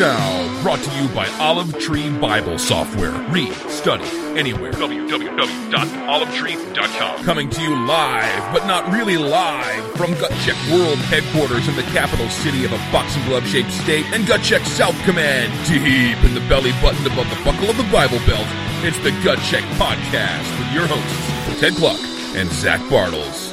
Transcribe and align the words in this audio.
now 0.00 0.62
brought 0.62 0.80
to 0.80 0.90
you 0.96 1.06
by 1.14 1.28
Olive 1.38 1.78
Tree 1.78 2.10
Bible 2.18 2.58
Software. 2.58 3.12
Read, 3.28 3.52
study, 3.68 4.02
anywhere. 4.34 4.72
www.olivetree.com. 4.72 7.24
Coming 7.24 7.50
to 7.50 7.60
you 7.60 7.76
live, 7.84 8.52
but 8.52 8.66
not 8.66 8.90
really 8.90 9.18
live, 9.18 9.84
from 9.96 10.14
Gut 10.14 10.32
Check 10.42 10.56
World 10.72 10.96
Headquarters 11.12 11.68
in 11.68 11.76
the 11.76 11.82
capital 11.92 12.30
city 12.30 12.64
of 12.64 12.72
a 12.72 12.78
boxing 12.90 13.22
glove 13.26 13.46
shaped 13.46 13.70
state 13.72 14.06
and 14.14 14.26
Gut 14.26 14.40
Check 14.42 14.62
South 14.62 14.98
Command, 15.04 15.52
deep 15.68 16.16
in 16.24 16.32
the 16.32 16.40
belly 16.48 16.72
button 16.80 17.06
above 17.06 17.28
the 17.28 17.36
buckle 17.44 17.68
of 17.68 17.76
the 17.76 17.84
Bible 17.92 18.20
Belt. 18.26 18.48
It's 18.82 18.98
the 19.00 19.10
Gut 19.22 19.38
Check 19.44 19.64
Podcast 19.76 20.48
with 20.58 20.72
your 20.72 20.86
hosts, 20.86 21.60
Ted 21.60 21.74
Kluck 21.74 22.00
and 22.34 22.50
Zach 22.50 22.80
Bartels. 22.88 23.52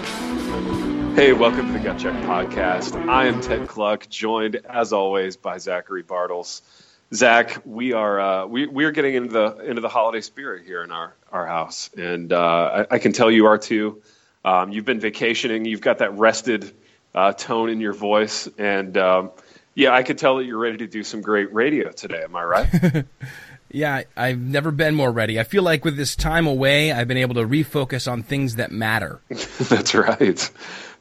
Hey, 1.18 1.34
welcome 1.34 1.66
to 1.66 1.74
the 1.74 1.80
Gut 1.80 1.98
Check 1.98 2.14
Podcast. 2.26 2.96
I 3.10 3.26
am 3.26 3.42
Ted 3.42 3.68
Kluck, 3.68 4.08
joined 4.08 4.58
as 4.70 4.94
always 4.94 5.36
by 5.36 5.58
Zachary 5.58 6.04
Bartels. 6.04 6.62
Zach, 7.12 7.60
we 7.66 7.92
are 7.94 8.20
uh, 8.20 8.46
we 8.46 8.68
we 8.68 8.86
are 8.86 8.92
getting 8.92 9.16
into 9.16 9.34
the 9.34 9.68
into 9.68 9.82
the 9.82 9.90
holiday 9.90 10.22
spirit 10.22 10.64
here 10.64 10.84
in 10.84 10.92
our 10.92 11.16
our 11.32 11.48
house, 11.48 11.90
and 11.98 12.32
uh, 12.32 12.86
I, 12.92 12.96
I, 12.98 13.00
can 13.00 13.14
tell 13.14 13.32
you 13.32 13.48
are 13.48 13.58
too. 13.58 14.04
Um, 14.46 14.72
you've 14.72 14.86
been 14.86 15.00
vacationing. 15.00 15.66
You've 15.66 15.82
got 15.82 15.98
that 15.98 16.16
rested 16.20 16.72
uh, 17.16 17.34
tone 17.34 17.70
in 17.70 17.82
your 17.82 17.94
voice, 17.94 18.48
and 18.60 18.96
um, 19.00 19.32
yeah, 19.74 19.96
I 19.96 20.04
could 20.04 20.20
tell 20.20 20.38
that 20.38 20.46
you're 20.46 20.60
ready 20.60 20.78
to 20.78 20.88
do 20.88 21.04
some 21.04 21.22
great 21.22 21.52
radio 21.52 21.90
today. 21.90 22.26
Am 22.26 22.36
I 22.36 22.44
right? 22.44 23.06
Yeah, 23.70 24.04
I've 24.16 24.40
never 24.40 24.72
been 24.72 24.96
more 24.96 25.12
ready. 25.12 25.40
I 25.40 25.44
feel 25.44 25.64
like 25.64 25.84
with 25.84 25.98
this 25.98 26.16
time 26.16 26.48
away, 26.48 26.92
I've 26.92 27.08
been 27.08 27.18
able 27.18 27.36
to 27.36 27.44
refocus 27.44 28.10
on 28.10 28.24
things 28.24 28.56
that 28.56 28.72
matter. 28.72 29.20
That's 29.30 29.94
right. 29.94 30.50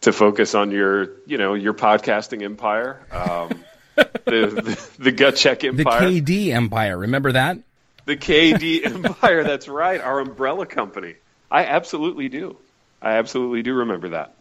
To 0.02 0.12
focus 0.12 0.54
on 0.54 0.70
your, 0.70 1.10
you 1.26 1.38
know, 1.38 1.54
your 1.54 1.74
podcasting 1.74 2.42
empire, 2.42 3.00
um, 3.10 3.64
the, 3.96 4.06
the, 4.24 4.90
the 4.98 5.12
gut 5.12 5.36
check 5.36 5.64
empire, 5.64 6.08
the 6.08 6.20
KD 6.20 6.48
empire. 6.52 6.96
Remember 6.96 7.32
that? 7.32 7.58
The 8.04 8.16
KD 8.16 8.84
empire. 9.04 9.42
That's 9.42 9.68
right. 9.68 10.00
Our 10.00 10.20
umbrella 10.20 10.66
company. 10.66 11.14
I 11.50 11.64
absolutely 11.64 12.28
do. 12.28 12.56
I 13.02 13.12
absolutely 13.12 13.62
do 13.62 13.74
remember 13.74 14.10
that. 14.10 14.34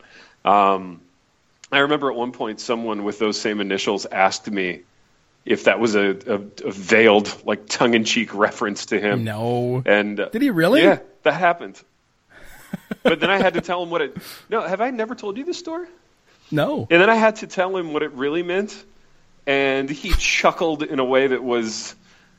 Um, 0.44 1.02
I 1.72 1.80
remember 1.80 2.09
at 2.12 2.16
one 2.16 2.31
point 2.31 2.59
someone 2.59 3.03
with 3.03 3.19
those 3.19 3.40
same 3.40 3.59
initials 3.59 4.06
asked 4.06 4.50
me 4.50 4.81
if 5.45 5.66
that 5.66 5.80
was 5.80 5.95
a, 5.95 6.09
a, 6.09 6.67
a 6.67 6.72
veiled, 6.72 7.45
like 7.45 7.67
tongue-in-cheek 7.67 8.34
reference 8.34 8.88
to 8.88 9.00
him. 9.00 9.23
No. 9.23 9.84
And 9.86 10.19
uh, 10.19 10.30
did 10.30 10.42
he 10.42 10.50
really? 10.50 10.81
Yeah, 10.81 11.00
that 11.23 11.34
happened. 11.34 11.81
But 13.03 13.19
then 13.19 13.30
I 13.30 13.38
had 13.38 13.55
to 13.55 13.61
tell 13.61 13.81
him 13.83 13.89
what 13.89 14.02
it. 14.02 14.17
No, 14.50 14.61
have 14.61 14.81
I 14.81 14.91
never 14.91 15.16
told 15.16 15.38
you 15.38 15.44
this 15.44 15.58
story? 15.58 15.88
No. 16.52 16.88
And 16.89 17.02
then 17.02 17.09
I 17.09 17.16
had 17.16 17.38
to 17.38 17.47
tell 17.47 17.75
him 17.75 17.94
what 17.94 18.03
it 18.03 18.11
really 18.11 18.44
meant, 18.44 18.83
and 19.47 19.89
he 19.89 20.11
chuckled 20.11 20.83
in 20.83 21.00
a 21.00 21.06
way 21.06 21.28
that 21.28 21.44
was. 21.44 21.95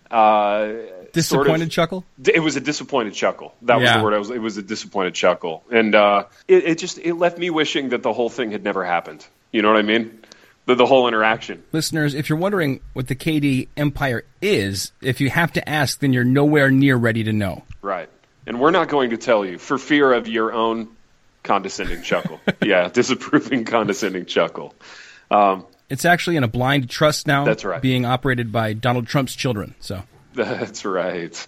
Uh, 0.09 0.73
disappointed 1.13 1.49
sort 1.49 1.61
of, 1.63 1.71
chuckle. 1.71 2.05
It 2.25 2.41
was 2.41 2.55
a 2.55 2.61
disappointed 2.61 3.15
chuckle. 3.15 3.55
That 3.63 3.81
was 3.81 3.91
the 3.91 4.03
word. 4.03 4.15
I 4.15 4.19
was. 4.19 4.31
It 4.31 4.41
was 4.41 4.57
a 4.57 4.63
disappointed 4.63 5.15
chuckle, 5.15 5.65
and 5.71 5.95
uh, 5.95 6.25
it, 6.47 6.65
it 6.65 6.79
just 6.79 6.99
it 6.99 7.15
left 7.15 7.39
me 7.39 7.51
wishing 7.51 7.89
that 7.89 8.03
the 8.03 8.13
whole 8.13 8.29
thing 8.29 8.53
had 8.53 8.63
never 8.63 8.85
happened. 8.85 9.27
You 9.51 9.63
know 9.63 9.69
what 9.69 9.79
I 9.79 9.83
mean? 9.83 10.21
The, 10.67 10.75
the 10.75 10.87
whole 10.87 11.09
interaction. 11.09 11.63
Listeners, 11.73 12.15
if 12.15 12.29
you're 12.29 12.39
wondering 12.39 12.81
what 12.93 13.07
the 13.07 13.15
KD 13.15 13.69
empire 13.77 14.25
is, 14.43 14.93
if 15.01 15.21
you 15.21 15.31
have 15.31 15.53
to 15.53 15.69
ask, 15.69 16.01
then 16.01 16.13
you're 16.13 16.25
nowhere 16.25 16.71
near 16.71 16.97
ready 16.97 17.25
to 17.25 17.33
know. 17.33 17.63
Right. 17.83 18.09
And 18.47 18.61
we're 18.61 18.71
not 18.71 18.89
going 18.89 19.11
to 19.11 19.17
tell 19.17 19.45
you 19.45 19.59
for 19.59 19.79
fear 19.79 20.13
of 20.13 20.29
your 20.29 20.53
own 20.53 20.89
condescending 21.43 22.03
chuckle. 22.03 22.41
yeah, 22.63 22.89
disapproving 22.89 23.65
condescending 23.65 24.27
chuckle. 24.27 24.75
Um, 25.31 25.67
It's 25.89 26.05
actually 26.05 26.37
in 26.37 26.45
a 26.45 26.49
blind 26.49 26.89
trust 26.91 27.27
now. 27.27 27.45
That's 27.45 27.65
right. 27.65 27.83
Being 27.83 28.05
operated 28.05 28.53
by 28.53 28.73
Donald 28.73 29.07
Trump's 29.07 29.35
children. 29.35 29.75
So 29.81 30.03
that's 30.35 30.85
right. 30.85 31.47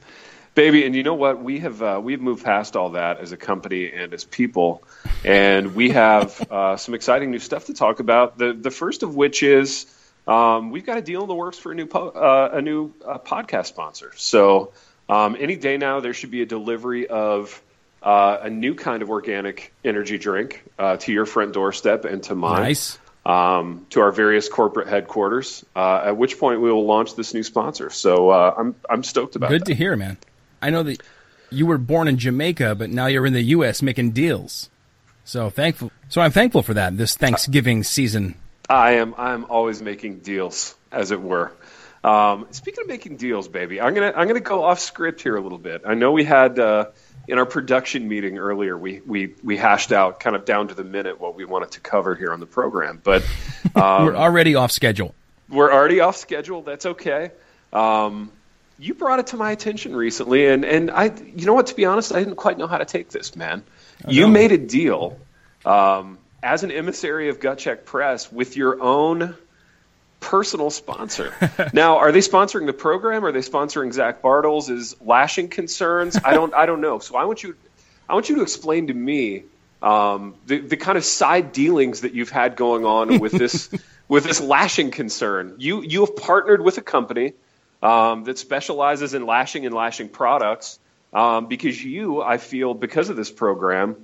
Baby, 0.55 0.85
and 0.85 0.97
you 0.97 1.05
know 1.05 1.15
what? 1.15 1.41
We 1.41 1.61
have 1.61 1.81
uh, 1.81 2.01
we've 2.03 2.21
moved 2.21 2.45
past 2.45 2.75
all 2.75 2.91
that 2.91 3.21
as 3.21 3.31
a 3.31 3.37
company 3.37 3.93
and 3.93 4.13
as 4.13 4.25
people, 4.25 4.83
and 5.25 5.77
we 5.77 5.91
have 5.91 6.45
uh, 6.51 6.77
some 6.77 6.95
exciting 6.95 7.31
new 7.31 7.39
stuff 7.39 7.67
to 7.67 7.75
talk 7.75 8.01
about. 8.01 8.39
The 8.39 8.55
the 8.55 8.73
first 8.73 9.05
of 9.05 9.15
which 9.15 9.45
is 9.45 9.87
um, 10.27 10.71
we've 10.73 10.85
got 10.85 10.99
a 10.99 11.03
deal 11.03 11.23
in 11.23 11.29
the 11.29 11.35
works 11.35 11.59
for 11.59 11.71
a 11.71 11.77
new 11.77 11.87
po- 11.87 12.09
uh, 12.09 12.51
a 12.55 12.63
new 12.63 12.93
uh, 13.07 13.19
podcast 13.19 13.67
sponsor. 13.67 14.11
So 14.17 14.73
um, 15.09 15.37
any 15.39 15.57
day 15.57 15.77
now, 15.77 16.01
there 16.01 16.15
should 16.15 16.31
be 16.31 16.43
a 16.43 16.47
delivery 16.47 17.07
of 17.07 17.63
uh, 18.03 18.39
a 18.43 18.51
new 18.51 18.75
kind 18.75 19.03
of 19.03 19.11
organic 19.11 19.73
energy 19.85 20.19
drink 20.19 20.65
uh, 20.79 20.97
to 20.99 21.13
your 21.13 21.27
front 21.27 21.53
doorstep 21.53 22.05
and 22.05 22.23
to 22.25 22.35
mine. 22.35 22.63
nice. 22.63 22.99
Um, 23.27 23.87
to 23.91 24.01
our 24.01 24.11
various 24.11 24.49
corporate 24.49 24.89
headquarters. 24.89 25.63
Uh, 25.77 26.03
at 26.07 26.17
which 26.17 26.39
point 26.39 26.63
we 26.63 26.73
will 26.73 26.87
launch 26.87 27.15
this 27.15 27.35
new 27.35 27.43
sponsor. 27.43 27.91
So 27.91 28.31
uh, 28.31 28.55
I'm 28.57 28.75
I'm 28.89 29.03
stoked 29.03 29.37
about 29.37 29.51
it. 29.51 29.55
Good 29.55 29.61
that. 29.63 29.67
to 29.67 29.75
hear, 29.75 29.97
man. 29.97 30.17
I 30.63 30.71
know 30.71 30.83
that 30.85 31.03
you 31.51 31.67
were 31.67 31.77
born 31.77 32.09
in 32.09 32.17
Jamaica, 32.17 32.75
but 32.77 32.89
now 32.89 33.07
you're 33.07 33.27
in 33.27 33.35
the 33.35 33.43
U.S. 33.43 33.83
making 33.83 34.13
deals. 34.13 34.71
So 35.25 35.51
thankful. 35.51 35.93
So 36.09 36.23
I'm 36.23 36.31
thankful 36.31 36.63
for 36.63 36.73
that 36.75 36.97
this 36.97 37.17
Thanksgiving 37.17 37.83
season. 37.83 38.35
I 38.71 38.93
am 38.93 39.15
I 39.19 39.35
am 39.35 39.45
always 39.51 39.83
making 39.83 40.21
deals, 40.21 40.75
as 40.91 41.11
it 41.11 41.21
were. 41.21 41.53
Um, 42.05 42.47
speaking 42.51 42.83
of 42.83 42.89
making 42.89 43.17
deals, 43.17 43.49
baby, 43.49 43.81
I'm 43.81 43.95
gonna 43.95 44.13
I'm 44.15 44.29
gonna 44.29 44.41
go 44.41 44.65
off 44.65 44.81
script 44.81 45.21
here 45.21 45.37
a 45.37 45.41
little 45.41 45.59
bit. 45.59 45.83
I 45.85 45.95
know 45.95 46.13
we 46.13 46.25
had 46.25 46.59
uh, 46.59 46.87
in 47.29 47.39
our 47.39 47.47
production 47.47 48.09
meeting 48.09 48.39
earlier, 48.39 48.77
we, 48.77 49.01
we 49.07 49.35
we 49.43 49.57
hashed 49.57 49.93
out 49.93 50.19
kind 50.19 50.35
of 50.35 50.47
down 50.47 50.69
to 50.69 50.75
the 50.75 50.85
minute 50.85 51.21
what 51.21 51.35
we 51.35 51.45
wanted 51.45 51.73
to 51.73 51.81
cover 51.81 52.15
here 52.15 52.33
on 52.33 52.41
the 52.41 52.47
program, 52.47 53.01
but 53.03 53.23
um, 53.75 54.07
we're 54.07 54.17
already 54.17 54.55
off 54.55 54.73
schedule. 54.73 55.15
we're 55.49 55.73
already 55.73 56.01
off 56.01 56.17
schedule. 56.17 56.63
That's 56.63 56.87
okay. 56.87 57.33
Um, 57.73 58.33
you 58.79 58.95
brought 58.95 59.19
it 59.19 59.29
to 59.29 59.37
my 59.37 59.51
attention 59.51 59.95
recently, 59.95 60.47
and, 60.47 60.65
and 60.65 60.91
I, 60.91 61.13
you 61.35 61.47
know 61.47 61.55
what? 61.55 61.67
To 61.67 61.75
be 61.75 61.85
honest, 61.85 62.13
I 62.13 62.21
didn't 62.21 62.37
quite 62.37 62.59
know 62.59 62.69
how 62.69 62.79
to 62.79 62.85
take 62.85 63.11
this, 63.11 63.37
man. 63.37 63.65
you 64.07 64.29
made 64.29 64.53
a 64.53 64.59
deal 64.59 65.19
um, 65.67 66.19
as 66.43 66.63
an 66.63 66.71
emissary 66.71 67.29
of 67.29 67.41
Gut 67.41 67.59
Check 67.59 67.85
Press 67.85 68.31
with 68.31 68.57
your 68.57 68.81
own 68.81 69.37
personal 70.21 70.71
sponsor. 70.71 71.33
now, 71.73 71.99
are 71.99 72.13
they 72.13 72.21
sponsoring 72.21 72.67
the 72.67 72.73
program? 72.73 73.25
Are 73.25 73.33
they 73.33 73.41
sponsoring 73.41 73.93
Zach 73.93 74.23
Bartels' 74.23 74.71
is 74.71 74.97
lashing 75.01 75.49
concerns? 75.49 76.19
I 76.23 76.35
don't, 76.35 76.55
I 76.55 76.67
don't 76.67 76.81
know. 76.81 76.99
So 76.99 77.17
I 77.17 77.25
want 77.25 77.43
you, 77.43 77.57
I 78.09 78.15
want 78.15 78.29
you 78.29 78.37
to 78.37 78.43
explain 78.43 78.89
to 78.89 78.95
me 78.95 79.45
um, 79.83 80.35
the 80.47 80.59
the 80.59 80.77
kind 80.77 80.99
of 80.99 81.05
side 81.05 81.53
dealings 81.53 82.01
that 82.03 82.15
you've 82.15 82.31
had 82.31 82.57
going 82.57 82.85
on 82.85 83.21
with 83.21 83.33
this 83.33 83.71
with 84.09 84.25
this 84.25 84.41
lashing 84.41 84.91
concern. 84.91 85.57
You 85.59 85.83
you 85.83 86.01
have 86.01 86.17
partnered 86.17 86.63
with 86.63 86.79
a 86.79 86.83
company 86.83 87.35
um, 87.83 88.25
that 88.25 88.39
specializes 88.39 89.15
in 89.15 89.27
lashing 89.27 89.67
and 89.67 89.75
lashing 89.75 90.09
products 90.09 90.79
um, 91.13 91.47
because 91.47 91.83
you, 91.83 92.21
I 92.21 92.39
feel, 92.39 92.75
because 92.75 93.09
of 93.09 93.17
this 93.17 93.31
program, 93.31 93.97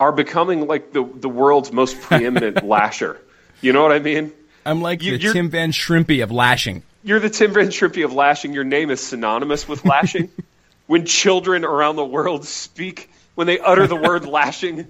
are 0.00 0.12
becoming 0.12 0.66
like 0.66 0.92
the 0.92 1.04
the 1.04 1.28
world's 1.28 1.72
most 1.72 2.00
preeminent 2.00 2.64
lasher. 2.66 3.20
You 3.60 3.72
know 3.72 3.82
what 3.82 3.92
I 3.92 4.00
mean? 4.00 4.32
I'm 4.64 4.80
like 4.80 5.02
You- 5.02 5.18
the 5.18 5.32
Tim 5.32 5.50
Van 5.50 5.72
Shrimpy 5.72 6.22
of 6.22 6.30
lashing. 6.30 6.82
You're 7.04 7.20
the 7.20 7.30
Tim 7.30 7.52
Van 7.52 7.68
Shrimpy 7.68 8.04
of 8.04 8.12
lashing. 8.12 8.52
Your 8.52 8.64
name 8.64 8.90
is 8.90 9.00
synonymous 9.00 9.66
with 9.68 9.84
lashing. 9.84 10.30
when 10.86 11.04
children 11.04 11.64
around 11.64 11.96
the 11.96 12.04
world 12.04 12.44
speak, 12.44 13.10
when 13.34 13.46
they 13.46 13.58
utter 13.58 13.86
the 13.88 13.96
word 13.96 14.24
lashing, 14.26 14.86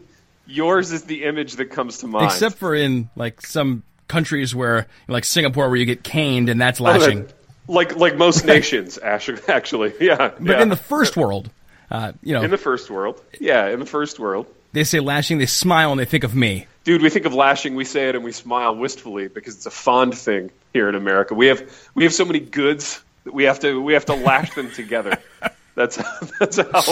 yours 0.47 0.93
is 0.93 1.05
the 1.05 1.25
image 1.25 1.55
that 1.57 1.67
comes 1.67 1.99
to 1.99 2.07
mind. 2.07 2.27
Except 2.27 2.57
for 2.57 2.75
in 2.75 3.09
like 3.17 3.41
some 3.41 3.83
countries 4.09 4.55
where, 4.55 4.89
like 5.09 5.25
Singapore, 5.25 5.69
where 5.69 5.77
you 5.79 5.87
get 5.87 6.03
caned 6.05 6.51
and 6.51 6.61
that's 6.61 6.81
Oh, 6.81 6.85
lashing. 6.85 7.29
like 7.67 7.97
like 7.97 8.17
most 8.17 8.45
nations, 8.57 8.99
actually, 9.03 9.95
yeah. 9.99 10.33
But 10.39 10.43
yeah. 10.47 10.63
in 10.63 10.69
the 10.69 10.77
first 10.77 11.17
world, 11.17 11.49
uh, 11.91 12.13
you 12.23 12.35
know, 12.35 12.43
in 12.43 12.51
the 12.51 12.59
first 12.59 12.91
world, 12.91 13.23
yeah, 13.41 13.69
in 13.69 13.79
the 13.81 13.87
first 13.87 14.19
world, 14.19 14.47
they 14.73 14.85
say 14.85 15.01
lashing, 15.01 15.39
they 15.39 15.47
smile 15.47 15.93
and 15.93 15.99
they 16.01 16.05
think 16.05 16.25
of 16.25 16.35
me. 16.35 16.67
Dude, 16.85 17.03
we 17.03 17.11
think 17.11 17.27
of 17.27 17.35
lashing, 17.35 17.75
we 17.75 17.85
say 17.85 18.09
it, 18.09 18.15
and 18.15 18.25
we 18.25 18.33
smile 18.33 18.77
wistfully 18.77 19.29
because 19.29 19.57
it's 19.57 19.67
a 19.67 19.71
fond 19.71 20.17
thing 20.17 20.51
here 20.73 20.89
in 20.89 20.95
America. 20.95 21.35
We 21.35 21.49
have 21.49 21.71
we 21.95 22.05
have 22.05 22.15
so 22.15 22.25
many 22.25 22.41
goods 22.41 23.03
that 23.25 23.35
we 23.35 23.45
have 23.45 23.61
to 23.61 23.81
we 23.81 23.95
have 23.95 24.07
to 24.07 24.15
lash 24.15 24.55
them 24.55 24.71
together. 24.71 25.19
That's 25.75 25.97
that's 26.39 26.59
how 26.59 26.83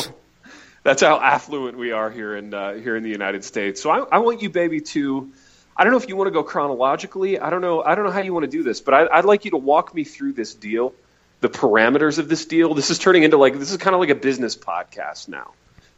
that's 0.82 1.02
how 1.02 1.20
affluent 1.20 1.76
we 1.76 1.92
are 1.92 2.10
here 2.10 2.34
in 2.34 2.54
uh, 2.54 2.72
here 2.72 2.96
in 2.96 3.02
the 3.02 3.10
United 3.10 3.44
States. 3.44 3.82
So 3.82 3.90
I, 3.90 3.98
I 3.98 4.18
want 4.20 4.40
you, 4.40 4.48
baby, 4.48 4.80
to 4.80 5.30
I 5.76 5.84
don't 5.84 5.92
know 5.92 5.98
if 5.98 6.08
you 6.08 6.16
want 6.16 6.28
to 6.28 6.32
go 6.32 6.42
chronologically. 6.42 7.38
I 7.38 7.50
don't 7.50 7.60
know. 7.60 7.82
I 7.82 7.94
don't 7.94 8.04
know 8.04 8.10
how 8.10 8.22
you 8.22 8.32
want 8.32 8.44
to 8.44 8.50
do 8.50 8.62
this, 8.62 8.80
but 8.80 8.94
I, 8.94 9.18
I'd 9.18 9.26
like 9.26 9.44
you 9.44 9.50
to 9.50 9.58
walk 9.58 9.94
me 9.94 10.04
through 10.04 10.32
this 10.32 10.54
deal, 10.54 10.94
the 11.40 11.50
parameters 11.50 12.18
of 12.18 12.30
this 12.30 12.46
deal. 12.46 12.72
This 12.72 12.88
is 12.88 12.98
turning 12.98 13.22
into 13.22 13.36
like 13.36 13.58
this 13.58 13.70
is 13.70 13.76
kind 13.76 13.92
of 13.92 14.00
like 14.00 14.08
a 14.08 14.14
business 14.14 14.56
podcast 14.56 15.28
now. 15.28 15.52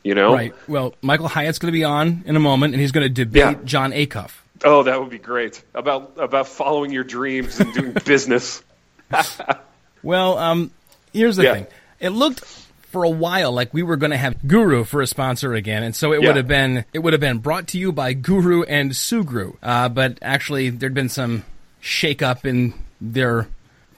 You 0.05 0.15
know, 0.15 0.33
Right. 0.35 0.53
Well, 0.67 0.95
Michael 1.01 1.29
Hyatt's 1.29 1.59
going 1.59 1.73
to 1.73 1.79
be 1.79 1.85
on 1.85 2.25
in 2.27 2.35
a 2.37 2.41
moment, 2.41 2.75
and 2.75 2.81
he's 2.81 2.91
going 2.93 3.05
to 3.05 3.09
debate 3.25 3.41
Yeah. 3.41 3.55
Jon 3.65 3.93
Acuff. 3.93 4.33
Oh, 4.65 4.83
that 4.85 5.01
would 5.01 5.11
be 5.11 5.19
great 5.19 5.63
about 5.75 6.13
about 6.19 6.47
following 6.49 6.91
your 6.93 7.05
dreams 7.05 7.59
and 7.61 7.73
doing 7.75 7.93
business. 8.05 8.63
Well, 10.03 10.37
um, 10.39 10.71
here's 11.13 11.37
the 11.37 11.45
Yeah. 11.45 11.55
thing. 11.55 11.67
It 12.01 12.09
looked 12.09 12.41
for 12.91 13.05
a 13.05 13.09
while 13.11 13.53
like 13.53 13.73
we 13.73 13.83
were 13.85 13.97
going 13.97 14.11
to 14.11 14.17
have 14.17 14.35
Guru 14.47 14.83
for 14.85 15.01
a 15.01 15.07
sponsor 15.07 15.55
again, 15.55 15.83
and 15.85 15.95
so 15.95 16.13
it 16.13 16.21
Yeah. 16.21 16.29
would 16.29 16.37
have 16.37 16.49
been 16.49 16.85
it 16.93 16.99
would 16.99 17.13
have 17.13 17.21
been 17.21 17.39
brought 17.39 17.69
to 17.69 17.79
you 17.79 17.93
by 17.93 18.13
Guru 18.13 18.65
and 18.65 18.91
Sugru. 18.91 19.57
Uh, 19.63 19.89
but 19.89 20.19
actually, 20.21 20.71
there'd 20.71 20.93
been 20.95 21.09
some 21.09 21.45
shakeup 21.81 22.45
in 22.45 22.75
their 23.01 23.47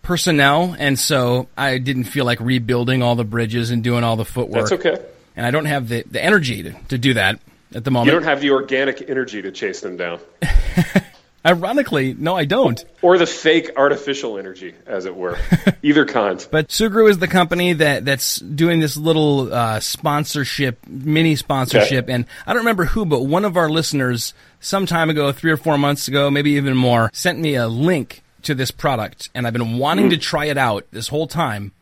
personnel, 0.02 0.76
and 0.78 0.98
so 0.98 1.48
I 1.56 1.78
didn't 1.78 2.04
feel 2.04 2.26
like 2.26 2.38
rebuilding 2.40 3.02
all 3.02 3.14
the 3.16 3.24
bridges 3.24 3.70
and 3.70 3.82
doing 3.82 4.04
all 4.04 4.16
the 4.16 4.24
footwork. 4.26 4.68
That's 4.68 4.72
okay. 4.86 5.02
And 5.36 5.44
I 5.44 5.50
don't 5.50 5.64
have 5.66 5.88
the, 5.88 6.04
the 6.10 6.22
energy 6.22 6.62
to, 6.62 6.72
to 6.88 6.98
do 6.98 7.14
that 7.14 7.40
at 7.74 7.84
the 7.84 7.90
moment. 7.90 8.06
You 8.06 8.12
don't 8.20 8.28
have 8.28 8.40
the 8.40 8.50
organic 8.50 9.08
energy 9.08 9.42
to 9.42 9.50
chase 9.50 9.80
them 9.80 9.96
down. 9.96 10.20
Ironically, 11.46 12.14
no, 12.18 12.34
I 12.34 12.46
don't. 12.46 12.82
Or 13.02 13.18
the 13.18 13.26
fake 13.26 13.72
artificial 13.76 14.38
energy, 14.38 14.74
as 14.86 15.04
it 15.04 15.14
were. 15.14 15.36
Either 15.82 16.06
kind. 16.06 16.46
But 16.50 16.68
Sugru 16.68 17.10
is 17.10 17.18
the 17.18 17.28
company 17.28 17.74
that 17.74 18.06
that's 18.06 18.38
doing 18.38 18.80
this 18.80 18.96
little 18.96 19.52
uh, 19.52 19.80
sponsorship, 19.80 20.78
mini 20.86 21.36
sponsorship, 21.36 22.04
Okay. 22.04 22.12
and 22.14 22.24
I 22.46 22.54
don't 22.54 22.60
remember 22.62 22.86
who, 22.86 23.04
but 23.04 23.24
one 23.24 23.44
of 23.44 23.58
our 23.58 23.68
listeners, 23.68 24.32
some 24.60 24.86
time 24.86 25.10
ago, 25.10 25.32
three 25.32 25.50
or 25.50 25.58
four 25.58 25.76
months 25.76 26.08
ago, 26.08 26.30
maybe 26.30 26.52
even 26.52 26.78
more, 26.78 27.10
sent 27.12 27.38
me 27.38 27.56
a 27.56 27.68
link 27.68 28.22
to 28.44 28.54
this 28.54 28.70
product, 28.70 29.28
and 29.34 29.46
I've 29.46 29.52
been 29.52 29.76
wanting 29.76 30.08
to 30.10 30.16
try 30.16 30.46
it 30.46 30.56
out 30.56 30.86
this 30.92 31.08
whole 31.08 31.26
time. 31.26 31.72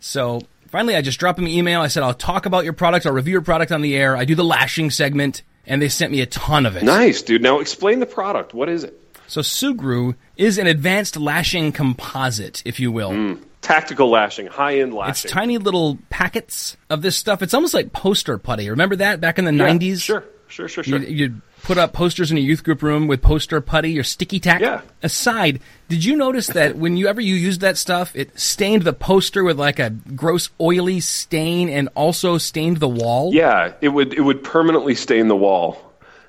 So 0.00 0.40
finally, 0.76 0.94
I 0.94 1.00
just 1.00 1.18
dropped 1.18 1.36
them 1.36 1.46
an 1.46 1.50
email. 1.52 1.80
I 1.80 1.86
said, 1.86 2.02
I'll 2.02 2.12
talk 2.12 2.44
about 2.44 2.64
your 2.64 2.74
product, 2.74 3.06
I'll 3.06 3.12
review 3.14 3.32
your 3.32 3.40
product 3.40 3.72
on 3.72 3.80
the 3.80 3.96
air. 3.96 4.14
I 4.14 4.26
do 4.26 4.34
the 4.34 4.44
lashing 4.44 4.90
segment, 4.90 5.42
and 5.66 5.80
they 5.80 5.88
sent 5.88 6.12
me 6.12 6.20
a 6.20 6.26
ton 6.26 6.66
of 6.66 6.76
it. 6.76 6.82
Nice, 6.82 7.22
dude. 7.22 7.40
Now 7.40 7.60
explain 7.60 7.98
the 8.00 8.04
product. 8.06 8.52
What 8.52 8.68
is 8.68 8.84
it? 8.84 9.00
So 9.26 9.40
Sugru 9.40 10.16
is 10.36 10.58
an 10.58 10.66
advanced 10.66 11.16
lashing 11.16 11.72
composite, 11.72 12.62
if 12.66 12.78
you 12.78 12.92
will. 12.92 13.12
Hmm. 13.12 13.34
Tactical 13.62 14.10
lashing, 14.10 14.48
high 14.48 14.80
end 14.80 14.92
lashing. 14.92 15.10
It's 15.10 15.22
tiny 15.22 15.56
little 15.56 15.96
packets 16.10 16.76
of 16.90 17.00
this 17.00 17.16
stuff. 17.16 17.40
It's 17.42 17.54
almost 17.54 17.72
like 17.72 17.92
poster 17.94 18.36
putty. 18.36 18.68
Remember 18.68 18.96
that 18.96 19.20
back 19.22 19.38
in 19.38 19.46
the 19.46 19.52
Yeah, 19.54 19.70
90s? 19.70 20.02
Sure, 20.02 20.24
sure, 20.46 20.68
sure, 20.68 20.84
You, 20.84 20.98
sure. 21.00 21.08
you'd 21.08 21.40
put 21.66 21.78
up 21.78 21.92
posters 21.92 22.30
in 22.30 22.38
a 22.38 22.40
youth 22.40 22.62
group 22.62 22.80
room 22.80 23.08
with 23.08 23.20
poster 23.20 23.60
putty 23.60 23.98
or 23.98 24.04
sticky 24.04 24.38
tack. 24.38 24.60
Yeah. 24.60 24.82
Aside, 25.02 25.60
did 25.88 26.04
you 26.04 26.14
notice 26.14 26.46
that 26.46 26.76
when 26.76 26.96
you 26.96 27.08
ever 27.08 27.20
you 27.20 27.34
used 27.34 27.60
that 27.60 27.76
stuff, 27.76 28.14
it 28.14 28.38
stained 28.38 28.82
the 28.82 28.92
poster 28.92 29.42
with 29.42 29.58
like 29.58 29.80
a 29.80 29.90
gross 29.90 30.48
oily 30.60 31.00
stain 31.00 31.68
and 31.68 31.88
also 31.96 32.38
stained 32.38 32.76
the 32.76 32.88
wall? 32.88 33.34
Yeah, 33.34 33.72
it 33.80 33.88
would 33.88 34.14
it 34.14 34.20
would 34.20 34.44
permanently 34.44 34.94
stain 34.94 35.26
the 35.26 35.36
wall. 35.36 35.82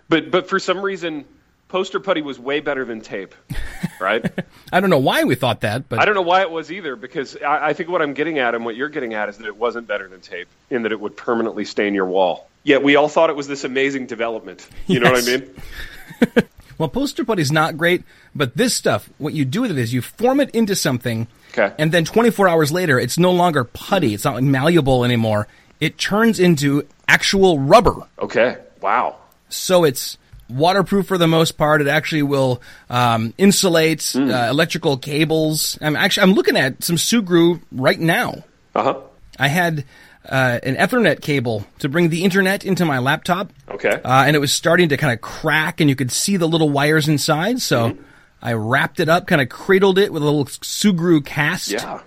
But 0.10 0.32
but 0.32 0.50
for 0.50 0.58
some 0.58 0.82
reason, 0.82 1.24
poster 1.68 2.00
putty 2.00 2.24
was 2.24 2.40
way 2.40 2.60
better 2.60 2.84
than 2.84 3.02
tape, 3.02 3.36
right? 4.02 4.26
I 4.74 4.80
don't 4.80 4.90
know 4.90 4.98
why 4.98 5.24
we 5.24 5.36
thought 5.36 5.62
that, 5.62 5.88
but 5.88 6.00
I 6.00 6.06
don't 6.06 6.16
know 6.16 6.24
why 6.24 6.42
it 6.42 6.50
was 6.50 6.72
either, 6.72 6.96
because 6.96 7.38
I, 7.38 7.68
I 7.68 7.74
think 7.74 7.90
what 7.90 8.02
I'm 8.02 8.16
getting 8.16 8.40
at 8.40 8.56
and 8.56 8.66
what 8.66 8.76
you're 8.76 8.90
getting 8.90 9.14
at 9.14 9.30
is 9.30 9.38
that 9.38 9.46
it 9.46 9.56
wasn't 9.56 9.88
better 9.88 10.08
than 10.08 10.22
tape, 10.22 10.48
in 10.72 10.82
that 10.82 10.92
it 10.92 11.00
would 11.00 11.16
permanently 11.16 11.64
stain 11.64 11.94
your 11.94 12.08
wall. 12.08 12.50
Yet 12.68 12.84
we 12.84 12.98
all 12.98 13.08
thought 13.08 13.30
it 13.30 13.36
was 13.38 13.48
this 13.48 13.64
amazing 13.64 14.08
development. 14.08 14.68
You 14.88 15.00
know 15.00 15.12
what 15.12 15.24
I 15.24 15.38
mean? 15.38 16.44
Well, 16.78 16.90
poster 16.90 17.26
putty's 17.26 17.52
not 17.52 17.76
great, 17.76 18.04
but 18.36 18.56
this 18.56 18.76
stuff, 18.76 19.10
what 19.18 19.34
you 19.34 19.46
do 19.46 19.62
with 19.62 19.72
it 19.72 19.80
is 19.80 19.92
you 19.92 20.04
form 20.04 20.40
it 20.40 20.52
into 20.52 20.76
something, 20.76 21.26
Okay. 21.58 21.74
and 21.80 21.92
then 21.92 22.06
24 22.06 22.48
hours 22.48 22.72
later, 22.72 23.00
it's 23.00 23.18
no 23.18 23.32
longer 23.32 23.64
putty. 23.64 24.14
It's 24.14 24.24
not 24.26 24.44
malleable 24.44 25.04
anymore. 25.04 25.48
It 25.80 25.98
turns 25.98 26.40
into 26.40 26.86
actual 27.08 27.58
rubber. 27.58 27.96
Okay. 28.20 28.58
Wow. 28.80 29.16
So 29.50 29.86
it's 29.86 30.20
waterproof 30.52 31.08
for 31.08 31.18
the 31.18 31.26
most 31.28 31.58
part. 31.58 31.82
It 31.82 31.88
actually 31.88 32.22
will 32.22 32.62
um, 32.92 33.34
insulate 33.40 34.12
Hmm. 34.14 34.30
uh, 34.30 34.48
electrical 34.50 34.98
cables. 34.98 35.80
I'm 35.82 35.96
actually 35.96 36.30
I'm 36.30 36.34
looking 36.36 36.58
at 36.58 36.84
some 36.84 36.98
Sugru 36.98 37.60
right 37.72 38.00
now. 38.00 38.44
Uh 38.76 38.84
huh. 38.84 39.00
I 39.40 39.48
had 39.48 39.84
uh, 40.30 40.60
an 40.64 40.76
Ethernet 40.76 41.22
cable 41.22 41.66
to 41.80 41.90
bring 41.90 42.10
the 42.10 42.24
internet 42.24 42.66
into 42.66 42.86
my 42.86 43.00
laptop. 43.00 43.52
Okay. 43.70 43.90
Uh, 44.04 44.24
and 44.26 44.36
it 44.36 44.40
was 44.40 44.52
starting 44.54 44.90
to 44.90 44.98
kind 44.98 45.14
of 45.14 45.22
crack, 45.22 45.80
and 45.82 45.90
you 45.90 45.96
could 45.96 46.12
see 46.12 46.38
the 46.38 46.48
little 46.48 46.70
wires 46.70 47.08
inside. 47.08 47.62
So 47.62 47.90
Mm-hmm. 47.92 48.02
I 48.40 48.54
wrapped 48.54 49.00
it 49.00 49.10
up, 49.10 49.26
kind 49.26 49.42
of 49.42 49.50
cradled 49.50 49.98
it 49.98 50.14
with 50.14 50.22
a 50.22 50.26
little 50.26 50.46
Sugru 50.46 51.26
cast. 51.26 51.72
yeah. 51.72 52.02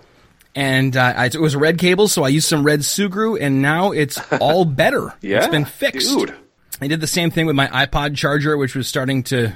And 0.55 0.95
uh, 0.95 1.13
I, 1.17 1.25
it 1.25 1.41
was 1.41 1.55
a 1.55 1.57
red 1.59 1.77
cable, 1.77 2.07
so 2.07 2.23
I 2.23 2.29
used 2.29 2.47
some 2.47 2.63
red 2.63 2.79
Sugru, 2.81 3.37
and 3.39 3.61
now 3.61 3.91
it's 3.91 4.17
all 4.39 4.63
better. 4.63 5.13
Yeah. 5.21 5.39
It's 5.39 5.47
been 5.47 5.65
fixed. 5.65 6.07
Dude. 6.09 6.33
I 6.79 6.87
did 6.87 7.01
the 7.01 7.07
same 7.07 7.31
thing 7.31 7.47
with 7.47 7.55
my 7.57 7.67
iPod 7.67 8.15
charger, 8.15 8.55
which 8.57 8.75
was 8.75 8.87
starting 8.87 9.23
to 9.23 9.53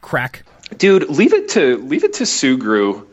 crack. 0.00 0.44
Dude, 0.78 1.08
leave 1.10 1.32
it 1.32 1.50
to 1.50 1.78
leave 1.78 2.02
it 2.04 2.14
to 2.14 2.24
Sugru 2.24 3.06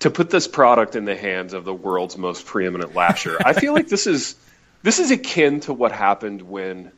to 0.00 0.10
put 0.10 0.30
this 0.30 0.48
product 0.48 0.96
in 0.96 1.04
the 1.04 1.16
hands 1.16 1.52
of 1.54 1.64
the 1.64 1.74
world's 1.74 2.18
most 2.18 2.46
preeminent 2.46 2.94
lasher. 2.94 3.38
I 3.44 3.52
feel 3.52 3.72
like 3.72 3.88
this 3.88 4.06
is 4.06 4.34
this 4.82 4.98
is 4.98 5.10
akin 5.10 5.60
to 5.60 5.72
what 5.72 5.92
happened 5.92 6.42
when 6.42 6.92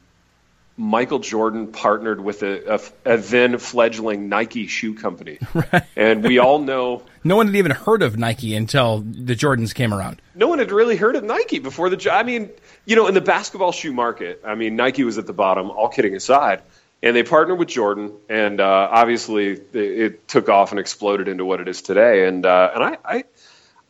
Michael 0.78 1.20
Jordan 1.20 1.68
partnered 1.68 2.20
with 2.20 2.42
a, 2.42 2.74
a, 2.74 3.14
a 3.14 3.16
then 3.16 3.56
fledgling 3.58 4.28
Nike 4.28 4.66
shoe 4.66 4.94
company, 4.94 5.38
and 5.96 6.22
we 6.22 6.38
all 6.38 6.58
know 6.58 7.02
No 7.24 7.36
one 7.36 7.46
had 7.46 7.56
even 7.56 7.70
heard 7.70 8.02
of 8.02 8.18
Nike 8.18 8.54
until 8.54 8.98
the 8.98 9.34
Jordans 9.34 9.74
came 9.74 9.94
around. 9.94 10.20
no 10.34 10.48
one 10.48 10.58
had 10.58 10.72
really 10.72 10.96
heard 10.96 11.16
of 11.16 11.24
Nike 11.24 11.60
before 11.60 11.88
the. 11.88 12.12
I 12.12 12.24
mean, 12.24 12.50
you 12.84 12.94
know, 12.96 13.06
in 13.06 13.14
the 13.14 13.22
basketball 13.22 13.72
shoe 13.72 13.92
market, 13.92 14.42
I 14.44 14.54
mean, 14.54 14.76
Nike 14.76 15.04
was 15.04 15.16
at 15.16 15.26
the 15.26 15.32
bottom. 15.32 15.70
All 15.70 15.88
kidding 15.88 16.14
aside, 16.14 16.60
and 17.06 17.14
they 17.14 17.22
partnered 17.22 17.58
with 17.58 17.68
Jordan, 17.68 18.12
and 18.28 18.60
uh, 18.60 18.88
obviously 18.90 19.52
it, 19.52 19.74
it 19.74 20.28
took 20.28 20.48
off 20.48 20.72
and 20.72 20.80
exploded 20.80 21.28
into 21.28 21.44
what 21.44 21.60
it 21.60 21.68
is 21.68 21.82
today. 21.82 22.26
And 22.26 22.44
uh, 22.44 22.70
and 22.74 22.84
I, 22.84 22.98
I 23.04 23.24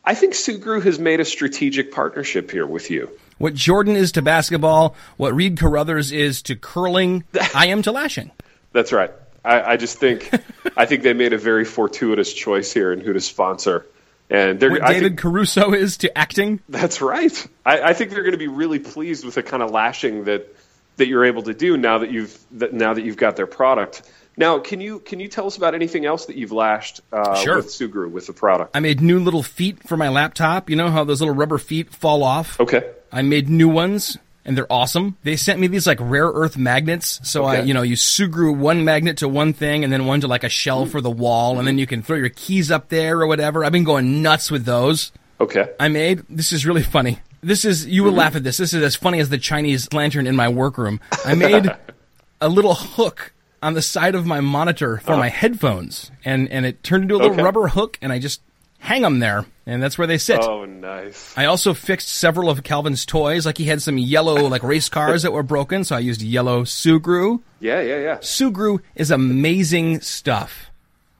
I 0.05 0.13
think 0.13 0.33
Sugru 0.33 0.83
has 0.83 0.99
made 0.99 1.19
a 1.19 1.25
strategic 1.25 1.91
partnership 1.91 2.51
here 2.51 2.67
with 2.67 2.91
you. 2.91 3.09
What 3.39 3.55
Jordan 3.55 3.95
is 3.95 4.11
to 4.13 4.21
basketball, 4.21 4.95
what 5.17 5.33
Reed 5.33 5.57
Carruthers 5.57 6.11
is 6.11 6.43
to 6.43 6.55
curling, 6.55 7.23
I 7.55 7.67
am 7.67 7.81
to 7.83 7.91
lashing. 7.91 8.31
That's 8.71 8.91
right. 8.91 9.11
I, 9.43 9.73
I 9.73 9.77
just 9.77 9.97
think 9.97 10.29
I 10.77 10.85
think 10.85 11.01
they 11.01 11.13
made 11.13 11.33
a 11.33 11.39
very 11.39 11.65
fortuitous 11.65 12.31
choice 12.31 12.71
here 12.71 12.93
in 12.93 12.99
who 12.99 13.13
to 13.13 13.21
sponsor. 13.21 13.87
And 14.29 14.59
they're 14.59 14.69
What 14.69 14.85
David 14.85 15.11
think, 15.11 15.19
Caruso 15.19 15.73
is 15.73 15.97
to 15.97 16.15
acting. 16.15 16.59
That's 16.69 17.01
right. 17.01 17.47
I, 17.65 17.81
I 17.81 17.93
think 17.93 18.11
they're 18.11 18.23
going 18.23 18.33
to 18.33 18.37
be 18.37 18.49
really 18.49 18.79
pleased 18.79 19.25
with 19.25 19.35
the 19.35 19.43
kind 19.43 19.63
of 19.63 19.71
lashing 19.71 20.25
that 20.25 20.53
that 20.97 21.07
you're 21.07 21.25
able 21.25 21.43
to 21.43 21.53
do 21.53 21.77
now 21.77 21.99
that 21.99 22.11
you've 22.11 22.37
that 22.53 22.73
now 22.73 22.93
that 22.93 23.03
you've 23.03 23.17
got 23.17 23.35
their 23.35 23.47
product. 23.47 24.03
Now, 24.39 24.59
can 24.59 24.79
you 24.79 24.99
can 24.99 25.19
you 25.19 25.27
tell 25.27 25.47
us 25.47 25.57
about 25.57 25.73
anything 25.73 26.05
else 26.05 26.27
that 26.27 26.35
you've 26.35 26.51
lashed 26.51 27.01
uh, 27.11 27.35
Sure. 27.35 27.55
with 27.55 27.67
Sugru 27.67 28.11
with 28.11 28.27
the 28.27 28.33
product? 28.33 28.75
I 28.75 28.79
made 28.81 29.01
new 29.01 29.19
little 29.19 29.41
feet 29.41 29.81
for 29.87 29.97
my 29.97 30.09
laptop. 30.09 30.69
You 30.69 30.75
know 30.75 30.91
how 30.91 31.03
those 31.03 31.21
little 31.21 31.33
rubber 31.33 31.57
feet 31.57 31.91
fall 31.91 32.23
off? 32.23 32.59
Okay. 32.59 32.87
I 33.11 33.23
made 33.23 33.49
new 33.49 33.67
ones 33.67 34.17
and 34.45 34.55
they're 34.55 34.71
awesome. 34.71 35.17
They 35.23 35.37
sent 35.37 35.59
me 35.59 35.65
these 35.65 35.87
like 35.87 35.97
rare 35.99 36.27
earth 36.27 36.55
magnets. 36.55 37.19
So 37.23 37.45
I, 37.45 37.61
you 37.61 37.73
know, 37.73 37.81
you 37.81 37.95
Sugru 37.95 38.55
one 38.55 38.85
magnet 38.85 39.17
to 39.17 39.27
one 39.27 39.53
thing 39.53 39.83
and 39.83 39.91
then 39.91 40.05
one 40.05 40.21
to 40.21 40.27
like 40.27 40.43
a 40.43 40.49
shell 40.49 40.85
for 40.85 41.01
the 41.01 41.09
wall 41.09 41.57
and 41.57 41.67
then 41.67 41.79
you 41.79 41.87
can 41.87 42.03
throw 42.03 42.17
your 42.17 42.29
keys 42.29 42.69
up 42.69 42.89
there 42.89 43.19
or 43.19 43.25
whatever. 43.27 43.65
I've 43.65 43.71
been 43.71 43.83
going 43.83 44.21
nuts 44.21 44.51
with 44.51 44.65
those. 44.65 45.11
Okay. 45.41 45.67
I 45.79 45.87
made. 45.87 46.23
This 46.29 46.51
is 46.51 46.65
really 46.65 46.83
funny. 46.83 47.19
This 47.41 47.65
is 47.65 47.85
you 47.85 48.03
will 48.03 48.11
mm-hmm. 48.11 48.19
laugh 48.19 48.35
at 48.35 48.43
this. 48.43 48.57
This 48.57 48.73
is 48.73 48.83
as 48.83 48.95
funny 48.95 49.19
as 49.19 49.29
the 49.29 49.37
Chinese 49.37 49.91
lantern 49.93 50.27
in 50.27 50.35
my 50.35 50.49
workroom. 50.49 50.99
I 51.25 51.35
made 51.35 51.69
a 52.41 52.49
little 52.49 52.73
hook 52.73 53.33
on 53.61 53.73
the 53.73 53.81
side 53.81 54.15
of 54.15 54.25
my 54.25 54.41
monitor 54.41 54.97
for 54.97 55.13
oh. 55.13 55.17
my 55.17 55.29
headphones, 55.29 56.11
and 56.25 56.49
and 56.49 56.65
it 56.65 56.83
turned 56.83 57.03
into 57.03 57.15
a 57.15 57.17
little 57.17 57.33
Okay. 57.33 57.43
rubber 57.43 57.67
hook, 57.67 57.97
and 58.01 58.11
I 58.11 58.19
just 58.19 58.41
hang 58.79 59.01
them 59.01 59.19
there, 59.19 59.45
and 59.65 59.81
that's 59.81 59.97
where 59.97 60.07
they 60.07 60.17
sit. 60.17 60.39
Oh, 60.41 60.65
nice. 60.65 61.33
I 61.37 61.45
also 61.45 61.73
fixed 61.73 62.09
several 62.09 62.49
of 62.49 62.63
Calvin's 62.63 63.05
toys. 63.05 63.45
Like 63.45 63.57
he 63.57 63.65
had 63.65 63.81
some 63.81 63.97
yellow 63.97 64.47
like 64.47 64.63
race 64.63 64.89
cars 64.89 65.23
that 65.23 65.33
were 65.33 65.43
broken, 65.43 65.83
so 65.83 65.95
I 65.95 65.99
used 65.99 66.21
yellow 66.21 66.63
Sugru. 66.63 67.41
Yeah, 67.59 67.81
yeah, 67.81 67.97
yeah. 67.99 68.17
Sugru 68.17 68.79
is 68.95 69.11
amazing 69.11 70.01
stuff. 70.01 70.71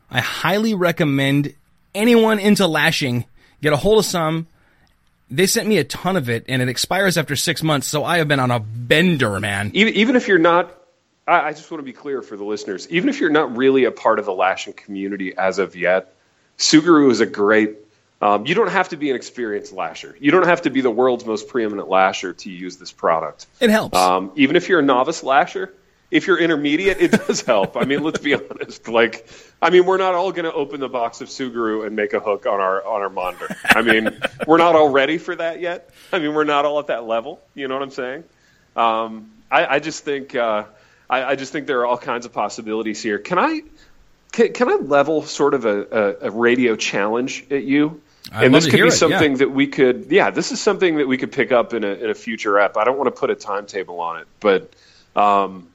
I 0.09 0.21
highly 0.21 0.73
recommend 0.73 1.53
anyone 1.93 2.39
into 2.39 2.65
lashing 2.67 3.25
get 3.61 3.73
a 3.73 3.77
hold 3.77 3.99
of 3.99 4.05
some. 4.05 4.47
They 5.29 5.47
sent 5.47 5.67
me 5.67 5.77
a 5.77 5.83
ton 5.83 6.15
of 6.15 6.29
it, 6.29 6.45
and 6.47 6.61
it 6.61 6.69
expires 6.69 7.17
after 7.17 7.35
six 7.35 7.61
months. 7.61 7.87
So 7.87 8.03
I 8.03 8.19
have 8.19 8.27
been 8.27 8.39
on 8.39 8.51
a 8.51 8.59
bender, 8.59 9.39
man. 9.39 9.71
Even 9.73 9.93
even 9.95 10.15
if 10.15 10.27
you're 10.27 10.37
not, 10.37 10.71
I, 11.27 11.41
I 11.41 11.51
just 11.51 11.69
want 11.69 11.79
to 11.79 11.85
be 11.85 11.93
clear 11.93 12.21
for 12.21 12.37
the 12.37 12.45
listeners. 12.45 12.87
Even 12.89 13.09
if 13.09 13.19
you're 13.19 13.29
not 13.29 13.57
really 13.57 13.83
a 13.83 13.91
part 13.91 14.19
of 14.19 14.25
the 14.25 14.33
lashing 14.33 14.73
community 14.73 15.35
as 15.37 15.59
of 15.59 15.75
yet, 15.75 16.13
Sugru 16.57 17.11
is 17.11 17.19
a 17.19 17.25
great. 17.25 17.75
Um, 18.19 18.47
you 18.47 18.55
don't 18.55 18.71
have 18.71 18.89
to 18.89 18.97
be 18.97 19.09
an 19.11 19.15
experienced 19.15 19.73
lasher. 19.73 20.15
You 20.19 20.31
don't 20.31 20.47
have 20.47 20.63
to 20.63 20.71
be 20.71 20.81
the 20.81 20.89
world's 20.89 21.25
most 21.25 21.49
preeminent 21.49 21.87
lasher 21.87 22.33
to 22.33 22.49
use 22.49 22.77
this 22.77 22.91
product. 22.91 23.45
It 23.59 23.69
helps. 23.69 23.95
Um, 23.95 24.31
even 24.35 24.55
if 24.55 24.69
you're 24.69 24.79
a 24.79 24.83
novice 24.83 25.21
lasher, 25.21 25.73
if 26.09 26.27
you're 26.27 26.39
intermediate, 26.39 27.01
it 27.01 27.11
does 27.11 27.41
help. 27.41 27.75
I 27.75 27.83
mean, 27.85 28.01
let's 28.03 28.19
be 28.19 28.33
honest. 28.33 28.87
Like, 28.87 29.27
I 29.61 29.69
mean, 29.69 29.85
we're 29.85 29.97
not 29.97 30.15
all 30.15 30.31
going 30.31 30.45
to 30.45 30.53
open 30.53 30.79
the 30.79 30.89
box 30.89 31.21
of 31.21 31.27
Sugru 31.27 31.85
and 31.85 31.95
make 31.95 32.13
a 32.13 32.19
hook 32.19 32.45
on 32.45 32.59
our 32.59 32.85
on 32.85 33.01
our 33.01 33.09
monitor. 33.09 33.55
I 33.65 33.81
mean, 33.81 34.17
we're 34.47 34.57
not 34.57 34.75
all 34.75 34.89
ready 34.89 35.17
for 35.17 35.35
that 35.35 35.59
yet. 35.59 35.89
I 36.11 36.19
mean, 36.19 36.33
we're 36.33 36.45
not 36.45 36.65
all 36.65 36.79
at 36.79 36.87
that 36.87 37.05
level. 37.05 37.41
You 37.55 37.67
know 37.67 37.75
what 37.75 37.83
I'm 37.83 37.91
saying? 37.91 38.23
Um, 38.75 39.31
I, 39.51 39.65
I 39.65 39.79
just 39.79 40.03
think 40.03 40.35
uh, 40.35 40.65
I, 41.09 41.23
I 41.23 41.35
just 41.35 41.51
think 41.51 41.67
there 41.67 41.79
are 41.81 41.85
all 41.85 41.97
kinds 41.97 42.25
of 42.25 42.33
possibilities 42.33 43.01
here. 43.01 43.19
Can 43.19 43.39
I 43.39 43.61
can, 44.31 44.53
can 44.53 44.69
I 44.69 44.75
level 44.75 45.23
sort 45.23 45.53
of 45.53 45.65
a, 45.65 46.17
a, 46.21 46.27
a 46.27 46.31
radio 46.31 46.75
challenge 46.75 47.45
at 47.51 47.63
you? 47.63 48.01
I'd 48.31 48.45
and 48.45 48.53
this 48.53 48.65
could 48.65 48.73
be 48.73 48.79
it, 48.79 48.85
yeah. 48.85 48.89
something 48.89 49.37
that 49.37 49.51
we 49.51 49.67
could 49.67 50.07
yeah 50.09 50.31
this 50.31 50.51
is 50.51 50.59
something 50.59 50.97
that 50.97 51.07
we 51.07 51.17
could 51.17 51.31
pick 51.31 51.53
up 51.53 51.73
in 51.73 51.85
a, 51.85 51.87
in 51.87 52.09
a 52.09 52.15
future 52.15 52.59
app. 52.59 52.77
I 52.77 52.83
don't 52.83 52.97
want 52.97 53.07
to 53.07 53.19
put 53.19 53.29
a 53.29 53.35
timetable 53.35 54.01
on 54.01 54.19
it, 54.19 54.27
but 54.39 54.73
um, 55.15 55.67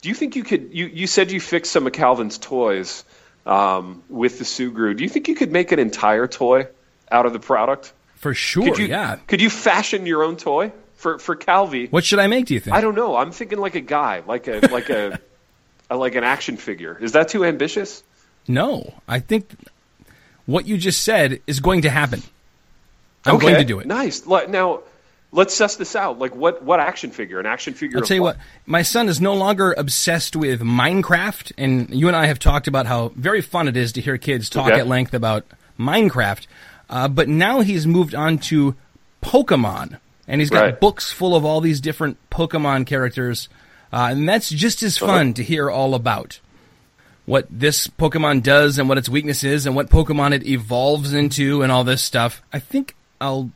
do 0.00 0.08
you 0.08 0.14
think 0.14 0.36
you 0.36 0.44
could? 0.44 0.70
You, 0.72 0.86
you 0.86 1.06
said 1.06 1.30
you 1.30 1.40
fixed 1.40 1.72
some 1.72 1.86
of 1.86 1.92
Calvin's 1.92 2.38
toys 2.38 3.04
um, 3.46 4.02
with 4.08 4.38
the 4.38 4.44
Sugru. 4.44 4.96
Do 4.96 5.02
you 5.02 5.08
think 5.08 5.28
you 5.28 5.34
could 5.34 5.50
make 5.50 5.72
an 5.72 5.78
entire 5.78 6.26
toy 6.26 6.68
out 7.10 7.26
of 7.26 7.32
the 7.32 7.40
product? 7.40 7.92
For 8.16 8.34
sure, 8.34 8.64
Could 8.64 8.78
you, 8.78 8.86
yeah. 8.86 9.16
Could 9.26 9.40
you 9.40 9.50
fashion 9.50 10.06
your 10.06 10.24
own 10.24 10.36
toy 10.36 10.72
for 10.96 11.18
for 11.18 11.36
Calvi? 11.36 11.86
What 11.86 12.04
should 12.04 12.18
I 12.18 12.26
make? 12.26 12.46
Do 12.46 12.54
you 12.54 12.60
think? 12.60 12.76
I 12.76 12.80
don't 12.80 12.94
know. 12.94 13.16
I'm 13.16 13.32
thinking 13.32 13.58
like 13.58 13.74
a 13.74 13.80
guy, 13.80 14.22
like 14.26 14.48
a 14.48 14.60
like 14.70 14.90
a, 14.90 15.20
a 15.90 15.96
like 15.96 16.14
an 16.14 16.24
action 16.24 16.56
figure. 16.56 16.96
Is 17.00 17.12
that 17.12 17.28
too 17.28 17.44
ambitious? 17.44 18.02
No, 18.46 18.94
I 19.06 19.20
think 19.20 19.50
what 20.46 20.66
you 20.66 20.78
just 20.78 21.02
said 21.02 21.40
is 21.46 21.60
going 21.60 21.82
to 21.82 21.90
happen. 21.90 22.22
I'm 23.24 23.38
going 23.38 23.56
to 23.56 23.64
do 23.64 23.80
it. 23.80 23.86
Nice. 23.86 24.24
Now, 24.26 24.80
let's 25.32 25.54
suss 25.54 25.76
this 25.76 25.94
out. 25.96 26.18
Like, 26.18 26.34
what 26.34 26.62
what 26.62 26.80
action 26.80 27.10
figure? 27.10 27.38
An 27.40 27.46
action 27.46 27.74
figure? 27.74 27.98
I'll 27.98 28.04
tell 28.04 28.16
you 28.16 28.22
what, 28.22 28.38
my 28.66 28.82
son 28.82 29.08
is 29.08 29.20
no 29.20 29.34
longer 29.34 29.74
obsessed 29.76 30.34
with 30.36 30.60
Minecraft, 30.62 31.52
and 31.58 31.90
you 31.90 32.08
and 32.08 32.16
I 32.16 32.26
have 32.26 32.38
talked 32.38 32.66
about 32.68 32.86
how 32.86 33.08
very 33.16 33.40
fun 33.40 33.68
it 33.68 33.76
is 33.76 33.92
to 33.92 34.00
hear 34.00 34.16
kids 34.18 34.48
talk 34.48 34.70
Okay. 34.70 34.80
at 34.80 34.86
length 34.86 35.14
about 35.14 35.44
Minecraft. 35.78 36.46
Uh, 36.90 37.08
but 37.08 37.28
now 37.28 37.60
he's 37.60 37.86
moved 37.86 38.14
on 38.14 38.38
to 38.38 38.74
Pokemon, 39.22 39.98
and 40.26 40.40
he's 40.40 40.50
got 40.50 40.62
Right. 40.62 40.80
books 40.80 41.12
full 41.12 41.36
of 41.36 41.44
all 41.44 41.60
these 41.60 41.80
different 41.80 42.16
Pokemon 42.30 42.86
characters, 42.86 43.48
uh, 43.92 44.08
and 44.10 44.28
that's 44.28 44.48
just 44.48 44.82
as 44.82 44.96
Uh-huh. 45.02 45.12
fun 45.12 45.34
to 45.34 45.42
hear 45.44 45.70
all 45.70 45.94
about. 45.94 46.40
What 47.26 47.46
this 47.50 47.88
Pokemon 47.88 48.42
does 48.42 48.78
and 48.78 48.88
what 48.88 48.96
its 48.96 49.10
weakness 49.10 49.44
is 49.44 49.66
and 49.66 49.76
what 49.76 49.90
Pokemon 49.90 50.32
it 50.32 50.46
evolves 50.46 51.12
into 51.12 51.60
and 51.60 51.70
all 51.70 51.84
this 51.84 52.00
stuff. 52.02 52.40
I 52.54 52.58
think 52.58 52.94
I'll 53.20 53.50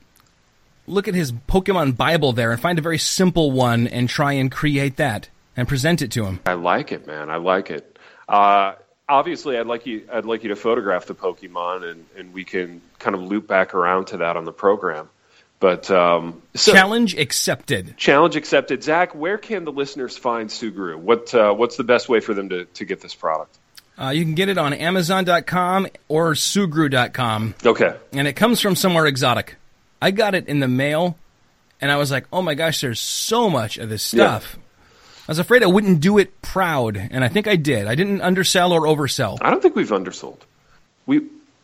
look 0.86 1.08
at 1.08 1.14
his 1.14 1.32
Pokemon 1.32 1.96
Bible 1.96 2.32
there 2.32 2.50
and 2.52 2.60
find 2.60 2.78
a 2.78 2.82
very 2.82 2.98
simple 2.98 3.50
one 3.50 3.86
and 3.86 4.08
try 4.08 4.32
and 4.34 4.50
create 4.50 4.96
that 4.96 5.28
and 5.56 5.68
present 5.68 6.02
it 6.02 6.10
to 6.12 6.24
him. 6.24 6.40
I 6.46 6.54
like 6.54 6.92
it, 6.92 7.06
man. 7.06 7.30
I 7.30 7.36
like 7.36 7.70
it. 7.70 7.98
Uh, 8.28 8.74
obviously, 9.08 9.58
I'd 9.58 9.66
like 9.66 9.86
you. 9.86 10.08
I'd 10.12 10.24
like 10.24 10.42
you 10.42 10.48
to 10.50 10.56
photograph 10.56 11.06
the 11.06 11.14
Pokemon, 11.14 11.90
and, 11.90 12.06
and 12.16 12.32
we 12.32 12.44
can 12.44 12.80
kind 12.98 13.14
of 13.14 13.22
loop 13.22 13.46
back 13.46 13.74
around 13.74 14.06
to 14.08 14.18
that 14.18 14.36
on 14.36 14.44
the 14.44 14.52
program. 14.52 15.08
But 15.60 15.88
um, 15.92 16.42
so, 16.54 16.72
Challenge 16.72 17.14
accepted. 17.16 17.96
challenge 17.96 18.34
accepted. 18.34 18.82
Zach, 18.82 19.14
where 19.14 19.38
can 19.38 19.64
the 19.64 19.70
listeners 19.70 20.16
find 20.18 20.48
Sugru? 20.50 20.96
What 20.96 21.32
uh, 21.34 21.52
What's 21.54 21.76
the 21.76 21.84
best 21.84 22.08
way 22.08 22.18
for 22.20 22.34
them 22.34 22.48
to, 22.48 22.64
to 22.64 22.84
get 22.84 23.00
this 23.00 23.14
product? 23.14 23.56
Uh, 23.96 24.08
you 24.08 24.24
can 24.24 24.34
get 24.34 24.48
it 24.48 24.58
on 24.58 24.72
Amazon.com 24.72 25.86
or 26.08 26.32
Sugru.com, 26.32 27.54
Okay. 27.64 27.94
and 28.12 28.26
it 28.26 28.32
comes 28.34 28.60
from 28.60 28.74
somewhere 28.74 29.06
exotic. 29.06 29.56
I 30.02 30.10
got 30.10 30.34
it 30.34 30.48
in 30.48 30.58
the 30.58 30.66
mail, 30.68 31.16
and 31.80 31.90
I 31.90 31.96
was 31.96 32.10
like, 32.10 32.26
oh 32.32 32.42
my 32.42 32.54
gosh, 32.54 32.80
there's 32.80 32.98
so 33.00 33.48
much 33.48 33.78
of 33.78 33.88
this 33.88 34.12
Yeah. 34.12 34.38
stuff. 34.40 34.58
I 35.28 35.30
was 35.30 35.38
afraid 35.38 35.62
I 35.62 35.66
wouldn't 35.66 36.00
do 36.00 36.18
it 36.18 36.42
proud, 36.42 36.96
and 36.96 37.22
I 37.22 37.28
think 37.28 37.46
I 37.46 37.54
did. 37.54 37.86
I 37.86 37.94
didn't 37.94 38.20
undersell 38.20 38.72
or 38.72 38.80
oversell. 38.82 39.38
I 39.40 39.50
don't 39.50 39.62
think 39.62 39.76
we've 39.76 39.88
undersold. 39.92 40.38
We 41.06 41.20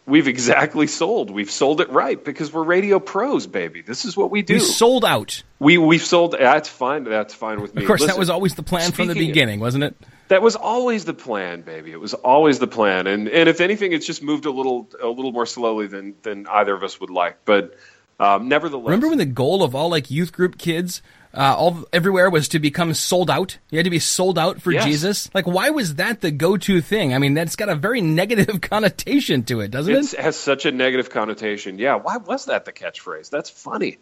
we've 0.07 0.29
exactly 0.29 0.87
sold. 0.87 1.31
We've 1.31 1.51
sold 1.51 1.81
it 1.81 1.91
right 1.91 2.23
because 2.25 2.53
we're 2.53 2.63
radio 2.63 3.01
pros, 3.01 3.49
baby. 3.49 3.83
This 3.83 4.05
is 4.05 4.17
what 4.17 4.31
we 4.31 4.43
do. 4.43 4.55
We 4.55 4.61
sold 4.61 5.05
out. 5.05 5.43
we 5.59 5.77
we've 5.77 6.05
sold. 6.05 6.37
That's 6.39 6.69
fine. 6.69 7.03
That's 7.05 7.35
fine 7.35 7.61
with 7.61 7.75
me. 7.75 7.83
Of 7.83 7.89
course, 7.89 8.07
that 8.07 8.17
was 8.17 8.31
always 8.31 8.55
the 8.55 8.63
plan 8.63 8.93
from 8.93 9.09
the 9.09 9.15
beginning, 9.15 9.59
wasn't 9.59 9.83
it? 9.85 9.97
That 10.29 10.43
was 10.43 10.57
always 10.57 11.05
the 11.05 11.15
plan, 11.15 11.63
baby. 11.63 11.91
It 11.91 12.01
was 12.01 12.15
always 12.15 12.59
the 12.61 12.67
plan, 12.69 13.07
and 13.09 13.29
and 13.29 13.49
if 13.49 13.61
anything, 13.61 13.93
it's 13.93 14.07
just 14.07 14.23
moved 14.23 14.45
a 14.47 14.51
little 14.53 14.89
a 15.03 15.09
little 15.09 15.33
more 15.33 15.47
slowly 15.47 15.89
than 15.89 16.15
than 16.23 16.47
either 16.47 16.75
of 16.75 16.85
us 16.85 17.01
would 17.01 17.11
like. 17.11 17.39
But 17.45 17.77
um, 18.19 18.49
nevertheless, 18.49 18.87
Remember 18.87 19.09
when 19.09 19.19
the 19.19 19.25
goal 19.27 19.63
of 19.63 19.75
all 19.75 19.89
like 19.91 20.11
youth 20.11 20.33
group 20.33 20.59
kids, 20.59 21.03
uh, 21.35 21.55
all 21.57 21.85
everywhere 21.93 22.31
was 22.31 22.49
to 22.49 22.59
become 22.59 22.95
sold 22.95 23.31
out? 23.31 23.59
You 23.71 23.79
had 23.79 23.85
to 23.85 23.91
be 23.91 23.99
sold 23.99 24.39
out 24.39 24.61
for 24.63 24.73
Yes. 24.73 24.85
Jesus. 24.85 25.31
Like, 25.35 25.47
why 25.47 25.71
was 25.71 25.97
that 25.97 26.21
the 26.21 26.31
go-to 26.31 26.81
thing? 26.81 27.15
I 27.15 27.19
mean, 27.19 27.35
that's 27.35 27.55
got 27.57 27.69
a 27.69 27.75
very 27.75 28.01
negative 28.21 28.61
connotation 28.61 29.43
to 29.45 29.61
it, 29.61 29.71
doesn't 29.71 29.93
It's- 29.93 30.13
it? 30.15 30.19
it 30.21 30.23
has 30.23 30.37
such 30.37 30.67
a 30.67 30.73
negative 30.73 31.11
connotation. 31.11 31.79
Yeah, 31.79 31.97
why 31.97 32.17
was 32.17 32.47
that 32.47 32.65
the 32.65 32.73
catchphrase? 32.73 33.31
That's 33.31 33.51
funny, 33.51 33.99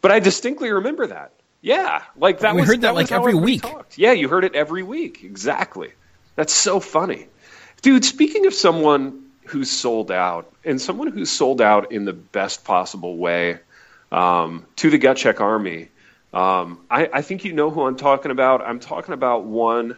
but 0.00 0.10
I 0.10 0.18
distinctly 0.20 0.72
remember 0.72 1.06
that. 1.08 1.32
Yeah, 1.62 2.02
like 2.16 2.40
that. 2.40 2.54
We 2.54 2.62
was, 2.62 2.70
heard 2.70 2.80
that, 2.80 2.94
was 2.94 3.10
like, 3.10 3.18
every 3.20 3.34
week. 3.34 3.60
talked. 3.62 3.98
Yeah, 3.98 4.12
you 4.12 4.28
heard 4.28 4.44
it 4.44 4.54
every 4.54 4.82
week. 4.82 5.22
Exactly. 5.22 5.92
That's 6.34 6.54
so 6.54 6.80
funny, 6.80 7.28
dude. 7.82 8.04
Speaking 8.06 8.46
of 8.46 8.54
someone 8.54 9.26
who's 9.50 9.70
sold 9.70 10.10
out, 10.10 10.52
and 10.64 10.80
someone 10.80 11.08
who's 11.08 11.30
sold 11.30 11.60
out 11.60 11.92
in 11.92 12.04
the 12.04 12.12
best 12.12 12.64
possible 12.64 13.16
way 13.16 13.58
um, 14.12 14.64
to 14.76 14.90
the 14.90 14.98
Gut 14.98 15.16
Check 15.16 15.40
Army, 15.40 15.88
um, 16.32 16.80
I, 16.90 17.08
I 17.12 17.22
think 17.22 17.44
you 17.44 17.52
know 17.52 17.70
who 17.70 17.82
I'm 17.82 17.96
talking 17.96 18.30
about. 18.30 18.62
I'm 18.62 18.80
talking 18.80 19.12
about 19.14 19.44
one 19.44 19.96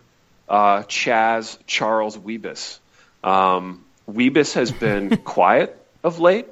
uh, 0.48 0.82
Chaz 0.82 1.58
Charles 1.66 2.16
Weebus. 2.16 2.78
Um, 3.22 3.84
Weebus 4.10 4.54
has 4.54 4.72
been 4.86 5.18
quiet 5.18 5.78
of 6.02 6.18
late. 6.18 6.46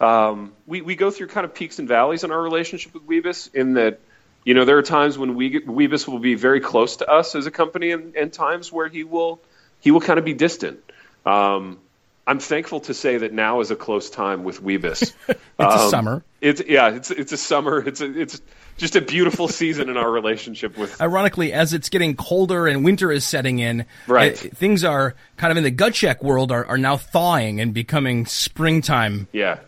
Um, 0.00 0.52
we, 0.66 0.80
we 0.80 0.96
go 0.96 1.10
through 1.10 1.28
kind 1.28 1.44
of 1.44 1.54
peaks 1.54 1.78
and 1.78 1.88
valleys 1.88 2.24
in 2.24 2.30
our 2.30 2.40
relationship 2.40 2.94
with 2.94 3.06
Weebus 3.06 3.54
in 3.54 3.74
that, 3.74 4.00
you 4.44 4.54
know, 4.54 4.64
there 4.64 4.78
are 4.78 4.82
times 4.82 5.16
when 5.16 5.34
we, 5.34 5.60
Weebus 5.60 6.06
will 6.06 6.18
be 6.18 6.34
very 6.34 6.60
close 6.60 6.96
to 6.96 7.10
us 7.10 7.34
as 7.34 7.46
a 7.46 7.50
company 7.50 7.92
and, 7.92 8.14
and 8.16 8.32
times 8.32 8.70
where 8.72 8.88
he 8.88 9.04
will, 9.04 9.40
he 9.80 9.90
will 9.90 10.00
kind 10.00 10.18
of 10.18 10.24
be 10.24 10.34
distant. 10.34 10.80
Um, 11.24 11.78
I'm 12.26 12.40
thankful 12.40 12.80
to 12.80 12.94
say 12.94 13.18
that 13.18 13.32
now 13.32 13.60
is 13.60 13.70
a 13.70 13.76
close 13.76 14.10
time 14.10 14.42
with 14.44 14.62
Weebus. 14.62 15.12
It's 15.58 15.74
a 15.74 15.78
um, 15.84 15.90
summer. 15.90 16.24
It's 16.42 16.62
yeah, 16.68 16.90
it's 16.90 17.10
it's 17.10 17.32
a 17.32 17.38
summer. 17.38 17.78
It's 17.78 18.02
a, 18.02 18.20
it's 18.20 18.42
just 18.76 18.94
a 18.94 19.00
beautiful 19.00 19.48
season 19.48 19.88
in 19.88 19.96
our 19.96 20.10
relationship 20.10 20.76
with 20.76 21.00
Ironically, 21.00 21.54
as 21.54 21.72
it's 21.72 21.88
getting 21.88 22.14
colder 22.14 22.66
and 22.66 22.84
winter 22.84 23.10
is 23.10 23.24
setting 23.24 23.58
in, 23.58 23.86
Right. 24.06 24.36
things 24.36 24.84
are 24.84 25.14
kind 25.38 25.50
of 25.50 25.56
in 25.56 25.64
the 25.64 25.70
gut 25.70 25.94
check 25.94 26.22
world 26.22 26.52
are, 26.52 26.66
are 26.66 26.76
now 26.76 26.98
thawing 26.98 27.58
and 27.58 27.72
becoming 27.72 28.26
springtime 28.26 29.28
yeah. 29.32 29.60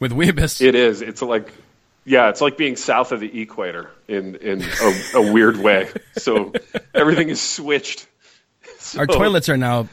with 0.00 0.12
Weebus. 0.12 0.62
It 0.62 0.74
is. 0.74 1.02
It's 1.02 1.20
like, 1.20 1.52
yeah, 2.06 2.30
it's 2.30 2.40
like 2.40 2.56
being 2.56 2.76
south 2.76 3.12
of 3.12 3.20
the 3.20 3.42
equator 3.42 3.90
in 4.08 4.36
in 4.36 4.62
a, 4.62 5.02
a 5.16 5.32
weird 5.32 5.58
way. 5.58 5.90
So 6.16 6.54
everything 6.94 7.28
is 7.28 7.42
switched. 7.42 8.06
Our 8.96 9.06
toilets 9.06 9.50
are 9.50 9.58
now 9.58 9.88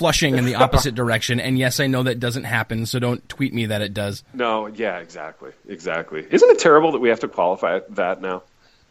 flushing 0.00 0.36
in 0.38 0.46
the 0.46 0.54
opposite 0.64 0.94
direction, 0.94 1.38
and 1.40 1.58
yes, 1.58 1.78
I 1.78 1.86
know 1.86 2.02
that 2.04 2.18
doesn't 2.18 2.44
happen, 2.44 2.86
so 2.86 2.98
don't 2.98 3.26
tweet 3.28 3.52
me 3.52 3.66
that 3.66 3.82
it 3.82 3.92
does. 3.92 4.24
No, 4.32 4.66
yeah, 4.66 4.96
exactly, 4.98 5.52
exactly. 5.68 6.26
Isn't 6.30 6.48
it 6.50 6.58
terrible 6.58 6.92
that 6.92 7.00
we 7.00 7.10
have 7.10 7.20
to 7.20 7.28
qualify 7.28 7.80
that 7.90 8.22
now? 8.22 8.42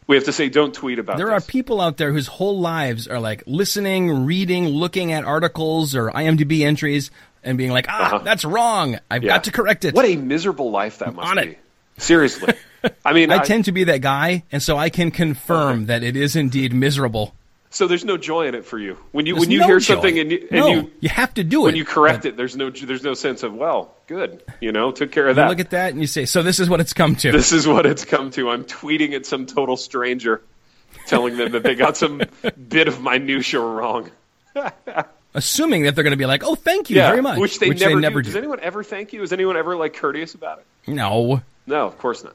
We 0.06 0.14
have 0.14 0.24
to 0.26 0.32
say, 0.32 0.48
don't 0.48 0.72
tweet 0.72 1.00
about. 1.00 1.16
There 1.16 1.32
are 1.32 1.40
people 1.40 1.80
out 1.80 1.96
there 1.96 2.12
whose 2.12 2.28
whole 2.28 2.60
lives 2.60 3.08
are 3.08 3.18
like 3.18 3.42
listening, 3.46 4.24
reading, 4.24 4.68
looking 4.68 5.10
at 5.12 5.24
articles 5.24 5.94
or 5.96 6.10
IMDb 6.10 6.62
entries 6.64 7.10
and 7.42 7.58
being 7.58 7.70
like, 7.72 7.86
ah, 7.88 8.18
that's 8.24 8.44
wrong. 8.44 8.94
I've 8.94 9.00
Uh-huh. 9.00 9.18
Yeah. 9.22 9.28
got 9.34 9.44
to 9.44 9.52
correct 9.52 9.84
it. 9.84 9.94
What 9.94 10.04
a 10.06 10.14
miserable 10.16 10.70
life 10.70 10.98
that 10.98 11.12
must 11.14 11.34
be. 11.40 11.56
Seriously, 11.98 12.54
I 13.04 13.12
mean, 13.12 13.30
I 13.32 13.36
I- 13.38 13.44
tend 13.44 13.64
to 13.66 13.72
be 13.72 13.84
that 13.84 14.00
guy, 14.00 14.44
and 14.52 14.62
so 14.62 14.76
I 14.76 14.90
can 14.90 15.10
confirm 15.10 15.86
that 15.86 16.02
it 16.04 16.16
is 16.16 16.34
indeed 16.36 16.72
miserable. 16.72 17.34
So 17.70 17.86
there's 17.86 18.04
no 18.04 18.16
joy 18.16 18.48
in 18.48 18.54
it 18.54 18.64
for 18.64 18.78
you 18.78 18.96
when 19.12 19.26
you 19.26 19.34
There's 19.34 19.40
when 19.46 19.50
you 19.52 19.60
no 19.60 19.66
hear 19.66 19.78
joy. 19.78 19.94
something 19.94 20.18
and 20.18 20.30
you, 20.32 20.48
and 20.50 20.60
no, 20.60 20.90
you 21.00 21.08
have 21.08 21.32
to 21.34 21.44
do 21.44 21.62
it 21.62 21.64
when 21.66 21.76
you 21.76 21.84
correct 21.84 22.24
it. 22.26 22.36
There's 22.36 22.56
no 22.56 22.70
there's 22.70 23.02
no 23.04 23.14
sense 23.14 23.42
of 23.42 23.54
well, 23.54 23.94
good, 24.06 24.42
you 24.60 24.72
know, 24.72 24.90
took 24.92 25.12
care 25.12 25.24
of 25.28 25.36
You 25.36 25.42
that. 25.42 25.48
look 25.48 25.60
at 25.60 25.70
that 25.70 25.92
and 25.92 26.00
you 26.00 26.06
say, 26.06 26.24
so 26.26 26.42
this 26.42 26.58
is 26.60 26.68
what 26.68 26.80
it's 26.80 26.92
come 26.92 27.14
to. 27.16 27.30
this 27.32 27.52
is 27.52 27.66
what 27.68 27.86
it's 27.86 28.04
come 28.04 28.30
to. 28.32 28.50
I'm 28.50 28.64
tweeting 28.64 29.12
at 29.14 29.24
some 29.26 29.46
total 29.46 29.76
stranger, 29.76 30.42
telling 31.06 31.36
them 31.36 31.52
that 31.52 31.62
they 31.62 31.74
got 31.76 31.96
some 31.96 32.20
bit 32.68 32.88
of 32.88 33.00
minutia 33.02 33.60
wrong. 33.60 34.10
Assuming 35.32 35.84
that 35.84 35.94
they're 35.94 36.02
going 36.02 36.10
to 36.10 36.16
be 36.16 36.26
like, 36.26 36.42
oh, 36.42 36.56
thank 36.56 36.90
you 36.90 36.96
Yeah, 36.96 37.08
very 37.10 37.22
much. 37.22 37.38
which 37.38 37.60
they 37.60 37.68
never, 37.70 38.00
do. 38.00 38.10
do. 38.10 38.22
Does 38.22 38.34
anyone 38.36 38.58
ever 38.60 38.82
thank 38.82 39.12
you? 39.12 39.22
Is 39.22 39.32
anyone 39.32 39.56
ever 39.56 39.76
like 39.76 39.94
courteous 39.94 40.34
about 40.34 40.58
it? 40.58 40.66
no. 40.92 41.42
No, 41.68 41.86
of 41.86 41.96
course 41.98 42.24
not. 42.24 42.34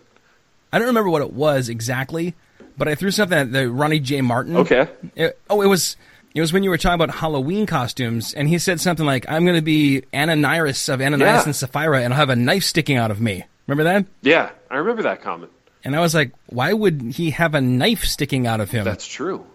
I 0.72 0.78
don't 0.80 0.88
remember 0.88 1.10
what 1.10 1.22
it 1.22 1.34
was 1.34 1.68
exactly, 1.68 2.36
but 2.78 2.88
I 2.88 2.96
threw 2.96 3.12
something 3.12 3.38
at 3.38 3.52
the 3.52 3.70
Ronnie 3.70 4.00
J. 4.00 4.22
Martin. 4.22 4.58
Okay. 4.58 4.88
It- 5.16 5.40
oh, 5.50 5.62
it 5.62 5.68
was 5.68 5.98
it 6.34 6.42
was 6.42 6.52
when 6.52 6.64
you 6.64 6.70
were 6.70 6.78
talking 6.78 7.02
about 7.02 7.16
Halloween 7.16 7.66
costumes, 7.66 8.34
and 8.34 8.50
he 8.50 8.58
said 8.60 8.82
something 8.82 9.06
like, 9.06 9.26
"I'm 9.30 9.46
going 9.46 9.56
to 9.56 9.62
be 9.62 10.04
Ananias 10.14 10.90
of 10.90 11.00
Ananias 11.02 11.22
Yeah. 11.22 11.44
and 11.46 11.56
Sapphira, 11.56 12.02
and 12.02 12.14
I'll 12.14 12.20
have 12.20 12.30
a 12.30 12.36
knife 12.36 12.64
sticking 12.64 12.98
out 12.98 13.10
of 13.12 13.22
me." 13.22 13.46
Remember 13.68 13.84
that? 13.86 14.06
Yeah, 14.22 14.50
I 14.70 14.76
remember 14.78 15.04
that 15.04 15.22
comment. 15.22 15.52
And 15.86 15.96
I 15.96 16.00
was 16.02 16.14
like, 16.14 16.32
"Why 16.48 16.74
would 16.74 17.02
he 17.16 17.30
have 17.32 17.56
a 17.56 17.62
knife 17.62 18.04
sticking 18.04 18.48
out 18.48 18.60
of 18.60 18.72
him?" 18.72 18.84
That's 18.86 19.08
true. 19.08 19.46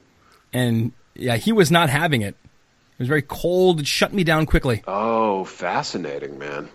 and 0.53 0.93
yeah, 1.15 1.37
he 1.37 1.53
was 1.53 1.71
not 1.71 1.91
having 1.91 2.23
it. 2.23 2.35
It 2.39 2.99
was 3.01 3.09
very 3.09 3.23
cold. 3.23 3.81
It 3.81 3.87
shut 3.87 4.13
me 4.15 4.25
down 4.25 4.47
quickly. 4.47 4.83
Oh, 4.87 5.45
fascinating, 5.45 6.39
man. 6.39 6.69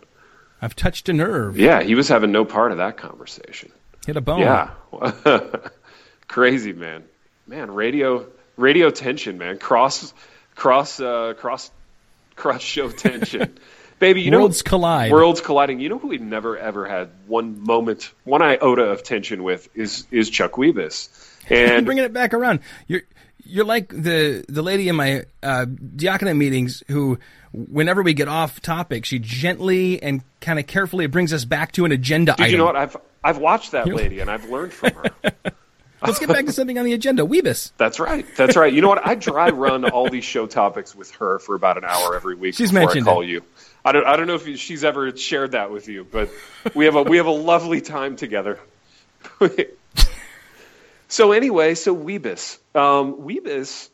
I've 0.62 0.76
touched 0.76 1.10
a 1.10 1.14
nerve. 1.14 1.58
Yeah, 1.58 1.82
he 1.84 1.96
was 1.96 2.08
having 2.10 2.32
no 2.32 2.46
part 2.46 2.72
of 2.72 2.78
that 2.78 2.98
conversation. 2.98 3.72
Hit 4.06 4.18
a 4.18 4.22
bone. 4.22 4.40
Yeah, 4.40 4.70
crazy, 6.36 6.74
man. 6.74 7.02
Man, 7.48 7.72
radio 7.72 8.28
radio 8.58 8.90
tension, 8.90 9.38
man. 9.38 9.58
Cross 9.58 10.14
cross 10.54 11.00
uh, 11.00 11.34
cross 11.38 11.72
cross 12.36 12.62
show 12.62 12.90
tension. 12.90 13.58
Baby, 14.00 14.24
you 14.24 14.32
Worlds 14.32 14.62
know 14.62 14.70
collide. 14.70 15.12
Worlds 15.14 15.40
colliding. 15.40 15.80
You 15.80 15.88
know 15.88 15.98
who 15.98 16.10
we've 16.10 16.20
never 16.20 16.58
ever 16.58 16.86
had 16.86 17.12
one 17.28 17.64
moment, 17.64 18.12
one 18.26 18.42
iota 18.42 18.84
of 18.84 19.02
tension 19.02 19.44
with 19.44 19.70
is 19.76 20.06
is 20.12 20.30
Chuck 20.30 20.54
Weebus. 20.54 21.10
And 21.48 21.86
bringing 21.86 22.04
it 22.04 22.12
back 22.12 22.34
around. 22.34 22.60
You're 22.88 23.04
You're 23.46 23.66
like 23.66 23.90
the 23.90 24.44
the 24.50 24.64
lady 24.64 24.90
in 24.90 24.96
my 24.96 25.26
uh, 25.42 25.66
diaconate 25.66 26.36
meetings 26.36 26.84
who, 26.88 27.20
whenever 27.54 28.02
we 28.02 28.16
get 28.16 28.28
off 28.28 28.62
topic, 28.62 29.06
she 29.06 29.20
gently 29.20 30.02
and 30.02 30.24
kind 30.42 30.58
of 30.58 30.66
carefully 30.66 31.06
brings 31.06 31.32
us 31.32 31.46
back 31.46 31.72
to 31.74 31.86
an 31.86 31.92
agenda 31.92 32.34
Dude, 32.34 32.46
item. 32.48 32.52
you 32.52 32.58
know 32.58 32.66
what? 32.66 32.76
I've 32.76 32.98
I've 33.24 33.38
watched 33.38 33.72
that 33.74 33.88
lady 33.88 34.20
and 34.20 34.30
I've 34.30 34.50
learned 34.50 34.74
from 34.74 34.94
her. 34.96 35.32
Let's 36.08 36.20
get 36.20 36.30
back 36.30 36.46
to 36.46 36.52
something 36.52 36.78
on 36.78 36.86
the 36.86 36.94
agenda. 36.94 37.24
Weebus. 37.24 37.72
That's 37.78 38.00
right. 38.00 38.26
That's 38.36 38.56
right. 38.56 38.72
You 38.72 38.82
know 38.82 38.90
what? 38.90 39.06
I 39.06 39.16
dry 39.16 39.50
run 39.50 39.86
all 39.90 40.10
these 40.10 40.24
show 40.24 40.48
topics 40.48 40.96
with 40.96 41.12
her 41.16 41.40
for 41.40 41.56
about 41.56 41.78
an 41.78 41.86
hour 41.86 42.16
every 42.16 42.36
week 42.36 42.56
She's 42.56 42.72
before 42.72 42.86
mentioned 42.88 43.08
I 43.08 43.12
call 43.12 43.22
it. 43.22 43.28
you. 43.28 43.44
I 43.84 43.92
don't 43.92 44.06
I 44.06 44.16
don't 44.16 44.28
know 44.28 44.36
if 44.36 44.48
she's 44.58 44.84
ever 44.84 45.16
shared 45.16 45.52
that 45.52 45.72
with 45.72 45.88
you, 45.88 46.04
but 46.10 46.30
we 46.74 46.86
have 46.86 46.96
a 46.96 47.04
we 47.04 47.18
have 47.18 47.28
a 47.28 47.32
lovely 47.32 47.82
time 47.82 48.16
together. 48.16 48.60
so 51.08 51.32
anyway, 51.32 51.76
so 51.76 51.96
Weebus. 51.96 52.58
Um, 52.76 53.22
Weebus 53.22 53.90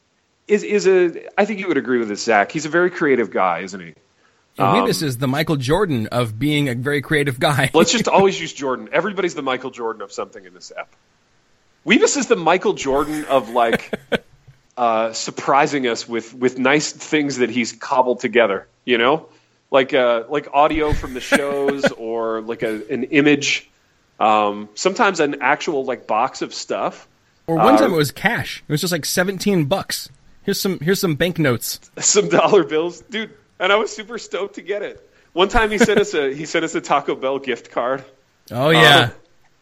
is 0.48 0.64
is 0.64 0.88
a 0.88 1.28
I 1.40 1.46
think 1.46 1.60
you 1.60 1.68
would 1.68 1.78
agree 1.78 2.00
with 2.00 2.10
this, 2.10 2.24
Zach. 2.24 2.52
He's 2.52 2.66
a 2.66 2.70
very 2.70 2.90
creative 2.90 3.32
guy, 3.32 3.60
isn't 3.60 3.80
he? 3.80 3.94
And 4.58 4.88
Weebus 4.88 5.02
is 5.02 5.18
the 5.18 5.28
Michael 5.28 5.56
Jordan 5.56 6.08
of 6.08 6.38
being 6.38 6.70
a 6.70 6.76
very 6.76 7.02
creative 7.02 7.40
guy. 7.40 7.72
Let's 7.74 7.92
just 7.92 8.08
always 8.08 8.40
use 8.40 8.54
Jordan. 8.54 8.90
Everybody's 8.92 9.34
the 9.34 9.42
Michael 9.42 9.72
Jordan 9.72 10.02
of 10.02 10.12
something 10.12 10.44
in 10.46 10.54
this 10.54 10.72
app. 10.78 10.94
Weebus 11.86 12.18
is 12.18 12.28
the 12.28 12.36
Michael 12.36 12.74
Jordan 12.74 13.26
of 13.26 13.50
like 13.50 13.94
uh, 14.78 15.14
surprising 15.14 15.88
us 15.88 16.08
with 16.08 16.34
with 16.34 16.60
nice 16.60 16.92
things 16.92 17.38
that 17.38 17.50
he's 17.50 17.74
cobbled 17.74 18.20
together. 18.20 18.68
You 18.86 18.98
know, 18.98 19.28
like 19.72 19.94
uh, 19.94 20.26
like 20.30 20.48
audio 20.54 20.94
from 20.94 21.14
the 21.14 21.22
shows 21.22 21.86
or 21.98 22.42
like 22.42 22.64
a, 22.64 22.88
an 22.92 23.06
image. 23.06 23.70
Um, 24.20 24.70
sometimes 24.76 25.20
an 25.20 25.42
actual 25.42 25.84
like 25.84 26.06
box 26.06 26.44
of 26.44 26.54
stuff. 26.54 27.08
or 27.48 27.56
one 27.56 27.74
uh, 27.76 27.78
time 27.78 27.94
it 27.94 27.98
was 27.98 28.12
cash. 28.12 28.64
It 28.68 28.72
was 28.72 28.82
just 28.82 28.92
like 28.92 29.06
seventeen 29.06 29.66
bucks. 29.66 30.10
Here's 30.44 30.60
some 30.60 30.80
here's 30.80 31.00
some 31.00 31.16
banknotes. 31.16 31.80
some 31.98 32.30
dollar 32.30 32.64
bills, 32.64 33.02
dude. 33.02 33.32
And 33.60 33.72
I 33.72 33.76
was 33.76 33.96
super 33.96 34.18
stoked 34.18 34.56
to 34.56 34.62
get 34.62 34.82
it. 34.82 35.08
One 35.34 35.48
time 35.48 35.72
he 35.72 35.78
sent 35.78 36.00
us 36.00 36.14
a 36.14 36.34
he 36.34 36.46
sent 36.46 36.66
us 36.66 36.76
a 36.76 36.82
Taco 36.82 37.16
Bell 37.16 37.40
gift 37.40 37.72
card. 37.72 38.04
Oh 38.52 38.70
yeah. 38.70 38.98
Uh, 38.98 39.10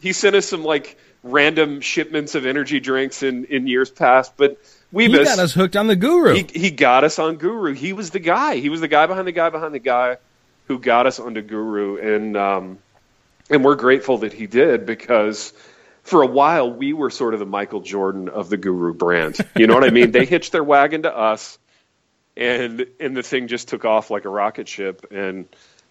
he 0.02 0.14
sent 0.14 0.36
us 0.36 0.46
some 0.46 0.64
like 0.64 0.98
random 1.24 1.82
shipments 1.82 2.36
of 2.36 2.46
energy 2.46 2.80
drinks 2.80 3.24
in, 3.24 3.46
in 3.46 3.68
years 3.68 3.90
past, 3.90 4.34
but 4.38 4.58
he 4.92 4.98
Weebus, 4.98 5.26
got 5.26 5.40
us 5.40 5.54
hooked 5.54 5.76
on 5.76 5.88
the 5.88 5.96
guru. 5.96 6.34
he, 6.36 6.48
he 6.54 6.72
got 6.72 7.04
us 7.04 7.20
on 7.20 7.36
Guru. 7.36 7.74
He 7.74 7.94
was 7.94 8.10
the 8.10 8.20
guy. 8.20 8.56
He 8.56 8.70
was 8.70 8.82
the 8.82 8.88
guy 8.88 9.06
behind 9.06 9.28
the 9.28 9.32
guy 9.32 9.50
behind 9.50 9.74
the 9.74 9.80
guy 9.80 10.18
who 10.68 10.80
got 10.80 11.06
us 11.08 11.20
onto 11.20 11.42
Guru, 11.42 11.98
and 11.98 12.38
um, 12.38 12.80
and 13.50 13.64
we're 13.64 13.76
grateful 13.76 14.20
that 14.20 14.34
he 14.34 14.48
did 14.48 14.86
because 14.86 15.54
for 16.04 16.22
a 16.22 16.28
while 16.28 16.72
we 16.72 16.94
were 16.94 17.10
sort 17.10 17.34
of 17.34 17.40
the 17.40 17.46
Michael 17.46 17.82
Jordan 17.82 18.30
of 18.30 18.50
the 18.50 18.58
Guru 18.58 18.94
brand. 18.94 19.38
You 19.56 19.68
know 19.68 19.74
what 19.74 19.84
I 19.84 19.90
mean? 19.90 20.12
they 20.12 20.26
hitched 20.28 20.52
their 20.52 20.64
wagon 20.64 21.04
to 21.04 21.16
us, 21.16 21.60
and 22.38 22.86
and 23.00 23.16
the 23.16 23.24
thing 23.24 23.48
just 23.48 23.68
took 23.68 23.86
off 23.86 24.10
like 24.10 24.26
a 24.26 24.30
rocket 24.30 24.68
ship. 24.68 25.06
And 25.12 25.48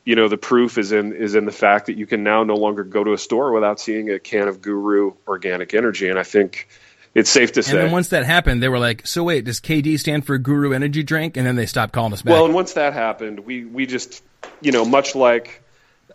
you 0.08 0.16
know 0.16 0.26
the 0.26 0.38
proof 0.38 0.78
is 0.78 0.90
in 0.90 1.12
is 1.12 1.34
in 1.34 1.44
the 1.44 1.52
fact 1.52 1.84
that 1.86 1.98
you 1.98 2.06
can 2.06 2.22
now 2.22 2.42
no 2.42 2.54
longer 2.54 2.82
go 2.82 3.04
to 3.04 3.12
a 3.12 3.18
store 3.18 3.52
without 3.52 3.78
seeing 3.78 4.08
a 4.08 4.18
can 4.18 4.48
of 4.48 4.62
Guru 4.62 5.12
organic 5.26 5.74
energy. 5.74 6.08
And 6.08 6.18
I 6.18 6.22
think 6.22 6.66
it's 7.14 7.28
safe 7.28 7.52
to 7.52 7.62
say. 7.62 7.72
and 7.72 7.80
then 7.80 7.92
once 7.92 8.08
that 8.08 8.24
happened, 8.24 8.62
they 8.62 8.70
were 8.70 8.78
like, 8.78 9.06
"So 9.06 9.22
wait, 9.22 9.44
does 9.44 9.60
KD 9.60 9.98
stand 9.98 10.24
for 10.24 10.38
Guru 10.38 10.72
Energy 10.72 11.02
Drink?" 11.02 11.36
And 11.36 11.46
then 11.46 11.56
they 11.56 11.66
stopped 11.66 11.92
calling 11.92 12.14
us 12.14 12.22
back. 12.22 12.32
Well, 12.32 12.46
and 12.46 12.54
once 12.54 12.72
that 12.72 12.94
happened, 12.94 13.40
we 13.40 13.66
we 13.66 13.84
just, 13.84 14.22
you 14.62 14.72
know, 14.72 14.86
much 14.86 15.14
like, 15.14 15.62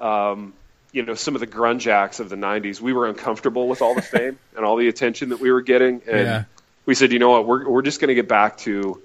um, 0.01 0.55
you 0.91 1.03
know, 1.03 1.13
some 1.13 1.35
of 1.35 1.41
the 1.41 1.47
grunge 1.47 1.85
acts 1.85 2.19
of 2.19 2.29
the 2.29 2.35
'90s, 2.35 2.81
we 2.81 2.93
were 2.93 3.05
uncomfortable 3.05 3.67
with 3.67 3.83
all 3.83 3.93
the 3.93 4.01
fame 4.15 4.39
and 4.57 4.65
all 4.65 4.75
the 4.75 4.88
attention 4.88 5.29
that 5.29 5.39
we 5.39 5.51
were 5.51 5.62
getting, 5.62 6.01
and 6.07 6.25
Yeah. 6.25 6.43
we 6.88 6.95
said, 6.95 7.12
you 7.12 7.19
know 7.19 7.29
what, 7.29 7.45
we're 7.45 7.69
we're 7.69 7.83
just 7.83 8.01
going 8.01 8.07
to 8.07 8.15
get 8.15 8.27
back 8.27 8.57
to, 8.65 9.03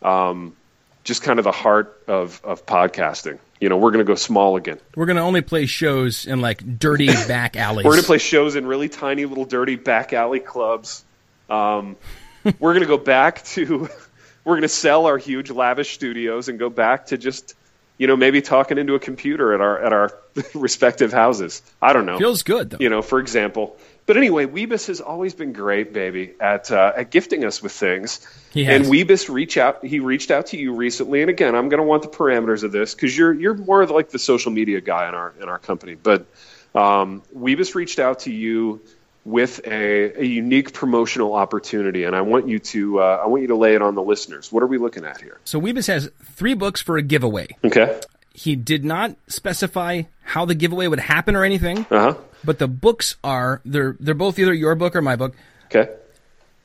um, 0.00 0.56
just 1.04 1.22
kind 1.22 1.38
of 1.38 1.44
the 1.44 1.52
heart 1.52 2.02
of 2.06 2.40
of 2.44 2.66
podcasting. 2.66 3.38
You 3.60 3.68
know, 3.68 3.76
we're 3.76 3.90
going 3.90 4.04
to 4.04 4.10
go 4.10 4.14
small 4.14 4.56
again. 4.56 4.78
We're 4.96 5.06
gonna 5.06 5.24
only 5.24 5.42
play 5.42 5.66
shows 5.66 6.26
in 6.26 6.40
like 6.40 6.78
dirty 6.78 7.06
back 7.28 7.56
alleys. 7.56 7.84
We're 7.84 7.92
going 7.92 8.02
to 8.02 8.06
play 8.06 8.18
shows 8.18 8.56
in 8.56 8.66
really 8.66 8.88
tiny 8.88 9.26
little 9.26 9.44
dirty 9.44 9.76
back 9.76 10.12
alley 10.12 10.40
clubs. 10.40 11.04
Um, 11.50 11.96
we're 12.58 12.72
going 12.72 12.80
to 12.80 12.86
go 12.86 12.96
back 12.96 13.44
to, 13.44 13.88
we're 14.44 14.52
going 14.52 14.62
to 14.62 14.68
sell 14.68 15.06
our 15.06 15.18
huge 15.18 15.50
lavish 15.50 15.92
studios 15.92 16.48
and 16.48 16.58
go 16.58 16.70
back 16.70 17.06
to 17.06 17.18
just, 17.18 17.54
you 17.98 18.06
know, 18.06 18.16
maybe 18.16 18.40
talking 18.40 18.78
into 18.78 18.94
a 18.94 18.98
computer 18.98 19.52
at 19.52 19.60
our 19.60 19.78
at 19.82 19.92
our 19.92 20.14
respective 20.54 21.12
houses. 21.12 21.60
I 21.82 21.92
don't 21.92 22.06
know. 22.06 22.18
Feels 22.18 22.42
good 22.42 22.70
though. 22.70 22.78
you 22.80 22.88
know, 22.88 23.02
for 23.02 23.18
example. 23.18 23.76
But 24.10 24.16
anyway, 24.16 24.46
Weebus 24.46 24.88
has 24.88 25.00
always 25.00 25.34
been 25.34 25.52
great, 25.52 25.92
baby, 25.92 26.32
at 26.40 26.72
uh, 26.72 26.94
at 26.96 27.12
gifting 27.12 27.44
us 27.44 27.62
with 27.62 27.70
things. 27.70 28.26
He 28.52 28.64
has. 28.64 28.80
And 28.80 28.92
Weebus 28.92 29.32
reach 29.32 29.56
out. 29.56 29.84
He 29.86 30.00
reached 30.00 30.32
out 30.32 30.46
to 30.46 30.56
you 30.56 30.74
recently, 30.74 31.20
and 31.20 31.30
again, 31.30 31.54
I'm 31.54 31.68
going 31.68 31.78
to 31.78 31.86
want 31.86 32.02
the 32.02 32.08
parameters 32.08 32.64
of 32.64 32.72
this 32.72 32.92
because 32.92 33.16
you're 33.16 33.32
you're 33.32 33.54
more 33.54 33.86
like 33.86 34.10
the 34.10 34.18
social 34.18 34.50
media 34.50 34.80
guy 34.80 35.08
in 35.08 35.14
our 35.14 35.32
in 35.40 35.48
our 35.48 35.60
company. 35.60 35.94
But 35.94 36.26
um, 36.74 37.22
Weebus 37.32 37.76
reached 37.76 38.00
out 38.00 38.18
to 38.20 38.32
you 38.32 38.80
with 39.24 39.60
a, 39.64 40.20
a 40.20 40.24
unique 40.24 40.72
promotional 40.72 41.34
opportunity, 41.34 42.02
and 42.02 42.16
I 42.16 42.22
want 42.22 42.48
you 42.48 42.58
to 42.58 42.98
uh, 42.98 43.20
I 43.22 43.28
want 43.28 43.42
you 43.42 43.48
to 43.48 43.56
lay 43.56 43.76
it 43.76 43.80
on 43.80 43.94
the 43.94 44.02
listeners. 44.02 44.50
What 44.50 44.64
are 44.64 44.66
we 44.66 44.78
looking 44.78 45.04
at 45.04 45.20
here? 45.20 45.38
So 45.44 45.60
Weebus 45.60 45.86
has 45.86 46.10
three 46.34 46.54
books 46.54 46.80
for 46.80 46.96
a 46.96 47.02
giveaway. 47.02 47.56
Okay. 47.64 48.00
He 48.40 48.56
did 48.56 48.84
not 48.86 49.16
specify 49.28 50.02
how 50.22 50.46
the 50.46 50.54
giveaway 50.54 50.86
would 50.86 50.98
happen 51.00 51.36
or 51.36 51.44
anything, 51.44 51.80
Uh 51.90 52.12
huh. 52.12 52.14
but 52.42 52.58
the 52.58 52.68
books 52.68 53.16
are 53.22 53.60
they're 53.66 53.96
they're 54.00 54.14
both 54.14 54.38
either 54.38 54.54
your 54.54 54.74
book 54.74 54.96
or 54.96 55.02
my 55.02 55.14
book. 55.16 55.34
Okay. 55.66 55.92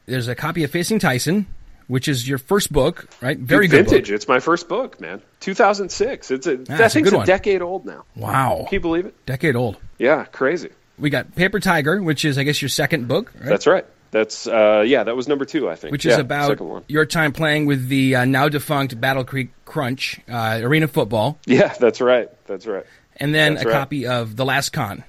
There's 0.06 0.30
a 0.30 0.36
copy 0.36 0.64
of 0.64 0.72
Facing 0.72 1.00
Tyson, 1.00 1.48
which 1.88 2.08
is 2.08 2.30
your 2.30 2.38
first 2.38 2.72
book, 2.72 3.08
right? 3.22 3.38
Very 3.38 3.68
good 3.68 3.88
Vintage. 3.90 4.08
book. 4.08 4.16
It's 4.16 4.28
my 4.28 4.40
first 4.40 4.70
book, 4.70 5.02
man. 5.02 5.22
2006. 5.42 6.32
It's 6.32 6.48
a 6.48 6.56
that 6.58 6.80
it's 6.80 6.96
a 6.96 7.00
thing's 7.00 7.12
a 7.12 7.18
one. 7.18 7.26
decade 7.26 7.62
old 7.62 7.86
now. 7.86 8.06
Wow, 8.16 8.68
Can 8.70 8.76
you 8.76 8.80
believe 8.80 9.06
it? 9.08 9.26
decade 9.26 9.56
old. 9.58 9.76
Yeah, 9.98 10.24
crazy. 10.26 10.70
We 10.98 11.10
got 11.10 11.36
Paper 11.36 11.60
Tiger, 11.60 12.02
which 12.02 12.24
is 12.24 12.38
I 12.38 12.44
guess 12.44 12.62
your 12.62 12.70
second 12.70 13.10
book, 13.10 13.34
right? 13.40 13.50
That's 13.50 13.68
right. 13.68 13.86
That's 14.16 14.48
uh, 14.48 14.86
yeah, 14.88 15.04
that 15.04 15.14
was 15.14 15.28
number 15.28 15.44
two, 15.44 15.70
I 15.70 15.76
think. 15.76 15.92
which 15.92 16.06
Yeah, 16.06 16.14
is 16.14 16.20
about 16.20 16.86
your 16.88 17.06
time 17.06 17.34
playing 17.34 17.66
with 17.66 17.90
the 17.90 18.16
uh, 18.16 18.24
now 18.24 18.48
defunct 18.48 18.98
Battle 19.02 19.26
Creek 19.26 19.50
Crunch 19.66 20.22
uh, 20.32 20.60
arena 20.64 20.88
football, 20.88 21.38
Yeah, 21.46 21.74
that's 21.78 22.00
right. 22.00 22.30
That's 22.48 22.66
right. 22.66 22.86
and 23.18 23.36
then 23.36 23.56
That's 23.56 23.66
a 23.66 23.68
right. 23.68 23.74
copy 23.74 24.08
of 24.08 24.38
The 24.38 24.46
Last 24.46 24.70
Con, 24.70 25.04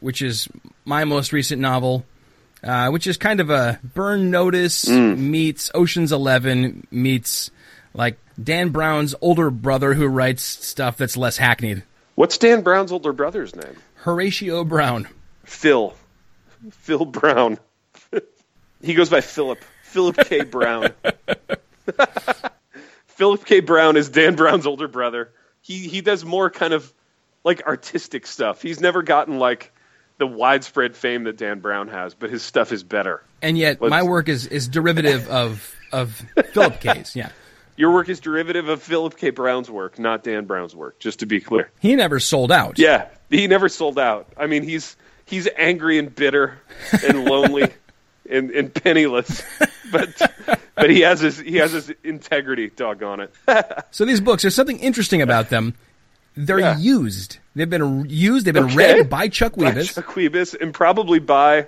which 0.00 0.20
is 0.20 0.46
my 0.84 1.04
most 1.06 1.32
recent 1.32 1.62
novel, 1.62 2.04
uh, 2.62 2.90
which 2.90 3.06
is 3.06 3.16
kind 3.16 3.40
of 3.40 3.48
a 3.48 3.80
Burn 3.94 4.30
Notice 4.30 4.84
Mm. 4.84 5.16
meets 5.16 5.70
Ocean's 5.74 6.12
Eleven 6.12 6.86
meets 6.90 7.50
like 7.94 8.18
Dan 8.42 8.68
Brown's 8.68 9.14
older 9.22 9.50
brother 9.50 9.94
who 9.94 10.06
writes 10.06 10.42
stuff 10.42 10.98
that's 10.98 11.16
less 11.16 11.38
hackneyed. 11.38 11.82
What's 12.14 12.36
Dan 12.36 12.60
Brown's 12.60 12.92
older 12.92 13.14
brother's 13.14 13.56
name? 13.56 13.76
Horatio 13.94 14.64
Brown. 14.64 15.08
Phil. 15.44 15.94
Phil 16.70 17.06
Brown. 17.06 17.58
He 18.82 18.94
goes 18.94 19.10
by 19.10 19.20
Philip. 19.20 19.58
Philip 19.84 20.16
K. 20.18 20.42
Brown. 20.44 20.92
Philip 23.06 23.44
K. 23.44 23.60
Brown 23.60 23.96
is 23.96 24.08
Dan 24.08 24.34
Brown's 24.36 24.66
older 24.66 24.88
brother. 24.88 25.30
He 25.60 25.88
he 25.88 26.00
does 26.00 26.24
more 26.24 26.50
kind 26.50 26.72
of 26.72 26.92
like 27.44 27.62
artistic 27.66 28.26
stuff. 28.26 28.62
He's 28.62 28.80
never 28.80 29.02
gotten 29.02 29.38
like 29.38 29.72
the 30.18 30.26
widespread 30.26 30.96
fame 30.96 31.24
that 31.24 31.36
Dan 31.36 31.60
Brown 31.60 31.88
has, 31.88 32.14
but 32.14 32.30
his 32.30 32.42
stuff 32.42 32.72
is 32.72 32.82
better. 32.82 33.22
And 33.42 33.56
yet, 33.58 33.80
Let's- 33.80 33.90
my 33.90 34.02
work 34.02 34.28
is, 34.28 34.46
is 34.46 34.68
derivative 34.68 35.28
of 35.28 35.74
of 35.92 36.22
Philip 36.52 36.80
K's. 36.80 37.16
Yeah, 37.16 37.30
Your 37.76 37.92
work 37.92 38.08
is 38.08 38.20
derivative 38.20 38.68
of 38.68 38.82
Philip 38.82 39.16
K. 39.16 39.30
Brown's 39.30 39.70
work, 39.70 39.98
not 39.98 40.22
Dan 40.22 40.44
Brown's 40.44 40.76
work, 40.76 40.98
just 41.00 41.20
to 41.20 41.26
be 41.26 41.40
clear. 41.40 41.70
he 41.80 41.96
never 41.96 42.20
sold 42.20 42.52
out. 42.52 42.78
Yeah, 42.78 43.08
he 43.28 43.46
never 43.48 43.68
sold 43.68 43.98
out. 43.98 44.28
I 44.36 44.46
mean, 44.46 44.62
he's 44.62 44.96
he's 45.26 45.48
angry 45.56 45.98
and 45.98 46.14
bitter 46.14 46.58
and 47.06 47.24
lonely 47.24 47.70
and, 48.30 48.50
and 48.50 48.72
penniless, 48.74 49.42
but 49.92 50.20
but 50.74 50.90
he 50.90 51.00
has 51.00 51.20
his 51.20 51.38
he 51.38 51.56
has 51.56 51.72
his 51.72 51.92
integrity. 52.04 52.70
Doggone 52.70 53.20
it. 53.20 53.34
So 53.90 54.04
these 54.04 54.20
books, 54.20 54.42
there's 54.42 54.54
something 54.54 54.78
interesting 54.78 55.20
about 55.22 55.48
them. 55.50 55.74
They're 56.36 56.60
Yeah. 56.60 56.78
used. 56.78 57.38
They've 57.56 57.68
been 57.68 58.06
used. 58.08 58.46
They've 58.46 58.54
been 58.54 58.64
Okay. 58.64 58.76
read 59.00 59.10
by 59.10 59.28
Chuck 59.28 59.56
By 59.56 59.72
Weebus. 59.72 59.94
Chuck 59.94 60.06
Weebus, 60.14 60.54
and 60.60 60.72
probably 60.72 61.18
by 61.18 61.66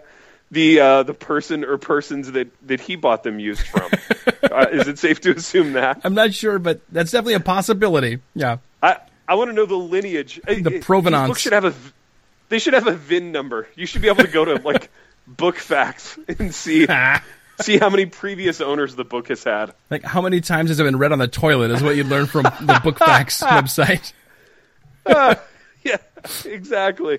the 0.52 0.80
uh, 0.80 1.02
the 1.02 1.14
person 1.14 1.64
or 1.64 1.78
persons 1.78 2.30
that 2.32 2.48
that 2.68 2.80
he 2.80 2.94
bought 2.96 3.22
them 3.24 3.38
used 3.40 3.66
from. 3.66 3.90
uh, 4.50 4.66
is 4.70 4.86
it 4.88 4.98
safe 4.98 5.20
to 5.22 5.34
assume 5.34 5.72
that? 5.72 6.00
I'm 6.04 6.14
not 6.14 6.32
sure, 6.32 6.58
but 6.58 6.80
that's 6.90 7.10
definitely 7.10 7.34
a 7.34 7.40
possibility. 7.40 8.20
Yeah. 8.34 8.58
I 8.82 8.98
I 9.26 9.34
want 9.34 9.50
to 9.50 9.54
know 9.54 9.66
the 9.66 9.76
lineage. 9.76 10.40
The 10.46 10.54
These 10.62 10.84
provenance. 10.84 11.28
books 11.28 11.40
should 11.40 11.52
have 11.54 11.64
a. 11.64 11.74
They 12.50 12.58
should 12.58 12.74
have 12.74 12.86
a 12.86 12.92
VIN 12.94 13.32
number. 13.32 13.66
You 13.74 13.86
should 13.86 14.02
be 14.02 14.08
able 14.08 14.24
to 14.24 14.30
go 14.30 14.44
to 14.44 14.54
like 14.56 14.90
book 15.26 15.56
facts 15.56 16.18
and 16.38 16.54
see 16.54 16.86
see 17.60 17.78
how 17.78 17.90
many 17.90 18.06
previous 18.06 18.60
owners 18.60 18.94
the 18.94 19.04
book 19.04 19.28
has 19.28 19.44
had. 19.44 19.72
Like 19.90 20.02
how 20.02 20.20
many 20.22 20.40
times 20.40 20.70
has 20.70 20.80
it 20.80 20.84
been 20.84 20.98
read 20.98 21.12
on 21.12 21.18
the 21.18 21.28
toilet 21.28 21.70
is 21.70 21.82
what 21.82 21.96
you'd 21.96 22.06
learn 22.06 22.26
from 22.26 22.44
the 22.44 22.80
book 22.82 22.98
facts 22.98 23.42
website. 23.42 24.12
Yeah, 25.84 25.96
exactly. 26.44 27.18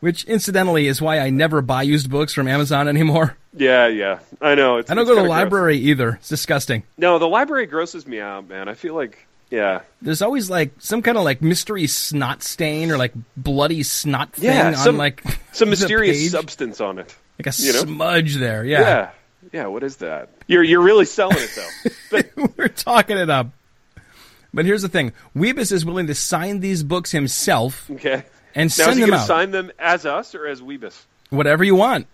Which 0.00 0.24
incidentally 0.24 0.86
is 0.88 1.00
why 1.00 1.18
I 1.18 1.30
never 1.30 1.62
buy 1.62 1.82
used 1.82 2.10
books 2.10 2.32
from 2.34 2.46
Amazon 2.48 2.86
anymore. 2.86 3.36
Yeah, 3.56 3.86
yeah, 3.86 4.18
I 4.40 4.54
know. 4.54 4.76
It's, 4.78 4.90
I 4.90 4.94
don't 4.94 5.04
go 5.04 5.12
to 5.12 5.14
the 5.14 5.20
kinda 5.22 5.28
gross. 5.34 5.44
library 5.44 5.78
either. 5.78 6.14
It's 6.16 6.28
disgusting. 6.28 6.82
No, 6.98 7.18
the 7.18 7.28
library 7.28 7.66
grosses 7.66 8.06
me 8.06 8.20
out, 8.20 8.48
man. 8.48 8.68
I 8.68 8.74
feel 8.74 8.94
like, 8.94 9.23
yeah, 9.50 9.82
There's 10.02 10.22
always 10.22 10.50
like 10.50 10.72
some 10.78 11.02
kind 11.02 11.16
of 11.16 11.24
like 11.24 11.40
mystery 11.42 11.86
snot 11.86 12.42
stain 12.42 12.90
or 12.90 12.96
like 12.96 13.12
bloody 13.36 13.82
snot 13.82 14.32
thing 14.32 14.44
Yeah, 14.50 14.68
on 14.68 14.76
some- 14.76 14.96
like 14.96 15.22
some 15.52 15.70
mysterious 15.70 16.30
substance 16.30 16.80
on 16.80 16.98
it. 16.98 17.14
like 17.38 17.46
a 17.54 17.62
you 17.62 17.72
know? 17.72 17.80
smudge 17.80 18.36
there. 18.36 18.64
Yeah. 18.64 18.80
Yeah, 18.80 19.10
yeah, 19.52 19.66
What 19.66 19.82
is 19.84 19.96
that? 19.96 20.30
You're 20.46 20.62
you're 20.64 20.82
really 20.82 21.04
selling 21.04 21.36
it 21.38 21.50
though. 21.54 21.90
but 22.36 22.56
we're 22.56 22.68
talking 22.68 23.16
it 23.18 23.30
up. 23.30 23.48
But 24.52 24.64
here's 24.66 24.82
the 24.82 24.88
thing: 24.88 25.12
Weebus 25.36 25.72
is 25.72 25.84
willing 25.84 26.06
to 26.06 26.14
sign 26.14 26.60
these 26.60 26.82
books 26.84 27.10
himself 27.10 27.90
okay. 27.90 28.24
and 28.54 28.70
Now 28.78 28.84
send 28.86 28.98
he 28.98 29.04
them 29.04 29.14
out. 29.14 29.26
sign 29.26 29.50
them 29.50 29.72
as 29.78 30.06
us 30.06 30.34
or 30.34 30.46
as 30.46 30.60
Weebus? 30.60 31.00
Whatever 31.30 31.64
you 31.64 31.74
want. 31.74 32.06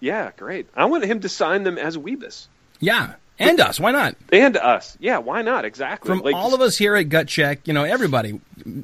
Yeah, 0.00 0.30
great. 0.36 0.68
I 0.76 0.84
want 0.84 1.04
him 1.04 1.20
to 1.20 1.28
sign 1.28 1.62
them 1.62 1.78
as 1.78 1.96
Weebus 1.96 2.46
Yeah, 2.80 3.14
and 3.38 3.60
us. 3.60 3.80
Why 3.80 3.92
not? 3.92 4.16
and 4.32 4.56
us. 4.56 4.96
Yeah, 5.00 5.18
why 5.18 5.42
not? 5.42 5.64
Exactly. 5.64 6.08
From 6.08 6.20
Like, 6.20 6.34
all 6.34 6.54
of 6.54 6.60
us 6.60 6.76
here 6.76 6.94
at 6.96 7.04
Gut 7.04 7.28
Check, 7.28 7.66
you 7.66 7.74
know, 7.74 7.84
everybody, 7.84 8.40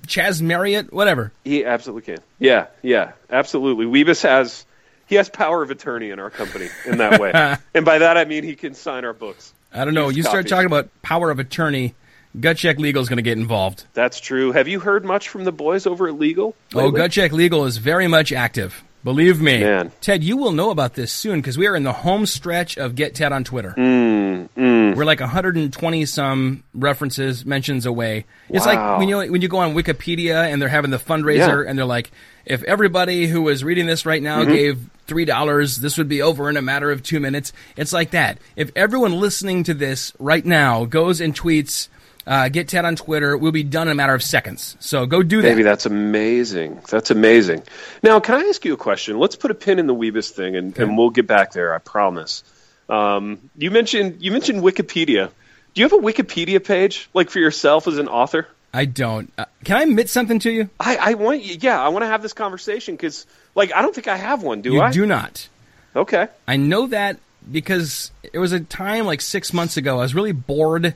Chaz 0.07 0.43
Marriott, 0.43 0.93
whatever. 0.93 1.33
He 1.45 1.65
absolutely 1.65 2.15
can. 2.15 2.25
Yeah, 2.39 2.67
yeah, 2.83 3.13
absolutely. 3.31 3.87
Weebus 3.87 4.23
has 4.23 4.65
he 5.07 5.17
has 5.17 5.29
power 5.29 5.63
of 5.63 5.71
attorney 5.71 6.11
in 6.11 6.19
our 6.21 6.31
company 6.31 6.69
in 6.87 6.99
that 6.99 7.21
way, 7.21 7.33
and 7.75 7.85
by 7.85 7.99
that 7.99 8.17
I 8.17 8.25
mean 8.25 8.45
he 8.45 8.55
can 8.57 8.75
sign 8.75 9.05
our 9.05 9.13
books. 9.13 9.53
I 9.73 9.85
don't 9.85 9.95
know. 9.95 10.09
You 10.09 10.23
start 10.23 10.49
talking 10.49 10.67
about 10.67 10.89
power 11.03 11.31
of 11.31 11.39
attorney, 11.39 11.95
Gut 12.39 12.57
Check 12.57 12.79
Legal 12.79 13.03
is 13.03 13.09
going 13.09 13.17
to 13.19 13.23
get 13.23 13.39
involved. 13.39 13.85
That's 13.93 14.21
true. 14.21 14.53
Have 14.53 14.69
you 14.69 14.81
heard 14.81 15.05
much 15.05 15.29
from 15.29 15.45
the 15.45 15.53
boys 15.53 15.87
over 15.87 16.09
at 16.09 16.19
Legal? 16.19 16.55
Oh. 16.75 16.91
Gut 16.91 17.11
Check 17.11 17.33
Legal 17.33 17.67
is 17.67 17.77
very 17.77 18.07
much 18.07 18.33
active. 18.33 18.83
Believe 19.03 19.41
me. 19.41 19.61
Man. 19.61 19.93
Ted, 20.03 20.23
you 20.23 20.37
will 20.37 20.53
know 20.53 20.71
about 20.71 20.95
this 20.95 21.11
soon 21.11 21.41
because 21.41 21.57
we 21.57 21.67
are 21.67 21.75
in 21.75 21.85
the 21.85 21.93
home 21.93 22.27
stretch 22.27 22.77
of 22.77 22.95
Get 22.95 23.15
Ted 23.15 23.33
on 23.33 23.45
Twitter. 23.45 23.75
Mm, 23.77 24.95
We're 24.95 25.05
like 25.07 25.21
120 25.21 26.05
some 26.07 26.63
references, 26.75 27.47
mentions 27.47 27.87
away. 27.87 28.27
It's 28.51 28.67
Wow. 28.67 28.73
like 28.93 28.99
when 28.99 29.09
you 29.09 29.17
when 29.33 29.41
you 29.41 29.49
go 29.49 29.59
on 29.59 29.75
Wikipedia 29.75 30.53
and 30.53 30.61
they're 30.61 30.69
having 30.69 30.91
the 30.91 30.99
fundraiser 30.99 31.65
Yeah. 31.65 31.71
and 31.71 31.79
they're 31.79 31.87
like, 31.87 32.11
if 32.45 32.63
everybody 32.65 33.27
who 33.27 33.43
was 33.43 33.65
reading 33.65 33.87
this 33.87 34.05
right 34.05 34.23
now 34.23 34.43
Mm-hmm. 34.43 34.53
gave 34.53 34.79
three 35.07 35.25
dollars, 35.25 35.79
this 35.79 35.97
would 35.99 36.09
be 36.09 36.21
over 36.23 36.51
in 36.51 36.57
a 36.57 36.63
matter 36.63 36.91
of 36.91 37.03
two 37.03 37.21
minutes. 37.21 37.53
It's 37.77 37.93
like 37.93 38.11
that. 38.11 38.39
If 38.57 38.71
everyone 38.77 39.13
listening 39.19 39.65
to 39.65 39.75
this 39.75 40.13
right 40.19 40.45
now 40.45 40.85
goes 40.85 41.21
and 41.21 41.35
tweets, 41.35 41.89
uh, 42.31 42.49
"Get 42.49 42.69
Ted 42.69 42.87
on 42.87 42.97
Twitter," 42.97 43.37
we'll 43.37 43.53
be 43.53 43.63
done 43.63 43.89
in 43.89 43.93
a 43.93 43.95
matter 43.95 44.15
of 44.15 44.23
seconds. 44.23 44.77
So 44.81 45.05
go 45.05 45.23
do 45.23 45.43
that. 45.43 45.49
Maybe 45.49 45.63
that's 45.63 45.85
amazing. 45.85 46.81
That's 46.89 47.11
amazing. 47.11 47.65
Now, 48.03 48.21
can 48.21 48.37
I 48.37 48.49
ask 48.49 48.65
you 48.65 48.73
a 48.73 48.79
question? 48.79 49.19
Let's 49.19 49.37
put 49.37 49.51
a 49.51 49.55
pin 49.55 49.79
in 49.79 49.87
the 49.87 49.95
Weebus 49.95 50.31
thing, 50.31 50.57
and, 50.57 50.79
and 50.79 50.97
we'll 50.97 51.11
get 51.11 51.27
back 51.27 51.53
there. 51.53 51.75
I 51.75 51.79
promise. 51.79 52.43
Um, 52.89 53.51
you 53.57 53.71
mentioned 53.71 54.23
you 54.23 54.33
mentioned 54.33 54.63
Wikipedia. 54.63 55.31
Do 55.75 55.81
you 55.81 55.85
have 55.85 55.93
a 55.93 56.03
Wikipedia 56.03 56.65
page, 56.65 57.11
like 57.13 57.31
for 57.31 57.39
yourself 57.39 57.87
as 57.87 57.99
an 57.99 58.09
author? 58.09 58.49
I 58.73 58.85
don't. 58.85 59.33
Uh, 59.37 59.47
can 59.65 59.77
I 59.77 59.83
admit 59.83 60.09
something 60.09 60.39
to 60.41 60.51
you? 60.51 60.71
I, 60.79 60.97
I 60.97 61.15
want 61.15 61.43
you. 61.43 61.57
Yeah, 61.61 61.83
I 61.83 61.89
want 61.89 62.03
to 62.03 62.07
have 62.07 62.23
this 62.23 62.33
conversation 62.33 62.95
because, 62.95 63.27
like, 63.55 63.75
I 63.75 63.83
don't 63.83 63.95
think 63.95 64.09
I 64.09 64.17
have 64.17 64.43
one. 64.43 64.63
Do 64.63 64.73
you 64.73 64.81
I? 64.81 64.93
do 64.93 65.07
not. 65.07 65.49
Okay. 65.95 66.29
I 66.47 66.57
know 66.57 66.87
that 66.87 67.19
because 67.51 68.13
it 68.33 68.39
was 68.39 68.53
a 68.53 68.61
time 68.61 69.07
like 69.07 69.21
six 69.21 69.53
months 69.53 69.77
ago. 69.77 69.99
I 69.99 70.03
was 70.03 70.15
really 70.15 70.33
bored, 70.33 70.95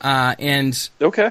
uh, 0.00 0.34
and 0.38 0.88
Okay. 1.00 1.30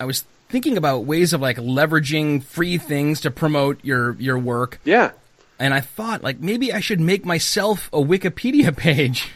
I 0.00 0.04
was 0.04 0.24
thinking 0.48 0.76
about 0.76 1.04
ways 1.04 1.32
of 1.32 1.40
like 1.40 1.56
leveraging 1.58 2.42
free 2.42 2.78
things 2.78 3.20
to 3.22 3.30
promote 3.30 3.84
your 3.84 4.12
your 4.20 4.38
work. 4.38 4.80
Yeah. 4.84 5.12
And 5.58 5.74
I 5.74 5.80
thought 5.80 6.22
like 6.22 6.40
maybe 6.40 6.72
I 6.72 6.80
should 6.80 7.00
make 7.00 7.24
myself 7.24 7.88
a 7.92 7.98
Wikipedia 7.98 8.76
page. 8.76 9.28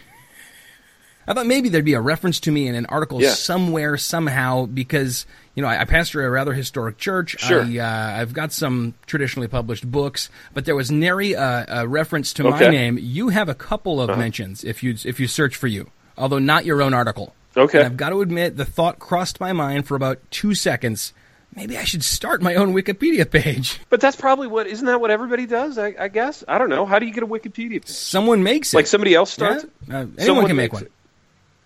I 1.26 1.34
thought 1.34 1.46
maybe 1.46 1.68
there'd 1.68 1.84
be 1.84 1.94
a 1.94 2.00
reference 2.00 2.40
to 2.40 2.50
me 2.50 2.66
in 2.66 2.74
an 2.74 2.86
article 2.86 3.22
Yeah. 3.22 3.30
somewhere 3.30 3.96
somehow 3.96 4.66
because 4.66 5.24
you 5.54 5.62
know 5.62 5.68
I, 5.68 5.82
I 5.82 5.84
pastor 5.84 6.24
a 6.26 6.30
rather 6.30 6.52
historic 6.52 6.98
church. 6.98 7.36
Sure. 7.38 7.62
I, 7.64 7.78
uh, 7.78 8.20
I've 8.20 8.32
got 8.32 8.52
some 8.52 8.94
traditionally 9.06 9.46
published 9.48 9.88
books, 9.88 10.30
but 10.54 10.64
there 10.64 10.74
was 10.74 10.90
nary 10.90 11.34
a, 11.34 11.64
a 11.68 11.86
reference 11.88 12.32
to 12.34 12.44
my 12.44 12.50
Okay. 12.56 12.64
Uh-huh. 12.64 12.70
name. 12.72 12.98
You 13.00 13.28
have 13.28 13.48
a 13.48 13.54
couple 13.54 14.00
of 14.00 14.16
mentions 14.18 14.64
if 14.64 14.82
you 14.82 14.96
if 15.04 15.20
you 15.20 15.28
search 15.28 15.54
for 15.54 15.68
you, 15.68 15.90
although 16.18 16.40
not 16.40 16.64
your 16.64 16.82
own 16.82 16.92
article. 16.94 17.34
Okay. 17.56 17.78
And 17.78 17.86
I've 17.86 17.96
got 17.96 18.10
to 18.10 18.20
admit, 18.22 18.56
the 18.56 18.64
thought 18.64 18.98
crossed 18.98 19.40
my 19.40 19.52
mind 19.52 19.86
for 19.86 19.94
about 19.94 20.18
two 20.30 20.54
seconds. 20.54 21.12
Maybe 21.54 21.76
I 21.76 21.84
should 21.84 22.02
start 22.02 22.40
my 22.40 22.54
own 22.54 22.72
Wikipedia 22.72 23.30
page. 23.30 23.78
But 23.90 24.00
that's 24.00 24.16
probably 24.16 24.46
what 24.46 24.66
isn't 24.66 24.86
that 24.86 25.00
what 25.02 25.10
everybody 25.10 25.44
does? 25.46 25.76
I, 25.76 25.94
I 25.98 26.08
guess 26.08 26.42
I 26.48 26.56
don't 26.56 26.70
know. 26.70 26.86
How 26.86 26.98
do 26.98 27.04
you 27.04 27.12
get 27.12 27.22
a 27.22 27.26
Wikipedia? 27.26 27.72
page? 27.72 27.88
Someone 27.88 28.42
makes 28.42 28.72
it. 28.72 28.76
Like 28.76 28.86
somebody 28.86 29.14
else 29.14 29.30
starts? 29.30 29.64
it? 29.64 29.70
Uh, 29.90 29.96
anyone 29.96 30.18
Someone 30.20 30.46
can 30.46 30.56
make 30.56 30.72
one. 30.72 30.84
it. 30.84 30.92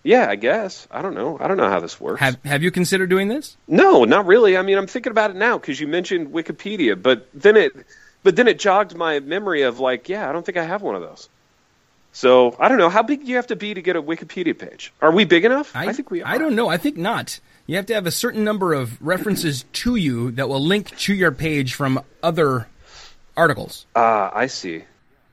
Yeah, 0.03 0.27
I 0.29 0.35
guess. 0.35 0.87
I 0.91 1.01
don't 1.01 1.15
know. 1.15 1.37
I 1.39 1.47
don't 1.47 1.57
know 1.57 1.69
how 1.69 1.79
this 1.79 1.99
works. 2.01 2.19
Have 2.19 2.37
Have 2.43 2.63
you 2.63 2.71
considered 2.71 3.09
doing 3.09 3.29
this? 3.29 3.55
No, 3.67 4.03
not 4.03 4.25
really. 4.25 4.57
I 4.57 4.61
mean, 4.61 4.77
I'm 4.77 4.87
thinking 4.87 5.11
about 5.11 5.31
it 5.31 5.35
now 5.37 5.57
because 5.57 5.79
you 5.79 5.87
mentioned 5.87 6.33
Wikipedia, 6.33 7.01
but 7.01 7.27
then 7.33 7.55
it, 7.55 7.71
but 8.23 8.35
then 8.35 8.47
it 8.49 8.59
jogged 8.59 8.93
my 8.95 9.19
memory 9.21 9.61
of 9.61 9.79
like, 9.79 10.09
yeah, 10.09 10.29
I 10.29 10.33
don't 10.33 10.45
think 10.45 10.57
I 10.57 10.63
have 10.65 10.81
one 10.81 10.95
of 10.95 11.01
those. 11.01 11.29
So 12.17 12.55
I 12.59 12.67
don't 12.67 12.79
know 12.79 12.89
how 12.89 13.03
big 13.03 13.21
do 13.21 13.27
you 13.27 13.35
have 13.35 13.45
to 13.47 13.55
be 13.55 13.75
to 13.75 13.81
get 13.83 13.95
a 13.95 14.01
Wikipedia 14.01 14.57
page. 14.57 14.91
Are 15.03 15.11
we 15.11 15.23
big 15.23 15.45
enough? 15.45 15.71
I, 15.75 15.93
think 15.93 16.09
we 16.09 16.23
are. 16.23 16.27
I 16.27 16.39
don't 16.39 16.55
know. 16.55 16.67
I 16.67 16.77
think 16.77 16.97
not. 16.97 17.39
You 17.67 17.75
have 17.75 17.85
to 17.85 17.93
have 17.93 18.07
a 18.07 18.11
certain 18.11 18.43
number 18.43 18.73
of 18.73 18.99
references 19.05 19.65
to 19.73 19.95
you 19.95 20.31
that 20.31 20.49
will 20.49 20.59
link 20.59 20.97
to 20.97 21.13
your 21.13 21.31
page 21.31 21.75
from 21.75 22.03
other 22.23 22.67
articles. 23.35 23.85
Ah, 23.95 24.31
I 24.33 24.47
see. 24.47 24.83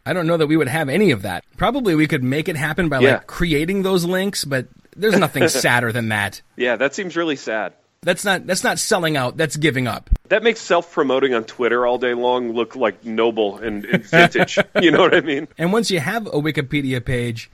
I 0.05 0.13
don't 0.13 0.27
know 0.27 0.37
that 0.37 0.47
we 0.47 0.59
would 0.59 0.69
have 0.69 0.91
any 0.91 1.11
of 1.13 1.23
that. 1.23 1.43
Probably 1.57 1.95
we 1.95 2.07
could 2.07 2.23
make 2.23 2.51
it 2.51 2.57
happen 2.57 2.91
by 2.91 2.99
Yeah. 2.99 3.13
like 3.15 3.27
creating 3.29 3.83
those 3.83 4.05
links, 4.05 4.45
but 4.45 4.67
there's 4.95 5.19
nothing 5.19 5.49
sadder 5.65 5.91
than 5.91 6.11
that. 6.11 6.43
Yeah, 6.55 6.77
that 6.77 6.95
seems 6.95 7.17
really 7.17 7.37
sad. 7.37 7.73
That's 8.05 8.25
not 8.25 8.47
that's 8.47 8.63
not 8.63 8.79
selling 8.79 9.17
out. 9.17 9.37
That's 9.37 9.57
giving 9.57 9.87
up. 9.87 10.11
That 10.29 10.43
makes 10.43 10.61
self-promoting 10.61 11.35
on 11.35 11.45
Twitter 11.45 11.87
all 11.87 11.99
day 11.99 12.15
long 12.15 12.53
look 12.53 12.77
like 12.77 13.05
noble 13.05 13.59
and, 13.59 13.85
and 13.85 14.05
vintage. 14.05 14.59
you 14.81 14.91
know 14.91 15.01
what 15.01 15.15
I 15.15 15.21
mean? 15.21 15.49
And 15.59 15.73
once 15.73 15.91
you 15.91 16.01
have 16.01 16.27
a 16.27 16.33
Wikipedia 16.33 17.05
page, 17.05 17.51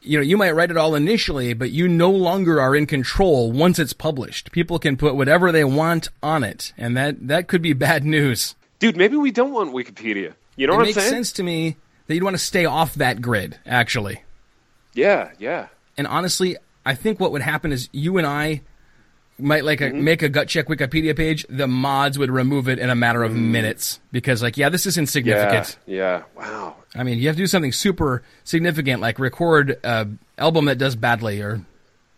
you 0.00 0.18
know, 0.18 0.22
you 0.22 0.36
might 0.36 0.52
write 0.52 0.70
it 0.70 0.76
all 0.76 0.94
initially, 0.94 1.54
but 1.54 1.70
you 1.70 1.88
no 1.88 2.10
longer 2.10 2.60
are 2.60 2.74
in 2.74 2.86
control 2.86 3.52
once 3.52 3.78
it's 3.78 3.92
published. 3.92 4.52
People 4.52 4.78
can 4.78 4.96
put 4.96 5.14
whatever 5.14 5.52
they 5.52 5.64
want 5.64 6.08
on 6.22 6.44
it, 6.44 6.72
and 6.76 6.96
that 6.96 7.28
that 7.28 7.48
could 7.48 7.62
be 7.62 7.72
bad 7.72 8.04
news. 8.04 8.54
Dude, 8.78 8.96
maybe 8.96 9.16
we 9.16 9.30
don't 9.30 9.52
want 9.52 9.72
Wikipedia. 9.72 10.34
You 10.56 10.66
know 10.66 10.74
it 10.74 10.76
what 10.76 10.86
I'm 10.88 10.92
saying? 10.92 11.06
makes 11.06 11.10
sense 11.10 11.32
to 11.32 11.42
me 11.42 11.76
that 12.06 12.14
you'd 12.14 12.24
want 12.24 12.34
to 12.34 12.42
stay 12.42 12.64
off 12.64 12.94
that 12.96 13.22
grid, 13.22 13.58
actually. 13.64 14.22
Yeah, 14.94 15.30
yeah. 15.38 15.68
And 15.96 16.06
honestly, 16.06 16.56
I 16.84 16.94
think 16.94 17.20
what 17.20 17.32
would 17.32 17.42
happen 17.42 17.72
is 17.72 17.88
you 17.92 18.18
and 18.18 18.26
I 18.26 18.62
might 19.38 19.64
like 19.64 19.80
a, 19.80 19.84
Mm-hmm. 19.90 20.04
make 20.04 20.22
a 20.22 20.28
gut 20.28 20.48
check 20.48 20.66
Wikipedia 20.68 21.16
page. 21.16 21.46
The 21.48 21.66
mods 21.66 22.18
would 22.18 22.30
remove 22.30 22.68
it 22.68 22.78
in 22.78 22.90
a 22.90 22.94
matter 22.94 23.20
Mm. 23.20 23.26
of 23.26 23.32
minutes 23.36 23.98
because, 24.12 24.42
like, 24.42 24.56
yeah, 24.56 24.68
this 24.68 24.86
is 24.86 24.96
Yeah, 24.96 25.00
insignificant. 25.02 25.78
yeah. 25.86 26.22
Wow. 26.36 26.76
I 26.94 27.02
mean, 27.02 27.18
you 27.18 27.26
have 27.28 27.36
to 27.36 27.42
do 27.42 27.46
something 27.46 27.72
super 27.72 28.22
significant, 28.44 29.00
like 29.00 29.18
record 29.18 29.78
a 29.82 30.08
album 30.38 30.66
that 30.66 30.78
does 30.78 30.94
badly 30.96 31.40
or 31.40 31.62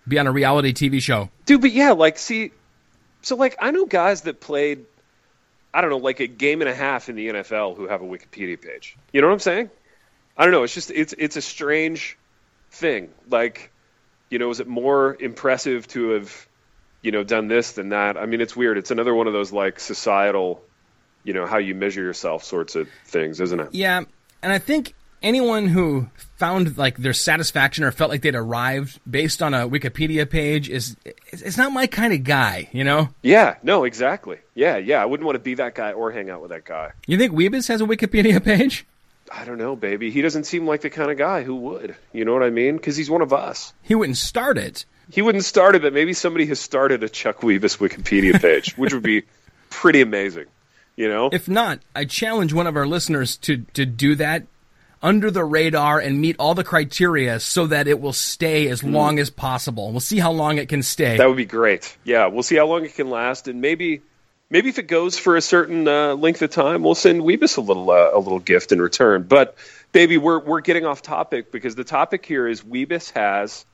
be 0.07 0.19
on 0.19 0.27
a 0.27 0.33
reality 0.33 0.73
TV 0.73 1.01
show. 1.01 1.31
Dude, 1.47 1.61
but 1.61 1.71
yeah, 1.73 1.93
like, 1.93 2.19
see, 2.19 2.51
so 3.23 3.37
like, 3.37 3.57
I 3.61 3.71
know 3.71 3.87
guys 3.87 4.23
that 4.23 4.41
played, 4.41 4.85
I 5.73 5.81
don't 5.81 5.91
know, 5.91 5.97
like 5.99 6.21
a 6.21 6.27
game 6.27 6.61
and 6.61 6.69
a 6.69 6.75
half 6.75 7.09
in 7.09 7.17
the 7.17 7.29
NFL 7.29 7.77
who 7.77 7.87
have 7.89 8.03
a 8.03 8.05
Wikipedia 8.05 8.61
page. 8.61 8.97
You 9.13 9.21
know 9.23 9.29
what 9.29 9.33
I'm 9.35 9.41
saying? 9.41 9.71
I 10.37 10.45
don't 10.45 10.53
know. 10.53 10.65
It's 10.65 10.75
just 10.75 10.91
it's 10.91 11.15
it's 11.17 11.37
a 11.37 11.43
strange 11.43 12.19
thing. 12.73 13.09
Like, 13.31 13.71
you 14.31 14.39
know, 14.41 14.51
is 14.51 14.59
it 14.61 14.67
more 14.67 15.17
impressive 15.21 15.87
to 15.89 16.11
have, 16.11 16.49
you 17.05 17.13
know, 17.13 17.23
done 17.23 17.47
this 17.49 17.73
than 17.73 17.91
that? 17.91 18.17
I 18.17 18.27
mean, 18.27 18.41
it's 18.41 18.57
weird. 18.57 18.79
It's 18.79 18.91
another 18.91 19.15
one 19.15 19.27
of 19.27 19.33
those 19.33 19.53
like 19.53 19.79
societal, 19.79 20.65
you 21.23 21.35
know, 21.35 21.47
how 21.47 21.59
you 21.59 21.75
measure 21.75 22.03
yourself 22.03 22.43
sorts 22.43 22.75
of 22.75 22.89
things, 23.05 23.41
isn't 23.41 23.61
it? 23.61 23.69
Yeah, 23.73 24.03
and 24.43 24.53
I 24.53 24.59
think 24.59 24.95
anyone 25.23 25.67
who 25.67 26.09
found 26.37 26.77
like 26.77 26.99
their 26.99 27.13
satisfaction 27.13 27.83
or 27.83 27.91
felt 27.91 28.11
like 28.11 28.23
they'd 28.23 28.35
arrived 28.35 29.01
based 29.11 29.43
on 29.43 29.55
a 29.55 29.69
Wikipedia 29.69 30.29
page 30.29 30.69
is 30.69 30.97
it's 31.05 31.57
not 31.57 31.73
my 31.73 31.87
kind 31.87 32.13
of 32.13 32.23
guy, 32.23 32.69
you 32.73 32.85
know? 32.85 33.09
Yeah. 33.23 33.57
No. 33.63 33.85
Exactly. 33.85 34.39
Yeah. 34.55 34.77
Yeah. 34.77 35.03
I 35.03 35.07
wouldn't 35.07 35.25
want 35.25 35.37
to 35.37 35.41
be 35.41 35.55
that 35.55 35.75
guy 35.75 35.93
or 35.93 36.13
hang 36.13 36.31
out 36.31 36.43
with 36.43 36.51
that 36.51 36.65
guy. 36.65 36.93
You 37.07 37.17
think 37.17 37.33
Weebus 37.33 37.69
has 37.69 37.81
a 37.81 37.85
Wikipedia 37.85 38.45
page? 38.45 38.87
I 39.33 39.45
don't 39.47 39.59
know, 39.59 39.75
baby. 39.75 40.11
He 40.11 40.21
doesn't 40.21 40.45
seem 40.45 40.67
like 40.67 40.83
the 40.83 40.91
kind 40.91 41.11
of 41.11 41.17
guy 41.17 41.43
who 41.43 41.57
would. 41.57 41.97
You 42.13 42.25
know 42.27 42.35
what 42.35 42.43
I 42.43 42.51
mean? 42.51 42.77
Because 42.77 42.97
he's 42.97 43.09
one 43.09 43.23
of 43.23 43.33
us. 43.33 43.73
He 43.83 43.95
wouldn't 43.95 44.19
start 44.19 44.59
it. 44.59 44.85
He 45.11 45.23
wouldn't 45.23 45.45
start 45.45 45.75
it, 45.77 45.83
but 45.83 45.93
maybe 45.93 46.13
somebody 46.13 46.47
has 46.47 46.61
started 46.61 47.03
a 47.03 47.09
Chuck 47.09 47.41
Weebus 47.41 47.79
Wikipedia 47.79 48.41
page, 48.43 48.77
which 48.77 48.93
would 48.93 49.03
be 49.03 49.23
pretty 49.71 50.01
amazing. 50.01 50.47
You 50.97 51.09
know? 51.09 51.31
If 51.33 51.49
not, 51.49 51.81
I 51.95 52.05
challenge 52.05 52.53
one 52.53 52.67
of 52.67 52.77
our 52.77 52.87
listeners 52.87 53.37
to 53.39 53.59
to 53.75 53.85
do 53.85 54.15
that 54.17 54.47
under 55.05 55.31
the 55.31 55.45
radar 55.45 56.01
and 56.01 56.19
meet 56.19 56.35
all 56.39 56.55
the 56.55 56.65
criteria 56.65 57.39
so 57.39 57.67
that 57.67 57.87
it 57.87 58.01
will 58.01 58.15
stay 58.15 58.69
as 58.69 58.83
long 58.83 59.19
as 59.19 59.29
possible. 59.29 59.91
We'll 59.91 60.01
see 60.01 60.19
how 60.19 60.33
long 60.33 60.57
it 60.57 60.71
can 60.71 60.83
stay. 60.83 61.19
that 61.19 61.29
would 61.29 61.37
be 61.37 61.45
great. 61.45 61.95
Yeah, 62.05 62.29
we'll 62.29 62.43
see 62.43 62.57
how 62.57 62.67
long 62.67 62.87
it 62.87 62.95
can 62.95 63.11
last, 63.11 63.47
and 63.47 63.61
maybe, 63.61 64.01
maybe 64.49 64.71
if 64.71 64.79
it 64.79 64.87
goes 64.89 65.19
for 65.19 65.37
a 65.37 65.43
certain 65.43 65.87
uh, 65.87 66.15
length 66.15 66.41
of 66.41 66.51
time, 66.51 66.83
we'll 66.83 66.95
send 66.95 67.21
Weebus 67.21 67.59
a 67.59 67.61
little 67.61 67.91
uh, 67.91 68.13
a 68.15 68.19
little 68.19 68.39
gift 68.39 68.73
in 68.73 68.81
return. 68.81 69.25
But 69.25 69.57
baby, 69.93 70.17
we're 70.17 70.41
we're 70.41 70.63
getting 70.63 70.87
off 70.87 71.03
topic 71.03 71.53
because 71.53 71.75
the 71.75 71.85
topic 71.85 72.25
here 72.25 72.49
is 72.49 72.63
Weebus 72.63 73.13
has 73.13 73.67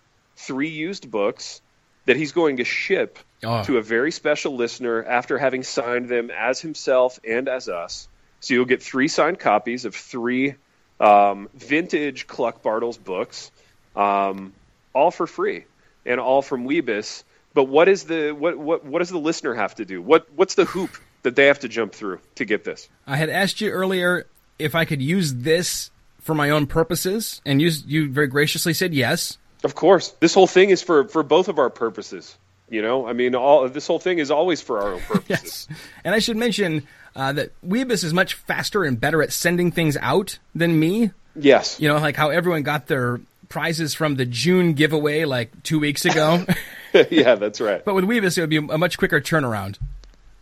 three 0.47 0.69
used 0.69 1.11
books 1.11 1.61
that 2.07 2.17
he's 2.17 2.33
going 2.33 2.57
to 2.59 2.65
ship 2.65 3.19
Oh. 3.43 3.65
to 3.65 3.79
a 3.79 3.83
very 3.83 4.13
special 4.13 4.55
listener 4.55 5.03
after 5.03 5.39
having 5.39 5.63
signed 5.63 6.11
them 6.11 6.31
as 6.31 6.61
himself 6.61 7.19
and 7.27 7.49
as 7.49 7.71
us. 7.71 8.07
So 8.41 8.53
you'll 8.53 8.67
get 8.67 8.83
three 8.83 9.09
signed 9.09 9.39
copies 9.39 9.87
of 9.87 9.95
three 9.95 10.57
um, 11.01 11.49
vintage 11.55 12.27
Kluck 12.27 12.63
Bartels 12.63 12.99
books, 12.99 13.51
um, 13.97 14.53
all 14.93 15.11
for 15.11 15.27
free 15.27 15.65
and 16.05 16.21
all 16.21 16.43
from 16.43 16.67
Weebus. 16.69 17.25
But 17.55 17.65
what 17.65 17.89
is 17.89 18.05
the 18.05 18.33
what 18.33 18.59
what 18.59 18.85
what 18.85 18.99
does 18.99 19.09
the 19.09 19.19
listener 19.19 19.55
have 19.55 19.75
to 19.77 19.87
do? 19.87 20.03
What 20.03 20.27
what's 20.37 20.55
the 20.55 20.67
hoop 20.67 20.91
that 21.23 21.35
they 21.35 21.47
have 21.47 21.61
to 21.61 21.69
jump 21.69 21.95
through 21.95 22.21
to 22.35 22.45
get 22.45 22.63
this? 22.65 22.89
I 23.07 23.17
had 23.17 23.31
asked 23.31 23.63
you 23.63 23.71
earlier 23.71 24.27
if 24.59 24.75
I 24.75 24.85
could 24.85 25.01
use 25.01 25.33
this 25.33 25.91
for 26.21 26.35
my 26.35 26.51
own 26.51 26.67
purposes, 26.67 27.41
and 27.47 27.63
you 27.63 27.71
you 27.87 28.11
very 28.11 28.27
graciously 28.29 28.75
said 28.75 28.93
yes. 28.93 29.39
Of 29.65 29.75
course, 29.75 30.11
this 30.21 30.35
whole 30.35 30.47
thing 30.47 30.71
is 30.71 30.83
for 30.83 31.09
for 31.09 31.23
both 31.23 31.49
of 31.49 31.59
our 31.59 31.71
purposes. 31.71 32.37
You 32.69 32.83
know, 32.83 33.07
I 33.07 33.13
mean, 33.15 33.35
all 33.35 33.69
this 33.69 33.87
whole 33.87 33.99
thing 33.99 34.19
is 34.19 34.31
always 34.31 34.61
for 34.61 34.81
our 34.81 34.93
own 34.95 35.01
purposes. 35.09 35.67
yes. 35.69 35.79
And 36.05 36.15
I 36.15 36.21
should 36.21 36.37
mention 36.37 36.87
uh, 37.17 37.33
that 37.33 37.51
Weebus 37.67 38.05
is 38.05 38.15
much 38.15 38.35
faster 38.35 38.85
and 38.85 39.01
better 39.01 39.23
at 39.23 39.33
sending 39.33 39.73
things 39.73 39.97
out 40.01 40.39
than 40.55 40.79
me. 40.79 41.11
yes. 41.35 41.81
You 41.81 41.89
know, 41.89 41.99
like 41.99 42.15
how 42.17 42.31
everyone 42.31 42.63
got 42.63 42.87
their 42.87 43.21
prizes 43.49 43.95
from 43.95 44.15
the 44.15 44.25
June 44.25 44.75
giveaway 44.75 45.25
like 45.25 45.63
two 45.65 45.81
weeks 45.81 46.05
ago. 46.05 46.47
yeah, 47.11 47.35
that's 47.35 47.61
right. 47.61 47.85
But 47.85 47.95
with 47.97 48.05
Weebus, 48.05 48.39
it 48.39 48.41
would 48.41 48.51
be 48.51 48.57
a 48.59 48.79
much 48.79 48.97
quicker 48.99 49.21
turnaround. 49.21 49.79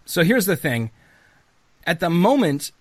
So 0.05 0.23
here's 0.23 0.47
the 0.47 0.57
thing. 0.57 0.91
At 1.87 2.01
the 2.01 2.11
moment, 2.11 2.73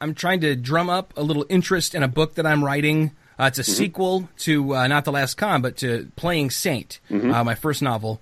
I'm 0.00 0.14
trying 0.14 0.40
to 0.40 0.56
drum 0.56 0.88
up 0.88 1.12
a 1.16 1.22
little 1.22 1.44
interest 1.50 1.94
in 1.94 2.02
a 2.02 2.08
book 2.08 2.34
that 2.36 2.46
I'm 2.46 2.64
writing. 2.64 3.12
Uh, 3.38 3.44
it's 3.44 3.58
a 3.58 3.64
sequel 3.64 4.28
to 4.38 4.74
uh, 4.74 4.86
not 4.88 5.04
the 5.04 5.12
Last 5.12 5.36
Con, 5.36 5.62
but 5.62 5.76
to 5.78 6.10
Playing 6.16 6.50
Saint, 6.50 6.98
uh, 7.10 7.44
my 7.44 7.54
first 7.54 7.82
novel. 7.82 8.20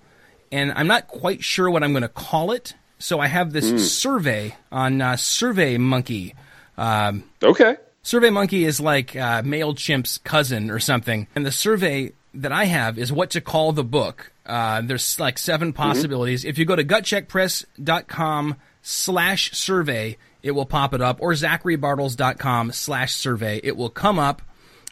And 0.53 0.73
I'm 0.73 0.87
not 0.87 1.09
quite 1.09 1.43
sure 1.43 1.71
what 1.71 1.83
I'm 1.83 1.93
going 1.93 2.03
to 2.03 2.09
call 2.09 2.53
it. 2.53 2.75
So 2.99 3.19
I 3.21 3.27
have 3.27 3.53
this 3.53 3.93
survey 3.93 4.57
on 4.71 5.01
uh, 5.01 5.17
Survey 5.17 5.77
Monkey. 5.79 6.35
Um, 6.79 7.25
Okay. 7.43 7.77
Survey 8.03 8.31
Monkey 8.31 8.65
is 8.65 8.81
like 8.81 9.17
uh, 9.17 9.43
MailChimp's 9.43 10.19
cousin 10.19 10.71
or 10.71 10.79
something. 10.79 11.27
And 11.35 11.45
the 11.45 11.51
survey 11.51 12.13
that 12.35 12.53
I 12.53 12.67
have 12.67 12.99
is 12.99 13.11
what 13.13 13.31
to 13.31 13.41
call 13.41 13.73
the 13.73 13.83
book. 13.83 14.31
Uh, 14.47 14.81
there's 14.83 15.19
like 15.19 15.39
seven 15.39 15.73
possibilities. 15.73 16.45
If 16.45 16.57
you 16.59 16.65
go 16.65 16.77
to 16.77 16.85
gutcheckpress.com 16.85 18.57
slash 18.83 19.53
survey, 19.53 20.17
it 20.43 20.53
will 20.53 20.67
pop 20.67 20.95
it 20.95 21.01
up, 21.01 21.19
or 21.21 21.33
zacharybartels.com 21.33 22.73
slash 22.73 23.15
survey. 23.15 23.61
It 23.65 23.77
will 23.77 23.91
come 23.91 24.19
up. 24.19 24.43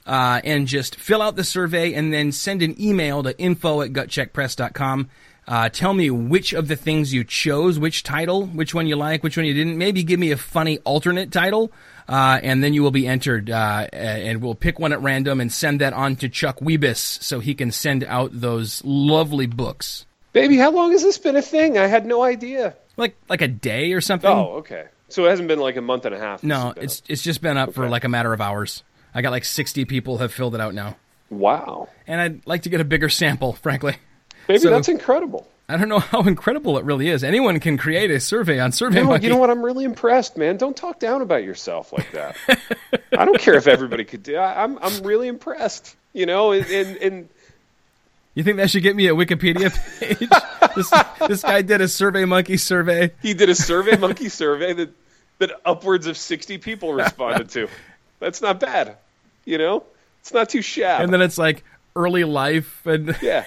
Uh, 0.06 0.40
and 0.44 0.66
just 0.66 0.96
fill 0.96 1.22
out 1.22 1.34
the 1.34 1.44
survey 1.44 1.94
and 1.94 2.12
then 2.12 2.30
send 2.30 2.62
an 2.62 2.78
email 2.80 3.22
to 3.22 3.38
info 3.38 3.80
at 3.80 3.92
gutcheckpress.com. 3.92 5.08
Uh, 5.46 5.68
tell 5.68 5.92
me 5.92 6.10
which 6.10 6.52
of 6.52 6.68
the 6.68 6.76
things 6.76 7.12
you 7.12 7.22
chose, 7.24 7.78
which 7.78 8.02
title, 8.02 8.46
which 8.46 8.74
one 8.74 8.86
you 8.86 8.96
like, 8.96 9.22
which 9.22 9.36
one 9.36 9.44
you 9.44 9.52
didn't. 9.54 9.76
Maybe 9.76 10.02
give 10.02 10.18
me 10.18 10.30
a 10.30 10.36
funny 10.36 10.78
alternate 10.80 11.30
title, 11.30 11.70
uh, 12.08 12.40
and 12.42 12.64
then 12.64 12.72
you 12.72 12.82
will 12.82 12.90
be 12.90 13.06
entered. 13.06 13.50
Uh, 13.50 13.86
and 13.92 14.40
we'll 14.42 14.54
pick 14.54 14.78
one 14.78 14.92
at 14.92 15.02
random 15.02 15.40
and 15.40 15.52
send 15.52 15.80
that 15.80 15.92
on 15.92 16.16
to 16.16 16.28
Chuck 16.28 16.60
Weebus 16.60 17.22
so 17.22 17.40
he 17.40 17.54
can 17.54 17.70
send 17.70 18.04
out 18.04 18.30
those 18.32 18.82
lovely 18.84 19.46
books. 19.46 20.06
Baby, 20.32 20.56
how 20.56 20.70
long 20.70 20.92
has 20.92 21.02
this 21.02 21.18
been 21.18 21.36
a 21.36 21.42
thing? 21.42 21.78
I 21.78 21.86
had 21.86 22.06
no 22.06 22.22
idea. 22.22 22.74
Like 22.96 23.16
like 23.28 23.42
a 23.42 23.48
day 23.48 23.92
or 23.92 24.00
something. 24.00 24.30
Oh, 24.30 24.56
okay. 24.58 24.86
So 25.08 25.26
it 25.26 25.30
hasn't 25.30 25.48
been 25.48 25.60
like 25.60 25.76
a 25.76 25.82
month 25.82 26.06
and 26.06 26.14
a 26.14 26.18
half. 26.18 26.42
no, 26.42 26.72
been 26.74 26.84
it's 26.84 27.02
it's 27.06 27.22
just 27.22 27.40
been 27.42 27.56
up 27.56 27.74
for 27.74 27.88
like 27.88 28.04
a 28.04 28.08
matter 28.08 28.32
of 28.32 28.40
hours. 28.40 28.82
I 29.14 29.22
got 29.22 29.31
like 29.31 29.44
sixty 29.44 29.85
people 29.85 30.18
have 30.18 30.33
filled 30.33 30.55
it 30.55 30.61
out 30.61 30.74
now, 30.74 30.96
wow. 31.31 31.88
and 32.07 32.20
I'd 32.20 32.46
like 32.46 32.62
to 32.62 32.68
get 32.68 32.81
a 32.81 32.85
bigger 32.85 33.09
sample, 33.09 33.53
frankly. 33.62 33.96
Maybe 34.48 34.61
So- 34.61 34.70
that's 34.70 34.88
incredible. 34.88 35.48
I 35.66 35.79
don't 35.79 35.88
know 35.88 35.98
how 35.98 36.20
incredible 36.24 36.77
it 36.77 36.85
really 36.85 37.09
is. 37.09 37.24
Anyone 37.24 37.59
can 37.59 37.79
create 37.79 38.11
a 38.11 38.20
survey 38.20 38.61
on 38.61 38.70
SurveyMonkey. 38.72 39.05
No, 39.09 39.14
you 39.16 39.29
know 39.31 39.38
what? 39.38 39.48
I'm 39.48 39.64
really 39.64 39.87
impressed, 39.87 40.37
man. 40.37 40.59
Don't 40.59 40.77
talk 40.77 40.98
down 41.00 41.22
about 41.22 41.42
yourself 41.42 41.90
like 41.90 42.12
that. 42.12 42.37
I 43.18 43.24
don't 43.24 43.38
care 43.38 43.55
if 43.55 43.66
everybody 43.66 44.05
could 44.05 44.22
do. 44.22 44.37
I, 44.37 44.62
I'm 44.62 44.79
I'm 44.83 45.03
really 45.05 45.27
impressed. 45.27 45.96
You 46.12 46.27
know, 46.27 46.53
and, 46.53 46.66
and 46.66 46.96
and 46.98 47.29
You 48.35 48.42
think 48.44 48.59
that 48.59 48.68
should 48.68 48.83
get 48.83 48.94
me 48.94 49.09
a 49.09 49.14
Wikipedia 49.14 49.72
page? 50.00 50.29
this, 50.77 50.92
this 51.29 51.42
guy 51.42 51.62
did 51.62 51.81
a 51.81 51.88
Survey 51.88 52.27
Monkey 52.27 52.59
survey. 52.59 53.12
he 53.22 53.33
did 53.33 53.48
a 53.48 53.55
survey 53.55 53.96
monkey 53.96 54.29
survey 54.29 54.74
that 54.74 54.90
that 55.38 55.50
upwards 55.64 56.07
of 56.07 56.18
60 56.18 56.59
people 56.59 56.92
responded 56.92 57.48
to. 57.50 57.68
That's 58.20 58.42
not 58.42 58.61
bad. 58.61 58.98
You 59.44 59.59
know, 59.59 59.85
it's 60.20 60.33
not 60.33 60.48
too 60.48 60.62
shabby. 60.62 61.04
And 61.04 61.12
then 61.12 61.20
it's 61.22 61.38
like 61.38 61.64
early 61.96 62.24
life 62.24 62.87
and 62.87 63.16
yeah. 63.22 63.44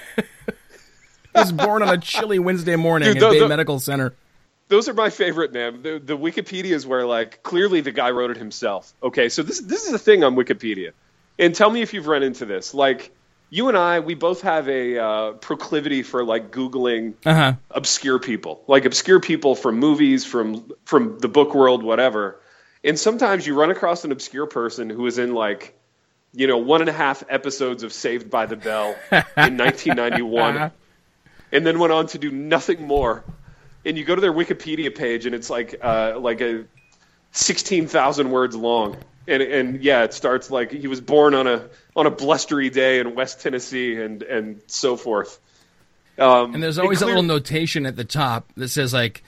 was 1.35 1.51
born 1.51 1.83
on 1.83 1.89
a 1.89 1.97
chilly 1.97 2.39
Wednesday 2.39 2.75
morning 2.75 3.13
Dude, 3.13 3.23
at 3.23 3.31
the- 3.33 3.39
Bay 3.41 3.47
Medical 3.47 3.79
Center. 3.79 4.13
those 4.69 4.87
are 4.89 4.93
my 4.93 5.09
favorite, 5.09 5.53
man. 5.53 5.81
The, 5.81 5.99
the 6.03 6.17
Wikipedia 6.17 6.71
is 6.71 6.85
where 6.85 7.05
like 7.05 7.41
clearly 7.43 7.81
the 7.81 7.91
guy 7.91 8.11
wrote 8.11 8.31
it 8.31 8.37
himself. 8.37 8.93
Okay, 9.03 9.29
so 9.29 9.43
this 9.43 9.59
this 9.61 9.87
is 9.87 9.93
a 9.93 9.99
thing 9.99 10.23
on 10.23 10.35
Wikipedia, 10.35 10.91
and 11.39 11.53
tell 11.55 11.69
me 11.69 11.81
if 11.81 11.93
you've 11.93 12.07
run 12.07 12.23
into 12.23 12.45
this. 12.45 12.73
Like 12.73 13.11
you 13.49 13.69
and 13.69 13.77
I, 13.77 14.01
we 14.01 14.13
both 14.13 14.41
have 14.41 14.67
a 14.67 14.97
uh, 15.01 15.31
proclivity 15.33 16.03
for 16.03 16.23
like 16.23 16.51
googling 16.51 17.13
Uh 17.25 17.33
huh. 17.33 17.53
obscure 17.71 18.19
people, 18.19 18.63
like 18.67 18.85
obscure 18.85 19.19
people 19.19 19.55
from 19.55 19.77
movies, 19.79 20.25
from 20.25 20.69
from 20.85 21.17
the 21.19 21.27
book 21.29 21.53
world, 21.55 21.81
whatever. 21.83 22.39
And 22.83 22.97
sometimes 22.99 23.45
you 23.47 23.55
run 23.59 23.71
across 23.71 24.05
an 24.05 24.11
obscure 24.11 24.45
person 24.47 24.89
who 24.89 25.07
is 25.07 25.17
in 25.17 25.33
like, 25.33 25.77
you 26.33 26.47
know, 26.47 26.57
one 26.57 26.81
and 26.81 26.89
a 26.89 26.93
half 26.93 27.23
episodes 27.29 27.83
of 27.83 27.91
Saved 27.93 28.29
by 28.29 28.45
the 28.45 28.55
Bell 28.55 28.95
in 29.11 29.17
1991, 29.57 30.71
and 31.51 31.65
then 31.65 31.79
went 31.79 31.93
on 31.93 32.07
to 32.07 32.17
do 32.17 32.31
nothing 32.31 32.85
more. 32.85 33.23
And 33.85 33.97
you 33.97 34.03
go 34.03 34.15
to 34.15 34.21
their 34.21 34.33
Wikipedia 34.33 34.93
page, 34.95 35.25
and 35.25 35.33
it's 35.33 35.49
like 35.49 35.75
uh, 35.81 36.19
like 36.19 36.41
a 36.41 36.65
16,000 37.31 38.31
words 38.31 38.55
long. 38.55 38.97
And, 39.27 39.43
and 39.43 39.83
yeah, 39.83 40.03
it 40.03 40.13
starts 40.13 40.49
like 40.49 40.71
he 40.71 40.87
was 40.87 41.01
born 41.01 41.33
on 41.33 41.47
a 41.47 41.67
on 41.95 42.05
a 42.05 42.11
blustery 42.11 42.69
day 42.69 42.99
in 42.99 43.13
West 43.13 43.41
Tennessee, 43.41 43.99
and 44.01 44.23
and 44.23 44.61
so 44.67 44.95
forth. 44.95 45.39
Um, 46.17 46.53
And 46.53 46.63
there's 46.63 46.79
always 46.79 46.99
clear- 46.99 47.07
a 47.09 47.15
little 47.15 47.23
notation 47.23 47.85
at 47.85 47.95
the 47.97 48.05
top 48.05 48.51
that 48.55 48.69
says 48.69 48.93
like 48.93 49.23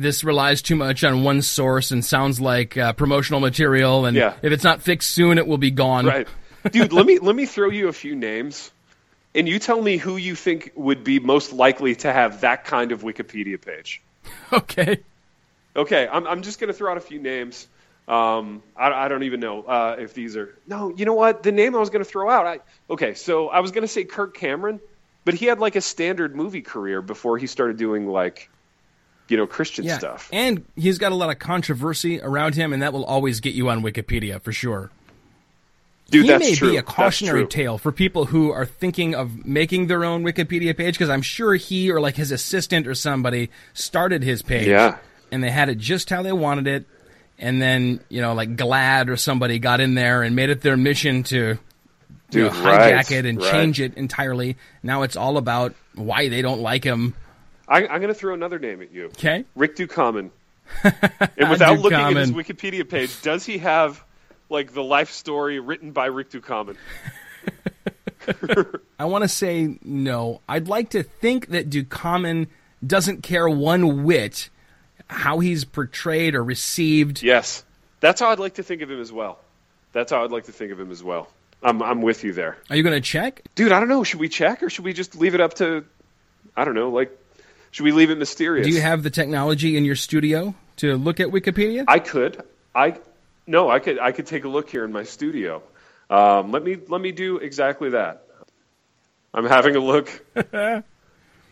this 0.00 0.24
relies 0.24 0.62
too 0.62 0.76
much 0.76 1.04
on 1.04 1.24
one 1.24 1.42
source 1.42 1.90
and 1.90 2.04
sounds 2.04 2.40
like 2.40 2.76
uh, 2.76 2.92
promotional 2.92 3.40
material 3.40 4.06
and 4.06 4.16
Yeah. 4.16 4.34
if 4.42 4.52
it's 4.52 4.64
not 4.64 4.82
fixed 4.82 5.10
soon 5.10 5.38
it 5.38 5.46
will 5.46 5.58
be 5.58 5.70
gone. 5.70 6.06
Right, 6.06 6.28
dude. 6.70 6.92
let 6.92 7.04
me 7.06 7.18
let 7.18 7.34
me 7.36 7.46
throw 7.46 7.70
you 7.70 7.88
a 7.88 7.92
few 7.92 8.14
names, 8.16 8.70
and 9.34 9.48
you 9.48 9.58
tell 9.58 9.80
me 9.82 9.96
who 9.96 10.16
you 10.16 10.34
think 10.34 10.72
would 10.74 11.04
be 11.04 11.18
most 11.20 11.52
likely 11.52 11.94
to 11.96 12.12
have 12.12 12.40
that 12.42 12.64
kind 12.64 12.92
of 12.92 13.02
Wikipedia 13.02 13.60
page. 13.60 14.00
Okay. 14.52 15.00
Okay, 15.76 16.08
I'm 16.10 16.26
I'm 16.26 16.42
just 16.42 16.58
gonna 16.58 16.72
throw 16.72 16.90
out 16.90 16.96
a 16.96 17.00
few 17.00 17.18
names. 17.20 17.66
Um, 18.08 18.62
I, 18.74 18.90
I 18.90 19.08
don't 19.08 19.22
even 19.24 19.40
know 19.40 19.62
uh, 19.64 19.96
if 19.98 20.14
these 20.14 20.36
are. 20.36 20.54
No, 20.66 20.92
you 20.96 21.04
know 21.04 21.12
what? 21.14 21.42
The 21.42 21.52
name 21.52 21.76
I 21.76 21.78
was 21.78 21.90
gonna 21.90 22.04
throw 22.04 22.30
out. 22.30 22.46
I 22.46 22.60
okay, 22.90 23.14
so 23.14 23.48
I 23.48 23.60
was 23.60 23.70
gonna 23.70 23.86
say 23.88 24.04
Kirk 24.04 24.34
Cameron, 24.36 24.80
but 25.26 25.34
he 25.34 25.44
had 25.46 25.58
like 25.60 25.76
a 25.76 25.80
standard 25.82 26.34
movie 26.34 26.62
career 26.62 27.02
before 27.02 27.36
he 27.38 27.46
started 27.46 27.76
doing 27.76 28.06
like, 28.08 28.48
you 29.28 29.36
know, 29.36 29.46
Christian 29.46 29.84
Yeah. 29.84 29.98
stuff. 29.98 30.28
And 30.32 30.64
he's 30.76 30.98
got 30.98 31.12
a 31.12 31.14
lot 31.14 31.30
of 31.30 31.38
controversy 31.38 32.20
around 32.20 32.54
him 32.54 32.72
and 32.72 32.82
that 32.82 32.92
will 32.92 33.04
always 33.04 33.40
get 33.40 33.54
you 33.54 33.68
on 33.68 33.82
Wikipedia 33.82 34.40
for 34.40 34.52
sure. 34.52 34.90
Dude, 36.10 36.24
he 36.24 36.30
that's 36.30 36.42
may 36.42 36.54
true. 36.54 36.70
be 36.70 36.76
a 36.78 36.82
cautionary 36.82 37.46
tale 37.46 37.76
for 37.76 37.92
people 37.92 38.24
who 38.24 38.50
are 38.50 38.64
thinking 38.64 39.14
of 39.14 39.44
making 39.44 39.88
their 39.88 40.04
own 40.04 40.24
Wikipedia 40.24 40.74
page 40.74 40.94
because 40.94 41.10
I'm 41.10 41.20
sure 41.20 41.54
he 41.54 41.90
or 41.90 42.00
like 42.00 42.16
his 42.16 42.32
assistant 42.32 42.86
or 42.86 42.94
somebody 42.94 43.50
started 43.74 44.22
his 44.22 44.40
page. 44.40 44.68
Yeah. 44.68 44.96
And 45.30 45.44
they 45.44 45.50
had 45.50 45.68
it 45.68 45.76
just 45.76 46.08
how 46.08 46.22
they 46.22 46.32
wanted 46.32 46.66
it. 46.66 46.86
And 47.38 47.60
then, 47.60 48.00
you 48.08 48.22
know, 48.22 48.32
like 48.32 48.56
GLAAD 48.56 49.10
or 49.10 49.16
somebody 49.18 49.58
got 49.58 49.80
in 49.80 49.94
there 49.94 50.22
and 50.22 50.34
made 50.34 50.48
it 50.48 50.62
their 50.62 50.78
mission 50.78 51.24
to 51.24 51.58
you 52.30 52.42
know, 52.42 52.50
hijack 52.50 52.64
right, 52.64 53.10
it 53.12 53.26
and 53.26 53.38
right. 53.40 53.50
change 53.50 53.80
it 53.80 53.94
entirely. 53.94 54.56
Now 54.82 55.02
it's 55.02 55.16
all 55.16 55.36
about 55.36 55.74
why 55.94 56.28
they 56.30 56.40
don't 56.42 56.60
like 56.60 56.84
him. 56.84 57.14
I, 57.68 57.86
I'm 57.86 58.00
gonna 58.00 58.14
throw 58.14 58.34
another 58.34 58.58
name 58.58 58.82
at 58.82 58.92
you. 58.92 59.06
Okay? 59.06 59.44
Rick 59.54 59.76
Ducommun. 59.76 60.30
and 60.84 61.50
without 61.50 61.78
looking 61.78 61.98
at 61.98 62.16
his 62.16 62.32
Wikipedia 62.32 62.88
page, 62.88 63.22
does 63.22 63.44
he 63.44 63.58
have 63.58 64.02
like 64.48 64.72
the 64.72 64.82
life 64.82 65.10
story 65.10 65.60
written 65.60 65.92
by 65.92 66.06
Rick 66.06 66.30
Ducommun? 66.30 66.76
I 68.98 69.04
want 69.06 69.22
to 69.24 69.28
say 69.28 69.78
no. 69.82 70.40
I'd 70.48 70.68
like 70.68 70.90
to 70.90 71.02
think 71.02 71.48
that 71.48 71.70
Ducommun 71.70 72.48
doesn't 72.86 73.22
care 73.22 73.48
one 73.48 74.04
whit 74.04 74.50
how 75.08 75.38
he's 75.38 75.64
portrayed 75.64 76.34
or 76.34 76.44
received. 76.44 77.22
Yes, 77.22 77.64
that's 78.00 78.20
how 78.20 78.30
I'd 78.30 78.38
like 78.38 78.54
to 78.54 78.62
think 78.62 78.82
of 78.82 78.90
him 78.90 79.00
as 79.00 79.10
well. 79.12 79.38
That's 79.92 80.12
how 80.12 80.22
I'd 80.24 80.30
like 80.30 80.44
to 80.44 80.52
think 80.52 80.72
of 80.72 80.78
him 80.78 80.90
as 80.90 81.02
well. 81.02 81.28
I'm 81.62 81.82
I'm 81.82 82.02
with 82.02 82.22
you 82.22 82.32
there, 82.32 82.56
Are 82.70 82.76
you 82.76 82.82
going 82.84 82.94
to 82.94 83.00
check? 83.00 83.42
dude. 83.56 83.72
I 83.72 83.80
don't 83.80 83.88
know. 83.88 84.04
Should 84.04 84.20
we 84.20 84.28
check 84.28 84.62
or 84.62 84.70
should 84.70 84.84
we 84.84 84.92
just 84.92 85.16
leave 85.16 85.34
it 85.34 85.40
up 85.40 85.54
to? 85.54 85.84
I 86.56 86.64
don't 86.64 86.74
know. 86.74 86.90
Like, 86.90 87.16
should 87.70 87.84
we 87.84 87.92
leave 87.92 88.10
it 88.10 88.18
mysterious? 88.18 88.66
Do 88.66 88.72
you 88.72 88.80
have 88.80 89.02
the 89.02 89.10
technology 89.10 89.76
in 89.76 89.84
your 89.84 89.96
studio 89.96 90.54
to 90.76 90.96
look 90.96 91.20
at 91.20 91.28
Wikipedia? 91.28 91.84
I 91.88 91.98
could. 91.98 92.42
I 92.74 92.98
no. 93.46 93.70
I 93.70 93.78
could. 93.78 93.98
I 93.98 94.12
could 94.12 94.26
take 94.26 94.44
a 94.44 94.48
look 94.48 94.70
here 94.70 94.84
in 94.84 94.92
my 94.92 95.02
studio. 95.02 95.62
Um, 96.10 96.52
let 96.52 96.64
me 96.64 96.78
let 96.88 97.00
me 97.00 97.12
do 97.12 97.38
exactly 97.38 97.90
that. 97.90 98.24
I'm 99.34 99.44
having 99.44 99.76
a 99.76 99.80
look. 99.80 100.08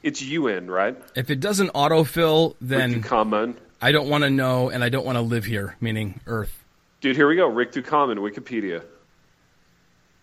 it's 0.02 0.22
UN, 0.22 0.70
right? 0.70 0.96
If 1.14 1.30
it 1.30 1.40
doesn't 1.40 1.72
autofill, 1.74 2.54
then 2.60 3.02
Common. 3.02 3.56
I 3.80 3.92
don't 3.92 4.08
want 4.08 4.24
to 4.24 4.30
know, 4.30 4.70
and 4.70 4.82
I 4.82 4.88
don't 4.88 5.04
want 5.04 5.16
to 5.16 5.22
live 5.22 5.44
here, 5.44 5.76
meaning 5.80 6.20
Earth. 6.26 6.64
Dude, 7.02 7.14
here 7.14 7.28
we 7.28 7.36
go. 7.36 7.46
Rick 7.46 7.72
Ducommun, 7.72 8.16
Wikipedia. 8.18 8.82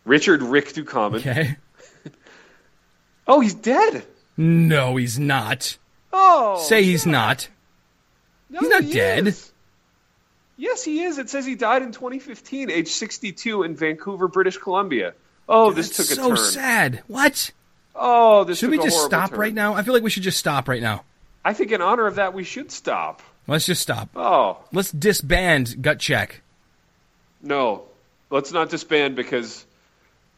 Richard 0.06 0.42
Rick 0.42 0.74
Ducommun. 0.74 1.18
Okay. 1.18 1.58
Oh, 3.26 3.40
he's 3.40 3.54
dead. 3.54 4.06
No, 4.36 4.98
he's 4.98 5.18
not. 5.18 5.78
Oh, 6.14 6.64
Say 6.68 6.84
he's 6.84 7.06
not. 7.08 7.50
no, 8.50 8.60
he's 8.60 8.70
not 8.70 8.84
he 8.84 8.94
dead. 8.94 9.28
is. 9.28 9.52
Yes, 10.58 10.84
he 10.84 11.02
is. 11.04 11.18
It 11.18 11.30
says 11.32 11.46
he 11.46 11.56
died 11.56 11.82
in 11.82 11.92
2015, 11.92 12.70
age 12.70 12.90
62, 12.90 13.64
in 13.64 13.76
Vancouver, 13.76 14.28
British 14.28 14.58
Columbia. 14.58 15.14
Oh, 15.50 15.72
this 15.72 15.90
took 15.90 16.06
a 16.06 16.10
so 16.16 16.28
turn. 16.30 16.38
sad. 16.38 17.04
What? 17.08 17.52
Oh, 17.96 18.44
this 18.44 18.60
Should 18.60 18.70
we 18.70 18.78
just 18.78 19.04
stop 19.04 19.32
turn. 19.32 19.40
right 19.40 19.54
now? 19.54 19.74
I 19.74 19.82
feel 19.84 19.94
like 19.94 20.04
we 20.04 20.10
should 20.12 20.24
just 20.24 20.38
stop 20.38 20.68
right 20.70 20.82
now. 20.82 21.04
I 21.44 21.54
think 21.54 21.72
in 21.72 21.82
honor 21.82 22.06
of 22.06 22.16
that, 22.16 22.34
we 22.34 22.44
should 22.44 22.72
stop. 22.72 23.22
Let's 23.48 23.66
just 23.66 23.82
stop. 23.82 24.10
Oh 24.16 24.60
Let's 24.72 24.92
disband 24.92 25.82
Gut 25.82 26.00
Check. 26.00 26.42
no, 27.42 27.84
let's 28.30 28.52
not 28.54 28.70
disband 28.70 29.16
because. 29.16 29.66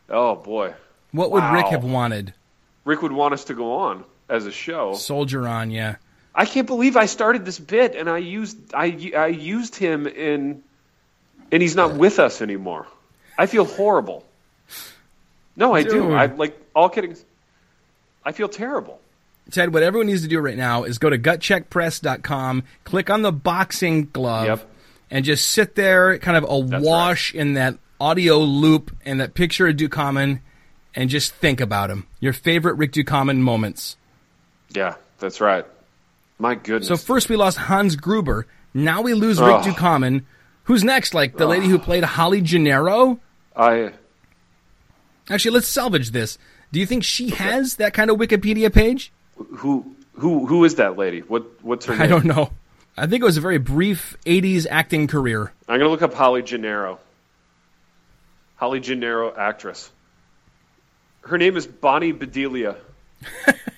Oh 0.10 0.36
boy, 0.36 0.74
What 1.12 1.32
would 1.32 1.44
Rick 1.44 1.68
have 1.68 1.84
wanted? 1.84 2.34
Rick 2.86 3.02
would 3.02 3.12
want 3.12 3.34
us 3.34 3.44
to 3.46 3.54
go 3.54 3.74
on 3.74 4.04
as 4.30 4.46
a 4.46 4.52
show. 4.52 4.94
Soldier 4.96 5.48
on, 5.48 5.72
yeah. 5.72 5.96
I 6.34 6.46
can't 6.46 6.68
believe 6.68 6.98
I 6.98 7.06
started 7.06 7.46
this 7.46 7.60
bit 7.60 7.96
and 7.96 8.10
I 8.10 8.18
used 8.18 8.58
I 8.74 9.12
I 9.16 9.28
used 9.28 9.76
him 9.76 10.06
in, 10.08 10.62
and 11.52 11.62
he's 11.62 11.76
not 11.76 11.96
with 11.96 12.20
us 12.20 12.42
anymore. 12.42 12.88
I 13.38 13.46
feel 13.46 13.66
horrible. 13.66 14.26
No, 15.56 15.74
I 15.74 15.84
Dude. 15.84 15.92
do. 15.94 16.14
I 16.14 16.26
like 16.26 16.60
all 16.76 16.90
kidding. 16.90 17.16
I 18.26 18.32
feel 18.34 18.50
terrible. 18.50 19.00
Ted, 19.52 19.74
what 19.74 19.84
everyone 19.84 20.08
needs 20.08 20.24
to 20.24 20.28
do 20.28 20.40
right 20.40 20.58
now 20.58 20.84
is 20.84 20.98
go 20.98 21.10
to 21.10 21.18
gutcheckpress.com, 21.20 22.64
click 22.84 23.10
on 23.10 23.22
the 23.22 23.32
boxing 23.32 24.06
glove, 24.12 24.48
Yep. 24.48 24.70
and 25.12 25.24
just 25.24 25.48
sit 25.52 25.76
there 25.76 26.18
kind 26.18 26.36
of 26.36 26.46
awash 26.50 27.34
in 27.34 27.54
that 27.54 27.78
audio 28.02 28.40
loop 28.40 28.94
and 29.06 29.22
that 29.22 29.36
picture 29.36 29.68
of 29.68 29.76
Ducommun 29.76 30.40
and 30.96 31.10
just 31.10 31.34
think 31.36 31.62
about 31.62 31.90
him. 31.92 32.08
Your 32.20 32.34
favorite 32.34 32.74
Rick 32.74 32.94
Ducommun 32.94 33.38
moments. 33.38 33.96
Yeah, 34.70 34.96
that's 35.20 35.42
right. 35.42 35.66
My 36.40 36.56
goodness. 36.56 36.88
So 36.88 36.98
first 36.98 37.30
we 37.30 37.36
lost 37.36 37.58
Hans 37.58 37.96
Gruber. 37.96 38.46
Now 38.74 39.02
we 39.02 39.14
lose. 39.14 39.40
Rick 39.40 39.62
Ducommun. 39.62 40.24
Who's 40.66 40.84
next? 40.84 41.14
Like 41.14 41.38
the 41.38 41.46
lady 41.46 41.68
who 41.68 41.80
played 41.80 42.04
Holly 42.04 42.42
Gennaro? 42.42 43.20
I 43.56 43.94
Actually, 45.30 45.52
let's 45.52 45.68
salvage 45.68 46.12
this. 46.12 46.38
Do 46.72 46.80
you 46.80 46.86
think 46.86 47.04
she 47.04 47.30
has 47.30 47.78
that 47.78 47.94
kind 47.94 48.10
of 48.10 48.18
Wikipedia 48.18 48.74
page? 48.74 49.12
who 49.58 49.96
who 50.14 50.46
who 50.46 50.64
is 50.64 50.76
that 50.76 50.98
lady? 50.98 51.22
What 51.22 51.64
what's 51.64 51.86
her 51.86 51.94
name? 51.94 52.02
I 52.04 52.08
don't 52.08 52.26
know. 52.26 52.52
I 52.98 53.08
think 53.08 53.22
it 53.22 53.26
was 53.26 53.38
a 53.38 53.42
very 53.42 53.58
brief 53.58 54.16
80s 54.26 54.66
acting 54.70 55.08
career. 55.08 55.52
I'm 55.68 55.80
gonna 55.80 55.90
look 55.90 56.02
up 56.02 56.14
Holly 56.14 56.42
Gennaro. 56.42 57.00
Holly 58.56 58.80
Gennaro, 58.80 59.36
actress. 59.36 59.92
Her 61.22 61.38
name 61.38 61.58
is 61.58 61.68
Bonnie 61.68 62.14
Bedelia. 62.14 62.78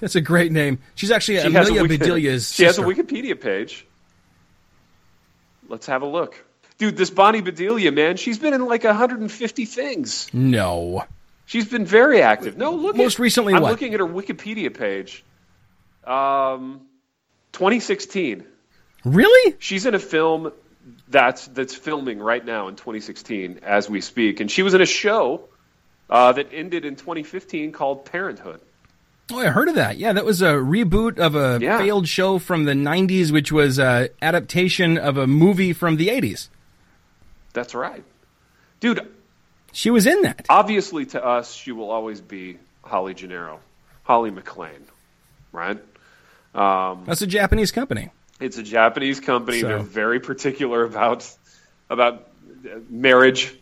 That's 0.00 0.14
a 0.16 0.20
great 0.20 0.52
name. 0.52 0.78
She's 0.94 1.10
actually 1.10 1.40
She 1.40 1.46
Amelia 1.46 1.82
Wiki- 1.82 1.98
Bedelia's 1.98 2.52
She 2.52 2.64
has 2.64 2.78
a. 2.78 2.82
Wikipedia 2.82 3.40
page. 3.40 3.86
Let's 5.68 5.86
have 5.86 6.02
a 6.02 6.06
look. 6.06 6.44
Dude, 6.78 6.96
this 6.96 7.10
Bonnie 7.10 7.40
Bedelia, 7.40 7.92
man, 7.92 8.16
she's 8.16 8.38
been 8.38 8.52
in 8.52 8.66
like 8.66 8.84
150 8.84 9.64
things. 9.64 10.28
No. 10.32 11.04
She's 11.46 11.68
been 11.68 11.84
very 11.86 12.22
active. 12.22 12.56
No, 12.56 12.72
look. 12.72 12.96
Most 12.96 13.14
at, 13.14 13.18
recently 13.20 13.54
I'm 13.54 13.62
what? 13.62 13.70
looking 13.70 13.94
at 13.94 14.00
her 14.00 14.06
Wikipedia 14.06 14.76
page. 14.76 15.24
Um, 16.04 16.82
2016. 17.52 18.44
Really? 19.04 19.56
She's 19.58 19.86
in 19.86 19.94
a 19.94 19.98
film 19.98 20.52
that's 21.08 21.46
that's 21.48 21.74
filming 21.74 22.18
right 22.18 22.44
now 22.44 22.68
in 22.68 22.76
2016 22.76 23.60
as 23.62 23.88
we 23.88 24.00
speak, 24.00 24.40
and 24.40 24.50
she 24.50 24.62
was 24.62 24.74
in 24.74 24.80
a 24.80 24.86
show 24.86 25.48
uh, 26.10 26.32
that 26.32 26.48
ended 26.52 26.84
in 26.84 26.96
2015 26.96 27.72
called 27.72 28.04
Parenthood. 28.06 28.60
Oh, 29.32 29.38
I 29.38 29.46
heard 29.46 29.68
of 29.68 29.74
that. 29.76 29.96
Yeah, 29.96 30.12
that 30.12 30.24
was 30.24 30.42
a 30.42 30.52
reboot 30.52 31.18
of 31.18 31.34
a 31.34 31.58
Yeah. 31.60 31.78
failed 31.78 32.06
show 32.08 32.38
from 32.38 32.64
the 32.64 32.74
90s, 32.74 33.32
which 33.32 33.50
was 33.50 33.78
a 33.78 34.10
adaptation 34.20 34.98
of 34.98 35.16
a 35.16 35.26
movie 35.26 35.72
from 35.72 35.96
the 35.96 36.08
80s. 36.10 36.48
That's 37.54 37.74
right, 37.74 38.04
dude. 38.80 39.06
She 39.72 39.90
was 39.90 40.06
in 40.06 40.22
that. 40.22 40.44
Obviously, 40.48 41.06
to 41.06 41.24
us, 41.24 41.52
she 41.54 41.72
will 41.72 41.90
always 41.90 42.20
be 42.20 42.58
Holly 42.82 43.14
Gennaro, 43.14 43.60
Holly 44.02 44.30
McClane, 44.30 44.82
right? 45.52 45.78
Um, 46.54 47.04
That's 47.06 47.22
a 47.22 47.26
Japanese 47.26 47.72
company. 47.72 48.10
It's 48.40 48.58
a 48.58 48.62
Japanese 48.62 49.20
company. 49.20 49.60
So- 49.60 49.68
They're 49.68 49.78
very 49.78 50.20
particular 50.20 50.84
about 50.84 51.28
about 51.90 52.28
uh, 52.66 52.78
marriage. 52.90 53.54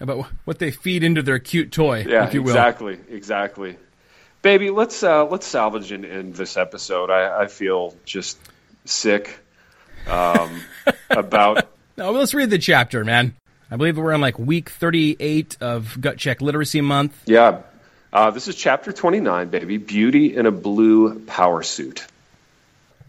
About 0.00 0.26
what 0.46 0.58
they 0.58 0.70
feed 0.70 1.02
into 1.04 1.22
their 1.22 1.38
cute 1.38 1.72
toy, 1.72 2.06
Yeah, 2.08 2.26
if 2.26 2.32
you 2.34 2.42
will. 2.42 2.50
exactly, 2.50 2.98
exactly. 3.10 3.76
Baby, 4.42 4.70
let's 4.70 5.02
uh, 5.02 5.26
let's 5.26 5.46
salvage 5.46 5.92
and 5.92 6.04
end 6.04 6.34
this 6.34 6.56
episode. 6.56 7.10
I, 7.10 7.42
I 7.42 7.46
feel 7.46 7.94
just 8.04 8.38
sick 8.86 9.38
um, 10.06 10.62
about. 11.10 11.68
No, 11.98 12.12
let's 12.12 12.32
read 12.32 12.48
the 12.48 12.58
chapter, 12.58 13.04
man. 13.04 13.34
I 13.70 13.76
believe 13.76 13.98
we're 13.98 14.14
on 14.14 14.20
like 14.20 14.38
week 14.38 14.70
38 14.70 15.58
of 15.60 16.00
Gut 16.00 16.16
Check 16.16 16.40
Literacy 16.40 16.80
Month. 16.80 17.22
Yeah, 17.26 17.60
uh, 18.12 18.30
this 18.30 18.48
is 18.48 18.56
chapter 18.56 18.92
twenty 18.92 19.20
nine, 19.20 19.48
baby. 19.48 19.76
Beauty 19.76 20.34
in 20.34 20.46
a 20.46 20.50
blue 20.50 21.20
power 21.20 21.62
suit. 21.62 22.06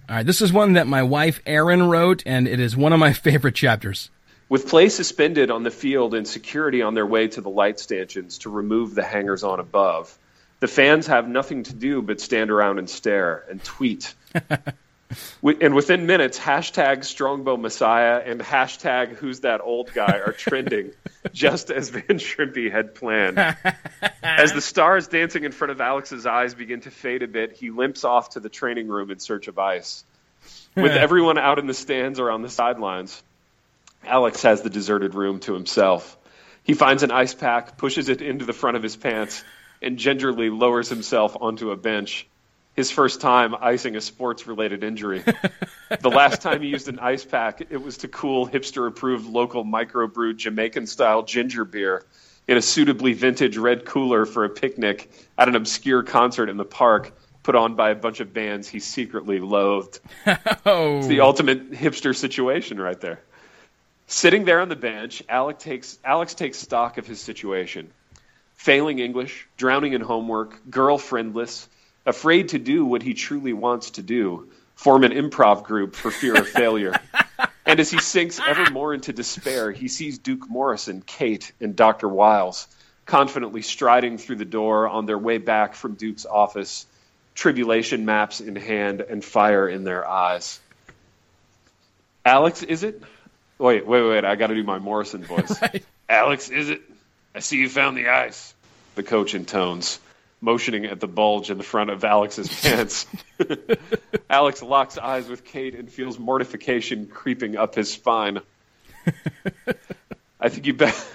All 0.09 0.17
right, 0.17 0.25
this 0.25 0.41
is 0.41 0.51
one 0.51 0.73
that 0.73 0.87
my 0.87 1.03
wife 1.03 1.39
Erin 1.45 1.83
wrote, 1.83 2.23
and 2.25 2.45
it 2.47 2.59
is 2.59 2.75
one 2.75 2.91
of 2.91 2.99
my 2.99 3.13
favorite 3.27 3.55
chapters. 3.55 4.09
With 4.49 4.67
play 4.67 4.89
suspended 4.89 5.49
on 5.49 5.63
the 5.63 5.71
field 5.71 6.13
and 6.13 6.27
security 6.27 6.81
on 6.81 6.93
their 6.93 7.05
way 7.05 7.29
to 7.29 7.39
the 7.39 7.49
light 7.49 7.79
stanchions 7.79 8.39
to 8.39 8.49
remove 8.49 8.93
the 8.93 9.03
hangers 9.03 9.45
on 9.45 9.61
above, 9.61 10.15
the 10.61 10.67
fans 10.67 11.07
have 11.07 11.27
nothing 11.27 11.63
to 11.63 11.73
do 11.73 12.01
but 12.01 12.21
stand 12.21 12.49
around 12.49 12.79
and 12.79 12.89
stare 12.89 13.43
and 13.49 13.61
tweet. 13.61 14.15
And 15.43 15.75
within 15.75 16.05
minutes, 16.05 16.39
hashtag 16.39 17.03
Strongbow 17.03 17.57
Messiah 17.57 18.21
and 18.25 18.39
hashtag 18.39 19.15
Who's 19.15 19.41
That 19.41 19.59
Old 19.59 19.93
Guy 19.93 20.19
are 20.25 20.31
trending, 20.31 20.91
just 21.33 21.69
as 21.69 21.89
Van 21.89 22.17
Shrimpy 22.17 22.71
had 22.71 22.95
planned. 22.95 23.37
As 24.23 24.53
the 24.53 24.61
stars 24.61 25.09
dancing 25.09 25.43
in 25.43 25.51
front 25.51 25.71
of 25.71 25.81
Alex's 25.81 26.25
eyes 26.25 26.53
begin 26.53 26.79
to 26.81 26.91
fade 26.91 27.23
a 27.23 27.27
bit, 27.27 27.51
he 27.51 27.71
limps 27.71 28.05
off 28.05 28.29
to 28.31 28.39
the 28.39 28.47
training 28.47 28.87
room 28.87 29.11
in 29.11 29.19
search 29.19 29.49
of 29.49 29.59
ice. 29.59 30.05
With 30.75 30.93
everyone 30.93 31.37
out 31.37 31.59
in 31.59 31.67
the 31.67 31.73
stands 31.73 32.17
or 32.17 32.31
on 32.31 32.41
the 32.41 32.49
sidelines, 32.49 33.21
Alex 34.05 34.43
has 34.43 34.61
the 34.61 34.69
deserted 34.69 35.13
room 35.13 35.41
to 35.41 35.53
himself. 35.53 36.17
He 36.63 36.73
finds 36.73 37.03
an 37.03 37.11
ice 37.11 37.33
pack, 37.33 37.77
pushes 37.77 38.07
it 38.07 38.21
into 38.21 38.45
the 38.45 38.53
front 38.53 38.77
of 38.77 38.83
his 38.83 38.95
pants, 38.95 39.43
and 39.81 39.97
gingerly 39.97 40.49
lowers 40.49 40.89
himself 40.89 41.35
onto 41.39 41.71
a 41.71 41.75
bench. 41.75 42.27
His 42.75 42.89
first 42.89 43.19
time 43.19 43.53
icing 43.59 43.95
a 43.95 44.01
sports 44.01 44.47
related 44.47 44.83
injury. 44.83 45.23
the 45.99 46.09
last 46.09 46.41
time 46.41 46.61
he 46.61 46.69
used 46.69 46.87
an 46.87 46.99
ice 46.99 47.25
pack, 47.25 47.61
it 47.69 47.81
was 47.81 47.97
to 47.97 48.07
cool 48.07 48.47
hipster 48.47 48.87
approved 48.87 49.27
local 49.27 49.65
microbrewed 49.65 50.37
Jamaican 50.37 50.87
style 50.87 51.23
ginger 51.23 51.65
beer 51.65 52.05
in 52.47 52.57
a 52.57 52.61
suitably 52.61 53.13
vintage 53.13 53.57
red 53.57 53.85
cooler 53.85 54.25
for 54.25 54.45
a 54.45 54.49
picnic 54.49 55.11
at 55.37 55.47
an 55.47 55.55
obscure 55.55 56.03
concert 56.03 56.49
in 56.49 56.57
the 56.57 56.65
park 56.65 57.11
put 57.43 57.55
on 57.55 57.75
by 57.75 57.89
a 57.89 57.95
bunch 57.95 58.19
of 58.19 58.33
bands 58.33 58.67
he 58.67 58.79
secretly 58.79 59.39
loathed 59.39 59.99
Oh, 60.65 61.01
the 61.07 61.21
ultimate 61.21 61.71
hipster 61.71 62.15
situation 62.15 62.79
right 62.79 62.99
there. 62.99 63.19
Sitting 64.07 64.43
there 64.43 64.59
on 64.59 64.69
the 64.69 64.75
bench, 64.75 65.23
Alex 65.29 65.63
takes, 65.63 65.97
Alex 66.03 66.33
takes 66.33 66.59
stock 66.59 66.97
of 66.97 67.07
his 67.07 67.21
situation. 67.21 67.89
Failing 68.61 68.99
English, 68.99 69.47
drowning 69.57 69.93
in 69.93 70.01
homework, 70.01 70.55
girlfriendless, 70.69 71.67
afraid 72.05 72.49
to 72.49 72.59
do 72.59 72.85
what 72.85 73.01
he 73.01 73.15
truly 73.15 73.53
wants 73.53 73.89
to 73.89 74.03
do, 74.03 74.51
form 74.75 75.03
an 75.03 75.11
improv 75.11 75.63
group 75.63 75.95
for 75.95 76.11
fear 76.11 76.35
of 76.35 76.47
failure. 76.47 76.93
and 77.65 77.79
as 77.79 77.89
he 77.89 77.97
sinks 77.97 78.39
ever 78.39 78.69
more 78.69 78.93
into 78.93 79.13
despair, 79.13 79.71
he 79.71 79.87
sees 79.87 80.19
Duke 80.19 80.47
Morrison, 80.47 81.01
Kate, 81.01 81.51
and 81.59 81.75
Dr. 81.75 82.07
Wiles 82.07 82.67
confidently 83.07 83.63
striding 83.63 84.19
through 84.19 84.35
the 84.35 84.45
door 84.45 84.87
on 84.87 85.07
their 85.07 85.17
way 85.17 85.39
back 85.39 85.73
from 85.73 85.95
Duke's 85.95 86.27
office, 86.27 86.85
tribulation 87.33 88.05
maps 88.05 88.41
in 88.41 88.55
hand 88.55 89.01
and 89.01 89.25
fire 89.25 89.67
in 89.67 89.83
their 89.83 90.07
eyes. 90.07 90.59
Alex, 92.23 92.61
is 92.61 92.83
it? 92.83 93.01
Wait, 93.57 93.87
wait, 93.87 94.07
wait. 94.07 94.23
I 94.23 94.35
got 94.35 94.47
to 94.47 94.55
do 94.55 94.63
my 94.63 94.77
Morrison 94.77 95.23
voice. 95.23 95.59
Alex, 96.09 96.49
is 96.49 96.69
it? 96.69 96.83
I 97.33 97.39
see 97.39 97.57
you 97.57 97.69
found 97.69 97.97
the 97.97 98.09
ice. 98.09 98.53
The 98.95 99.03
coach 99.03 99.33
intones, 99.33 99.99
motioning 100.41 100.85
at 100.85 100.99
the 100.99 101.07
bulge 101.07 101.49
in 101.49 101.57
the 101.57 101.63
front 101.63 101.89
of 101.89 102.03
Alex's 102.03 102.49
pants. 102.61 103.07
Alex 104.29 104.61
locks 104.61 104.97
eyes 104.97 105.29
with 105.29 105.45
Kate 105.45 105.75
and 105.75 105.89
feels 105.89 106.19
mortification 106.19 107.07
creeping 107.07 107.55
up 107.55 107.75
his 107.75 107.91
spine. 107.91 108.41
I 110.39 110.49
think 110.49 110.65
you 110.65 110.73
bet. 110.73 111.07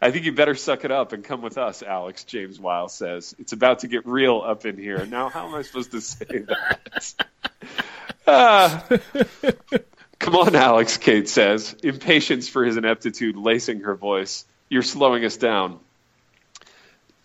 I 0.00 0.12
think 0.12 0.26
you 0.26 0.32
better 0.32 0.54
suck 0.54 0.84
it 0.84 0.92
up 0.92 1.12
and 1.12 1.24
come 1.24 1.42
with 1.42 1.58
us, 1.58 1.82
Alex, 1.82 2.22
James 2.22 2.60
Wiles 2.60 2.94
says. 2.94 3.34
It's 3.40 3.52
about 3.52 3.80
to 3.80 3.88
get 3.88 4.06
real 4.06 4.40
up 4.44 4.64
in 4.64 4.76
here. 4.76 5.04
Now, 5.04 5.28
how 5.28 5.48
am 5.48 5.54
I 5.56 5.62
supposed 5.62 5.90
to 5.90 6.00
say 6.00 6.44
that? 6.46 7.14
Ah. 8.24 8.86
come 10.20 10.36
on, 10.36 10.54
Alex, 10.54 10.98
Kate 10.98 11.28
says, 11.28 11.74
impatience 11.82 12.48
for 12.48 12.64
his 12.64 12.76
ineptitude 12.76 13.36
lacing 13.36 13.80
her 13.80 13.96
voice. 13.96 14.44
You're 14.68 14.82
slowing 14.82 15.24
us 15.24 15.36
down. 15.36 15.80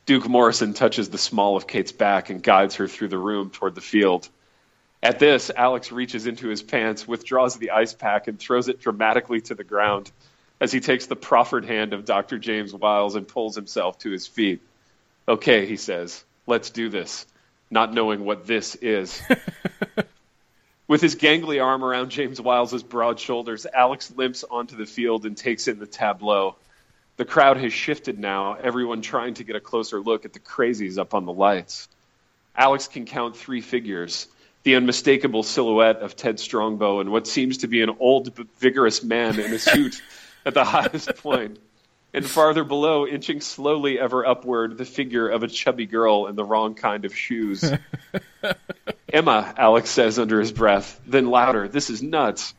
Duke 0.06 0.28
Morrison 0.28 0.74
touches 0.74 1.10
the 1.10 1.18
small 1.18 1.56
of 1.56 1.68
Kate's 1.68 1.92
back 1.92 2.30
and 2.30 2.44
guides 2.44 2.76
her 2.76 2.88
through 2.88 3.10
the 3.10 3.18
room 3.18 3.50
toward 3.50 3.76
the 3.76 3.82
field. 3.82 4.28
At 5.02 5.20
this, 5.20 5.52
Alex 5.54 5.92
reaches 5.92 6.28
into 6.28 6.48
his 6.48 6.64
pants, 6.64 7.08
withdraws 7.08 7.58
the 7.58 7.72
ice 7.72 7.94
pack, 7.94 8.28
and 8.28 8.40
throws 8.40 8.70
it 8.70 8.80
dramatically 8.80 9.42
to 9.42 9.56
the 9.56 9.64
ground 9.64 10.12
as 10.62 10.72
he 10.72 10.80
takes 10.80 11.08
the 11.08 11.16
proffered 11.16 11.66
hand 11.66 11.92
of 11.92 12.06
Dr. 12.06 12.40
James 12.40 12.74
Wiles 12.74 13.16
and 13.16 13.28
pulls 13.28 13.56
himself 13.56 14.00
to 14.00 14.12
his 14.12 14.28
feet. 14.28 14.62
Okay, 15.28 15.66
he 15.66 15.76
says, 15.76 16.24
let's 16.48 16.70
do 16.70 16.88
this, 16.88 17.26
not 17.70 17.94
knowing 17.94 18.24
what 18.24 18.48
this 18.48 18.76
is. 18.76 19.22
With 20.88 21.02
his 21.02 21.18
gangly 21.18 21.62
arm 21.64 21.84
around 21.84 22.12
James 22.12 22.40
Wiles' 22.40 22.84
broad 22.84 23.20
shoulders, 23.20 23.66
Alex 23.66 24.12
limps 24.16 24.46
onto 24.50 24.78
the 24.78 24.86
field 24.86 25.26
and 25.26 25.36
takes 25.36 25.68
in 25.68 25.80
the 25.80 25.86
tableau. 25.86 26.56
The 27.16 27.26
crowd 27.26 27.58
has 27.58 27.72
shifted 27.72 28.18
now, 28.18 28.54
everyone 28.56 29.02
trying 29.02 29.36
to 29.36 29.44
get 29.44 29.56
a 29.56 29.60
closer 29.60 30.00
look 30.00 30.26
at 30.26 30.34
the 30.34 30.40
crazies 30.40 30.98
up 30.98 31.14
on 31.14 31.26
the 31.26 31.34
lights. 31.34 31.88
Alex 32.56 32.88
can 32.88 33.06
count 33.06 33.38
three 33.38 33.62
figures 33.62 34.28
the 34.64 34.76
unmistakable 34.76 35.44
silhouette 35.44 35.98
of 35.98 36.16
Ted 36.16 36.40
Strongbow 36.40 37.02
and 37.02 37.12
what 37.12 37.28
seems 37.28 37.60
to 37.60 37.68
be 37.68 37.82
an 37.82 37.92
old 38.00 38.34
but 38.34 38.48
vigorous 38.60 39.04
man 39.04 39.38
in 39.40 39.54
a 39.54 39.60
suit 39.60 40.02
at 40.46 40.54
the 40.54 40.64
highest 40.64 41.16
point. 41.18 41.60
And 42.14 42.26
farther 42.26 42.64
below, 42.64 43.06
inching 43.06 43.42
slowly 43.42 44.00
ever 44.00 44.26
upward, 44.26 44.78
the 44.78 44.86
figure 44.86 45.28
of 45.28 45.44
a 45.44 45.48
chubby 45.48 45.86
girl 45.86 46.28
in 46.28 46.36
the 46.36 46.46
wrong 46.46 46.76
kind 46.76 47.06
of 47.06 47.16
shoes. 47.16 47.64
Emma, 49.14 49.54
Alex 49.58 49.90
says 49.90 50.18
under 50.18 50.40
his 50.40 50.52
breath, 50.52 51.00
then 51.06 51.28
louder, 51.28 51.68
this 51.68 51.90
is 51.90 52.02
nuts. 52.02 52.54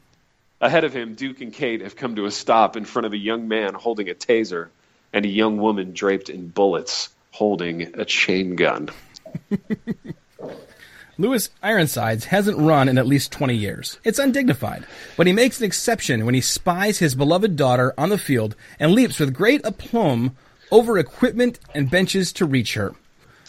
Ahead 0.65 0.85
of 0.85 0.95
him, 0.95 1.13
Duke 1.13 1.43
and 1.43 1.53
Kate 1.53 1.83
have 1.83 1.95
come 1.95 2.17
to 2.17 2.25
a 2.25 2.31
stop 2.31 2.75
in 2.75 2.87
front 2.87 3.05
of 3.05 3.13
a 3.13 3.19
young 3.19 3.49
man 3.49 3.75
holding 3.75 4.09
a 4.09 4.15
taser 4.15 4.69
and 5.13 5.27
a 5.27 5.29
young 5.29 5.59
woman 5.59 5.93
draped 5.93 6.31
in 6.31 6.49
bullets 6.49 7.11
holding 7.33 7.83
a 8.01 8.07
chain 8.07 8.57
gun. 8.57 8.89
Louis 11.19 11.51
Ironsides 11.63 12.25
hasn't 12.25 12.57
run 12.57 12.89
in 12.89 12.97
at 12.97 13.07
least 13.07 13.31
20 13.31 13.55
years. 13.55 13.99
It's 14.05 14.19
undignified, 14.19 14.87
but 15.19 15.27
he 15.27 15.35
makes 15.35 15.59
an 15.59 15.67
exception 15.67 16.25
when 16.25 16.35
he 16.35 16.41
spies 16.41 16.99
his 16.99 17.15
beloved 17.15 17.57
daughter 17.57 17.93
on 17.99 18.09
the 18.09 18.17
field 18.17 18.57
and 18.81 18.93
leaps 18.93 19.21
with 19.21 19.35
great 19.35 19.61
aplomb 19.67 20.35
over 20.71 20.97
equipment 20.99 21.59
and 21.75 21.91
benches 21.91 22.33
to 22.33 22.47
reach 22.47 22.73
her. 22.73 22.95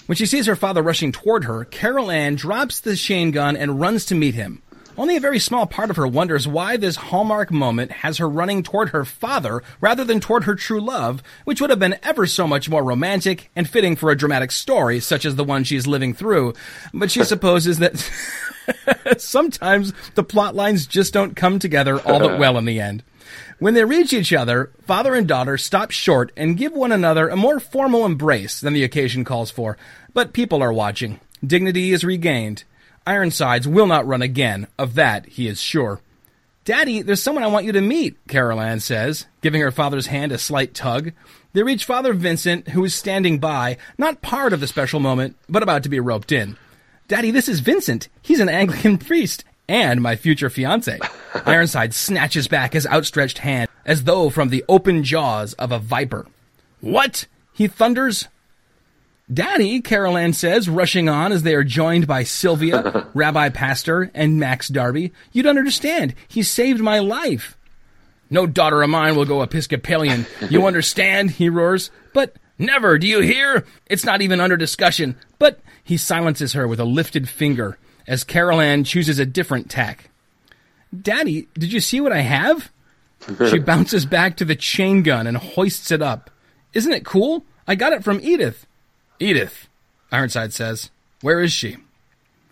When 0.05 0.18
she 0.18 0.26
sees 0.26 0.47
her 0.47 0.57
father 0.57 0.84
rushing 0.84 1.13
toward 1.13 1.45
her, 1.45 1.63
Carol 1.63 2.11
Ann 2.11 2.36
drops 2.36 2.82
the 2.82 2.97
chain 2.97 3.32
gun 3.32 3.55
and 3.55 3.80
runs 3.80 4.03
to 4.07 4.16
meet 4.16 4.36
him. 4.36 4.61
Only 4.98 5.18
a 5.18 5.22
very 5.22 5.39
small 5.39 5.66
part 5.66 5.89
of 5.89 5.98
her 5.98 6.08
wonders 6.08 6.48
why 6.48 6.78
this 6.78 6.96
hallmark 6.96 7.52
moment 7.52 7.91
has 7.91 8.18
her 8.18 8.30
running 8.30 8.64
toward 8.64 8.89
her 8.89 9.04
father 9.04 9.62
rather 9.82 10.06
than 10.06 10.22
toward 10.22 10.46
her 10.46 10.56
true 10.56 10.80
love, 10.80 11.22
which 11.43 11.60
would 11.60 11.70
have 11.70 11.80
been 11.80 12.00
ever 12.02 12.26
so 12.26 12.48
much 12.48 12.70
more 12.70 12.84
romantic 12.84 13.50
and 13.58 13.70
fitting 13.70 13.98
for 13.98 14.10
a 14.10 14.16
dramatic 14.16 14.52
story 14.52 15.02
such 15.02 15.26
as 15.26 15.36
the 15.36 15.43
one 15.43 15.66
she's 15.66 15.86
living 15.86 16.14
through. 16.14 16.54
But 16.93 17.12
she 17.12 17.24
supposes 17.26 17.80
that 17.80 17.98
sometimes 19.18 19.91
the 20.16 20.24
plot 20.24 20.56
lines 20.56 20.88
just 20.88 21.14
don't 21.14 21.36
come 21.36 21.60
together 21.60 22.00
all 22.00 22.20
that 22.20 22.39
well 22.39 22.58
in 22.58 22.64
the 22.64 22.80
end. 22.80 23.04
When 23.60 23.74
they 23.74 23.84
reach 23.84 24.14
each 24.14 24.32
other, 24.32 24.72
father 24.86 25.14
and 25.14 25.28
daughter 25.28 25.58
stop 25.58 25.91
short 25.91 26.32
and 26.38 26.58
give 26.58 26.72
one 26.72 26.93
another 26.93 27.28
a 27.28 27.36
more 27.36 27.60
formal 27.60 28.06
embrace 28.06 28.62
than 28.62 28.74
the 28.74 28.84
occasion 28.84 29.26
calls 29.26 29.52
for. 29.52 29.78
But 30.14 30.32
people 30.32 30.62
are 30.62 30.72
watching. 30.72 31.20
Dignity 31.46 31.91
is 31.91 32.04
regained. 32.06 32.64
Ironsides 33.06 33.68
will 33.68 33.88
not 33.88 34.08
run 34.08 34.22
again, 34.22 34.68
of 34.78 34.95
that 34.95 35.26
he 35.28 35.47
is 35.47 35.62
sure. 35.62 36.01
Daddy, 36.64 37.03
there's 37.03 37.22
someone 37.22 37.43
I 37.43 37.47
want 37.47 37.66
you 37.66 37.72
to 37.74 37.82
meet, 37.82 38.18
Carol 38.28 38.60
Ann 38.60 38.80
says, 38.80 39.28
giving 39.41 39.62
her 39.62 39.72
father's 39.72 40.08
hand 40.08 40.32
a 40.32 40.39
slight 40.39 40.74
tug. 40.74 41.12
They 41.53 41.62
reach 41.62 41.86
Father 41.86 42.14
Vincent, 42.14 42.70
who 42.70 42.84
is 42.84 42.95
standing 42.95 43.38
by, 43.38 43.78
not 43.99 44.24
part 44.24 44.51
of 44.51 44.60
the 44.60 44.68
special 44.68 44.99
moment, 44.99 45.38
but 45.47 45.62
about 45.62 45.84
to 45.84 45.89
be 45.89 45.99
roped 45.99 46.32
in. 46.32 46.58
Daddy, 47.08 47.30
this 47.30 47.47
is 47.47 47.60
Vincent. 47.60 48.10
He's 48.24 48.39
an 48.39 48.49
Anglican 48.49 48.97
priest 48.99 49.45
and 49.68 50.01
my 50.01 50.16
future 50.16 50.49
fiance. 50.49 50.99
Ironside 51.45 51.93
snatches 51.93 52.47
back 52.47 52.74
his 52.74 52.88
outstretched 52.88 53.39
hand 53.39 53.70
as 53.86 54.06
though 54.06 54.30
from 54.30 54.49
the 54.49 54.66
open 54.68 55.03
jaws 55.03 55.53
of 55.53 55.72
a 55.72 55.80
viper. 55.80 56.26
What? 56.82 57.28
He 57.53 57.68
thunders. 57.68 58.28
Daddy, 59.34 59.82
Carol 59.82 60.17
Ann 60.17 60.34
says, 60.34 60.69
rushing 60.69 61.09
on 61.09 61.32
as 61.32 61.41
they 61.43 61.55
are 61.55 61.63
joined 61.63 62.05
by 62.05 62.23
Sylvia, 62.23 63.07
Rabbi 63.15 63.49
Pastor, 63.49 64.11
and 64.13 64.39
Max 64.39 64.67
Darby. 64.67 65.13
You 65.32 65.41
don't 65.41 65.57
understand. 65.57 66.13
He 66.28 66.43
saved 66.43 66.80
my 66.80 66.99
life. 66.99 67.57
No 68.30 68.45
daughter 68.45 68.84
of 68.84 68.89
mine 68.89 69.15
will 69.15 69.26
go 69.26 69.41
Episcopalian. 69.41 70.28
You 70.49 70.65
understand? 70.67 71.32
He 71.32 71.49
roars. 71.49 71.89
But 72.13 72.36
never, 72.59 72.99
do 72.99 73.07
you 73.07 73.21
hear? 73.21 73.65
It's 73.88 74.05
not 74.05 74.21
even 74.21 74.39
under 74.39 74.57
discussion. 74.57 75.15
But 75.39 75.59
he 75.84 75.97
silences 75.97 76.53
her 76.53 76.67
with 76.67 76.80
a 76.80 76.86
lifted 76.86 77.28
finger 77.28 77.78
as 78.07 78.23
Carol 78.23 78.61
Ann 78.61 78.84
chooses 78.84 79.17
a 79.17 79.26
different 79.26 79.69
tack. 79.69 80.09
Daddy, 81.01 81.47
did 81.55 81.73
you 81.73 81.80
see 81.80 81.99
what 81.99 82.11
I 82.11 82.21
have? 82.21 82.71
she 83.49 83.57
bounces 83.57 84.05
back 84.05 84.38
to 84.38 84.45
the 84.45 84.55
chain 84.55 85.01
gun 85.01 85.26
and 85.26 85.38
hoists 85.38 85.89
it 85.89 86.01
up. 86.01 86.30
Isn't 86.73 86.93
it 86.93 87.05
cool? 87.05 87.43
I 87.67 87.73
got 87.73 87.93
it 87.93 88.03
from 88.03 88.19
Edith. 88.21 88.67
Edith, 89.20 89.68
Ironside 90.11 90.53
says. 90.53 90.89
Where 91.22 91.41
is 91.41 91.51
she? 91.51 91.78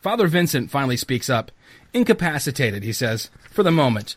Father 0.01 0.27
Vincent 0.27 0.71
finally 0.71 0.97
speaks 0.97 1.29
up. 1.29 1.51
Incapacitated, 1.93 2.83
he 2.83 2.91
says, 2.93 3.29
for 3.51 3.63
the 3.63 3.71
moment. 3.71 4.15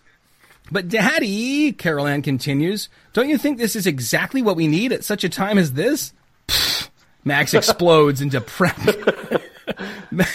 But 0.70 0.88
Daddy, 0.88 1.72
Carol 1.72 2.06
Ann 2.06 2.22
continues, 2.22 2.88
don't 3.12 3.28
you 3.28 3.38
think 3.38 3.58
this 3.58 3.76
is 3.76 3.86
exactly 3.86 4.42
what 4.42 4.56
we 4.56 4.66
need 4.66 4.92
at 4.92 5.04
such 5.04 5.22
a 5.24 5.28
time 5.28 5.58
as 5.58 5.74
this? 5.74 6.12
Max 7.24 7.54
explodes 7.54 8.20
into 8.20 8.40
pra- 8.40 8.74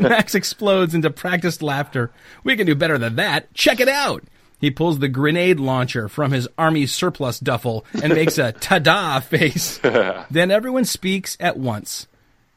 Max 0.00 0.34
explodes 0.34 0.94
into 0.94 1.10
practiced 1.10 1.62
laughter. 1.62 2.10
We 2.42 2.56
can 2.56 2.66
do 2.66 2.74
better 2.74 2.98
than 2.98 3.16
that. 3.16 3.52
Check 3.54 3.80
it 3.80 3.88
out. 3.88 4.24
He 4.64 4.70
pulls 4.70 4.98
the 4.98 5.08
grenade 5.08 5.60
launcher 5.60 6.08
from 6.08 6.32
his 6.32 6.48
army 6.56 6.86
surplus 6.86 7.38
duffel 7.38 7.84
and 8.02 8.14
makes 8.14 8.38
a 8.38 8.52
ta-da 8.60 9.20
face. 9.20 9.76
then 10.30 10.50
everyone 10.50 10.86
speaks 10.86 11.36
at 11.38 11.58
once. 11.58 12.06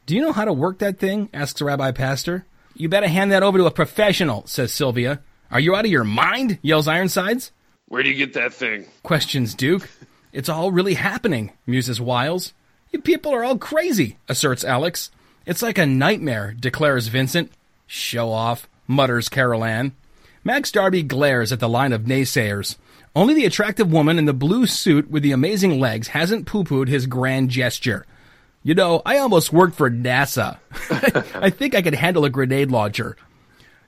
Do 0.06 0.16
you 0.16 0.22
know 0.22 0.32
how 0.32 0.46
to 0.46 0.52
work 0.54 0.78
that 0.78 0.98
thing? 0.98 1.28
asks 1.34 1.60
Rabbi 1.60 1.92
Pastor. 1.92 2.46
You 2.74 2.88
better 2.88 3.08
hand 3.08 3.30
that 3.32 3.42
over 3.42 3.58
to 3.58 3.66
a 3.66 3.70
professional, 3.70 4.46
says 4.46 4.72
Sylvia. 4.72 5.20
Are 5.50 5.60
you 5.60 5.76
out 5.76 5.84
of 5.84 5.90
your 5.90 6.02
mind? 6.02 6.58
yells 6.62 6.88
Ironsides. 6.88 7.52
Where 7.88 8.02
do 8.02 8.08
you 8.08 8.14
get 8.14 8.32
that 8.32 8.54
thing? 8.54 8.86
Questions 9.02 9.54
Duke. 9.54 9.90
It's 10.32 10.48
all 10.48 10.72
really 10.72 10.94
happening, 10.94 11.52
muses 11.66 12.00
Wiles. 12.00 12.54
You 12.90 13.02
people 13.02 13.34
are 13.34 13.44
all 13.44 13.58
crazy, 13.58 14.16
asserts 14.30 14.64
Alex. 14.64 15.10
It's 15.44 15.60
like 15.60 15.76
a 15.76 15.84
nightmare, 15.84 16.56
declares 16.58 17.08
Vincent. 17.08 17.52
Show 17.86 18.30
off, 18.30 18.66
mutters 18.86 19.28
Carol 19.28 19.62
Ann. 19.62 19.92
Max 20.44 20.70
Darby 20.70 21.02
glares 21.02 21.52
at 21.52 21.60
the 21.60 21.68
line 21.68 21.92
of 21.92 22.02
naysayers. 22.02 22.76
Only 23.14 23.34
the 23.34 23.46
attractive 23.46 23.90
woman 23.90 24.18
in 24.18 24.26
the 24.26 24.32
blue 24.32 24.66
suit 24.66 25.10
with 25.10 25.22
the 25.22 25.32
amazing 25.32 25.80
legs 25.80 26.08
hasn't 26.08 26.46
poo 26.46 26.64
pooed 26.64 26.88
his 26.88 27.06
grand 27.06 27.50
gesture. 27.50 28.06
You 28.62 28.74
know, 28.74 29.02
I 29.04 29.18
almost 29.18 29.52
worked 29.52 29.76
for 29.76 29.90
NASA. 29.90 30.58
I 31.34 31.50
think 31.50 31.74
I 31.74 31.82
could 31.82 31.94
handle 31.94 32.24
a 32.24 32.30
grenade 32.30 32.70
launcher. 32.70 33.16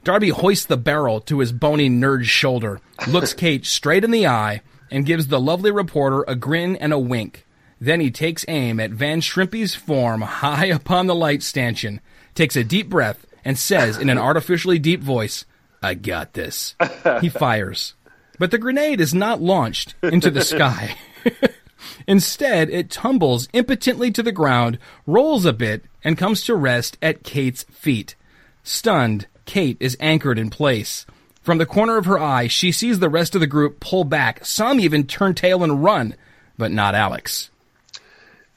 Darby 0.03 0.31
hoists 0.31 0.67
the 0.67 0.77
barrel 0.77 1.21
to 1.23 1.41
his 1.41 1.53
bony 1.53 1.91
nerd's 1.91 2.29
shoulder, 2.29 2.81
looks 3.07 3.35
Kate 3.35 3.67
straight 3.67 4.05
in 4.05 4.11
the 4.11 4.27
eye, 4.27 4.63
and 4.91 5.05
gives 5.05 5.27
the 5.27 5.41
lovely 5.41 5.71
reporter 5.71 6.25
a 6.27 6.35
grin 6.35 6.77
and 6.77 6.93
a 6.93 6.99
wink. 6.99 7.47
Then 7.81 8.01
he 8.01 8.11
takes 8.11 8.45
aim 8.49 8.81
at 8.81 8.91
Van 8.91 9.21
Shrimpy's 9.21 9.75
form 9.75 10.23
high 10.23 10.67
upon 10.67 11.07
the 11.07 11.15
light 11.15 11.43
stanchion, 11.43 12.01
takes 12.35 12.57
a 12.57 12.65
deep 12.65 12.89
breath, 12.89 13.27
and 13.45 13.59
says 13.59 13.99
in 13.99 14.09
an 14.09 14.19
artificially 14.19 14.79
deep 14.79 15.01
voice, 15.03 15.45
I 15.83 15.95
got 15.95 16.35
this. 16.35 16.75
He 17.21 17.29
fires. 17.31 17.95
But 18.39 18.51
the 18.51 18.59
grenade 18.59 19.01
is 19.01 19.15
not 19.15 19.41
launched 19.43 19.95
into 20.03 20.31
the 20.31 20.43
sky. 20.43 20.97
Instead, 22.07 22.71
it 22.71 22.91
tumbles 22.91 23.49
impotently 23.53 24.11
to 24.13 24.23
the 24.23 24.33
ground, 24.33 24.79
rolls 25.07 25.45
a 25.45 25.53
bit, 25.53 25.85
and 26.03 26.17
comes 26.19 26.45
to 26.45 26.55
rest 26.55 26.97
at 27.03 27.23
Kate's 27.23 27.65
feet. 27.65 28.15
Stunned, 28.63 29.27
Kate 29.45 29.77
is 29.81 29.97
anchored 30.01 30.39
in 30.39 30.51
place. 30.51 31.07
From 31.43 31.59
the 31.59 31.67
corner 31.67 31.97
of 31.97 32.07
her 32.07 32.19
eye, 32.19 32.47
she 32.47 32.73
sees 32.73 32.99
the 32.99 33.09
rest 33.09 33.35
of 33.35 33.41
the 33.41 33.47
group 33.47 33.81
pull 33.81 34.05
back. 34.05 34.45
Some 34.45 34.79
even 34.81 35.07
turn 35.07 35.35
tail 35.35 35.63
and 35.63 35.83
run, 35.83 36.15
but 36.59 36.71
not 36.71 36.95
Alex. 36.95 37.51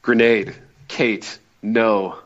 Grenade. 0.02 0.54
Kate. 0.88 1.38
No. 1.62 2.18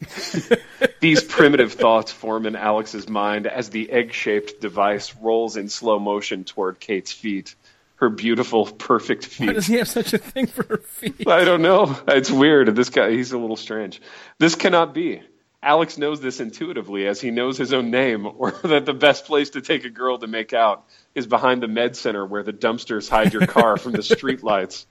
These 1.00 1.24
primitive 1.24 1.72
thoughts 1.72 2.12
form 2.12 2.46
in 2.46 2.56
Alex's 2.56 3.08
mind 3.08 3.46
as 3.46 3.70
the 3.70 3.90
egg 3.90 4.12
shaped 4.12 4.60
device 4.60 5.14
rolls 5.16 5.56
in 5.56 5.68
slow 5.68 5.98
motion 5.98 6.44
toward 6.44 6.78
Kate's 6.80 7.12
feet. 7.12 7.54
her 7.96 8.08
beautiful, 8.08 8.66
perfect 8.66 9.26
feet. 9.26 9.48
Why 9.48 9.52
does 9.54 9.66
he 9.66 9.74
have 9.76 9.88
such 9.88 10.12
a 10.12 10.18
thing 10.18 10.46
for 10.46 10.64
her 10.64 10.78
feet? 10.78 11.26
I 11.26 11.44
don't 11.44 11.62
know. 11.62 11.98
It's 12.06 12.30
weird. 12.30 12.74
This 12.76 12.90
guy, 12.90 13.10
he's 13.10 13.32
a 13.32 13.38
little 13.38 13.56
strange. 13.56 14.00
This 14.38 14.54
cannot 14.54 14.94
be. 14.94 15.22
Alex 15.60 15.98
knows 15.98 16.20
this 16.20 16.38
intuitively 16.38 17.08
as 17.08 17.20
he 17.20 17.32
knows 17.32 17.58
his 17.58 17.72
own 17.72 17.90
name, 17.90 18.24
or 18.26 18.52
that 18.62 18.86
the 18.86 18.94
best 18.94 19.24
place 19.24 19.50
to 19.50 19.60
take 19.60 19.84
a 19.84 19.90
girl 19.90 20.18
to 20.18 20.28
make 20.28 20.52
out 20.52 20.84
is 21.16 21.26
behind 21.26 21.60
the 21.62 21.68
med 21.68 21.96
center 21.96 22.24
where 22.24 22.44
the 22.44 22.52
dumpsters 22.52 23.08
hide 23.08 23.32
your 23.32 23.46
car 23.46 23.76
from 23.76 23.92
the 23.92 23.98
streetlights. 24.14 24.86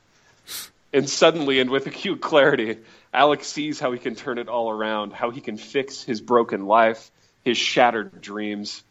And 0.91 1.09
suddenly, 1.09 1.59
and 1.59 1.69
with 1.69 1.87
acute 1.87 2.21
clarity, 2.21 2.79
Alex 3.13 3.47
sees 3.47 3.79
how 3.79 3.91
he 3.91 3.99
can 3.99 4.15
turn 4.15 4.37
it 4.37 4.49
all 4.49 4.69
around, 4.69 5.13
how 5.13 5.31
he 5.31 5.41
can 5.41 5.57
fix 5.57 6.03
his 6.03 6.21
broken 6.21 6.65
life, 6.65 7.11
his 7.43 7.57
shattered 7.57 8.21
dreams. 8.21 8.83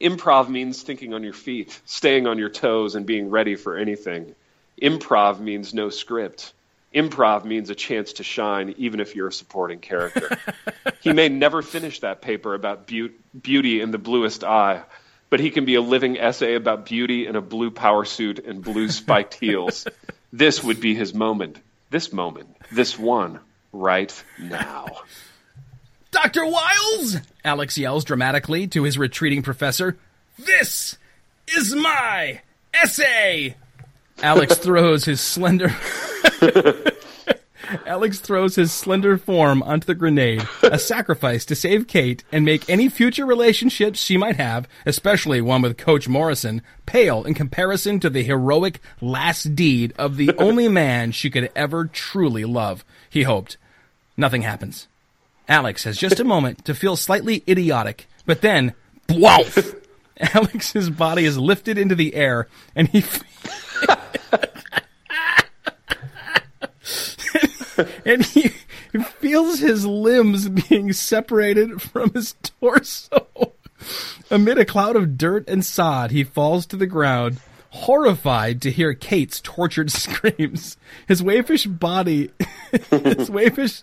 Improv 0.00 0.48
means 0.48 0.82
thinking 0.82 1.14
on 1.14 1.22
your 1.22 1.32
feet, 1.32 1.80
staying 1.84 2.26
on 2.26 2.38
your 2.38 2.48
toes, 2.48 2.94
and 2.94 3.06
being 3.06 3.30
ready 3.30 3.54
for 3.54 3.76
anything. 3.76 4.34
Improv 4.80 5.40
means 5.40 5.72
no 5.72 5.90
script. 5.90 6.52
Improv 6.94 7.44
means 7.44 7.70
a 7.70 7.74
chance 7.74 8.14
to 8.14 8.24
shine, 8.24 8.74
even 8.76 9.00
if 9.00 9.16
you're 9.16 9.28
a 9.28 9.32
supporting 9.32 9.78
character. 9.78 10.28
he 11.00 11.12
may 11.12 11.28
never 11.28 11.62
finish 11.62 12.00
that 12.00 12.20
paper 12.20 12.54
about 12.54 12.86
be- 12.86 13.12
beauty 13.40 13.80
in 13.80 13.90
the 13.90 13.98
bluest 13.98 14.44
eye, 14.44 14.82
but 15.30 15.40
he 15.40 15.50
can 15.50 15.64
be 15.64 15.76
a 15.76 15.80
living 15.80 16.18
essay 16.18 16.54
about 16.54 16.84
beauty 16.84 17.26
in 17.26 17.36
a 17.36 17.40
blue 17.40 17.70
power 17.70 18.04
suit 18.04 18.40
and 18.40 18.62
blue 18.62 18.88
spiked 18.90 19.34
heels. 19.40 19.86
This 20.32 20.62
would 20.62 20.80
be 20.80 20.94
his 20.94 21.14
moment. 21.14 21.58
This 21.90 22.12
moment. 22.12 22.54
This 22.70 22.98
one. 22.98 23.40
Right 23.72 24.24
now. 24.38 24.86
Dr. 26.10 26.44
Wiles! 26.44 27.16
Alex 27.42 27.78
yells 27.78 28.04
dramatically 28.04 28.66
to 28.68 28.82
his 28.82 28.98
retreating 28.98 29.42
professor. 29.42 29.96
This 30.38 30.98
is 31.48 31.74
my 31.74 32.42
essay! 32.74 33.56
Alex 34.22 34.56
throws 34.58 35.06
his 35.06 35.20
slender. 35.20 35.74
Alex 37.86 38.18
throws 38.18 38.56
his 38.56 38.70
slender 38.70 39.16
form 39.16 39.62
onto 39.62 39.86
the 39.86 39.94
grenade, 39.94 40.46
a 40.62 40.78
sacrifice 40.78 41.46
to 41.46 41.54
save 41.54 41.86
Kate 41.86 42.22
and 42.30 42.44
make 42.44 42.68
any 42.68 42.90
future 42.90 43.24
relationships 43.24 43.98
she 43.98 44.18
might 44.18 44.36
have, 44.36 44.68
especially 44.84 45.40
one 45.40 45.62
with 45.62 45.78
Coach 45.78 46.08
Morrison, 46.08 46.60
pale 46.84 47.24
in 47.24 47.32
comparison 47.32 47.98
to 48.00 48.10
the 48.10 48.22
heroic 48.22 48.80
last 49.00 49.54
deed 49.54 49.94
of 49.98 50.18
the 50.18 50.36
only 50.36 50.68
man 50.68 51.12
she 51.12 51.30
could 51.30 51.50
ever 51.56 51.86
truly 51.86 52.44
love. 52.44 52.84
He 53.08 53.22
hoped. 53.22 53.56
Nothing 54.16 54.42
happens. 54.42 54.88
Alex 55.48 55.84
has 55.84 55.96
just 55.96 56.20
a 56.20 56.24
moment 56.32 56.64
to 56.64 56.74
feel 56.74 56.96
slightly 56.96 57.42
idiotic, 57.48 58.06
but 58.26 58.40
then, 58.40 58.74
woof! 59.08 59.74
Alex's 60.34 60.90
body 60.90 61.24
is 61.24 61.38
lifted 61.38 61.78
into 61.78 61.94
the 61.94 62.14
air, 62.14 62.46
and 62.76 62.88
he. 62.88 63.04
and 68.04 68.24
he 68.24 68.48
feels 69.18 69.58
his 69.58 69.86
limbs 69.86 70.48
being 70.48 70.92
separated 70.92 71.80
from 71.80 72.12
his 72.12 72.34
torso. 72.42 73.54
Amid 74.30 74.58
a 74.58 74.64
cloud 74.64 74.94
of 74.96 75.18
dirt 75.18 75.48
and 75.48 75.64
sod, 75.64 76.10
he 76.10 76.22
falls 76.22 76.66
to 76.66 76.76
the 76.76 76.86
ground, 76.86 77.38
horrified 77.72 78.60
to 78.62 78.70
hear 78.70 78.94
Kate's 78.94 79.40
tortured 79.40 79.90
screams. 79.92 80.76
His 81.08 81.22
waifish 81.22 81.66
body, 81.78 82.30
his 82.70 83.30
waifish, 83.30 83.82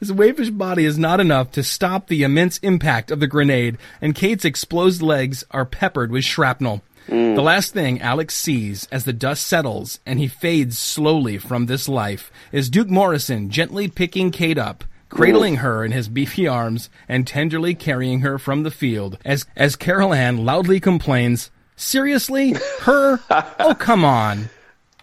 his 0.00 0.12
waifish 0.12 0.56
body 0.56 0.84
is 0.84 0.98
not 0.98 1.20
enough 1.20 1.52
to 1.52 1.62
stop 1.62 2.06
the 2.06 2.22
immense 2.22 2.58
impact 2.58 3.10
of 3.10 3.20
the 3.20 3.26
grenade, 3.26 3.78
and 4.00 4.14
Kate's 4.14 4.44
exposed 4.44 5.02
legs 5.02 5.44
are 5.50 5.64
peppered 5.64 6.10
with 6.10 6.24
shrapnel. 6.24 6.82
Mm. 7.08 7.36
The 7.36 7.42
last 7.42 7.72
thing 7.72 8.00
Alex 8.00 8.34
sees 8.34 8.86
as 8.92 9.04
the 9.04 9.12
dust 9.14 9.46
settles 9.46 9.98
and 10.04 10.18
he 10.18 10.28
fades 10.28 10.78
slowly 10.78 11.38
from 11.38 11.66
this 11.66 11.88
life 11.88 12.30
is 12.52 12.68
Duke 12.68 12.90
Morrison 12.90 13.48
gently 13.48 13.88
picking 13.88 14.30
Kate 14.30 14.58
up, 14.58 14.84
cradling 15.08 15.56
her 15.56 15.84
in 15.84 15.92
his 15.92 16.08
beefy 16.08 16.46
arms, 16.46 16.90
and 17.08 17.26
tenderly 17.26 17.74
carrying 17.74 18.20
her 18.20 18.38
from 18.38 18.62
the 18.62 18.70
field 18.70 19.16
as, 19.24 19.46
as 19.56 19.74
Carol 19.74 20.12
Ann 20.12 20.44
loudly 20.44 20.80
complains, 20.80 21.50
Seriously? 21.78 22.54
Her? 22.80 23.20
Oh, 23.30 23.74
come 23.78 24.04
on. 24.04 24.50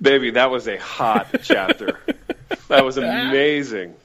Baby, 0.02 0.32
that 0.32 0.52
was 0.52 0.68
a 0.68 0.78
hot 0.78 1.28
chapter. 1.42 2.00
That 2.68 2.84
was 2.84 2.98
amazing. 3.00 3.96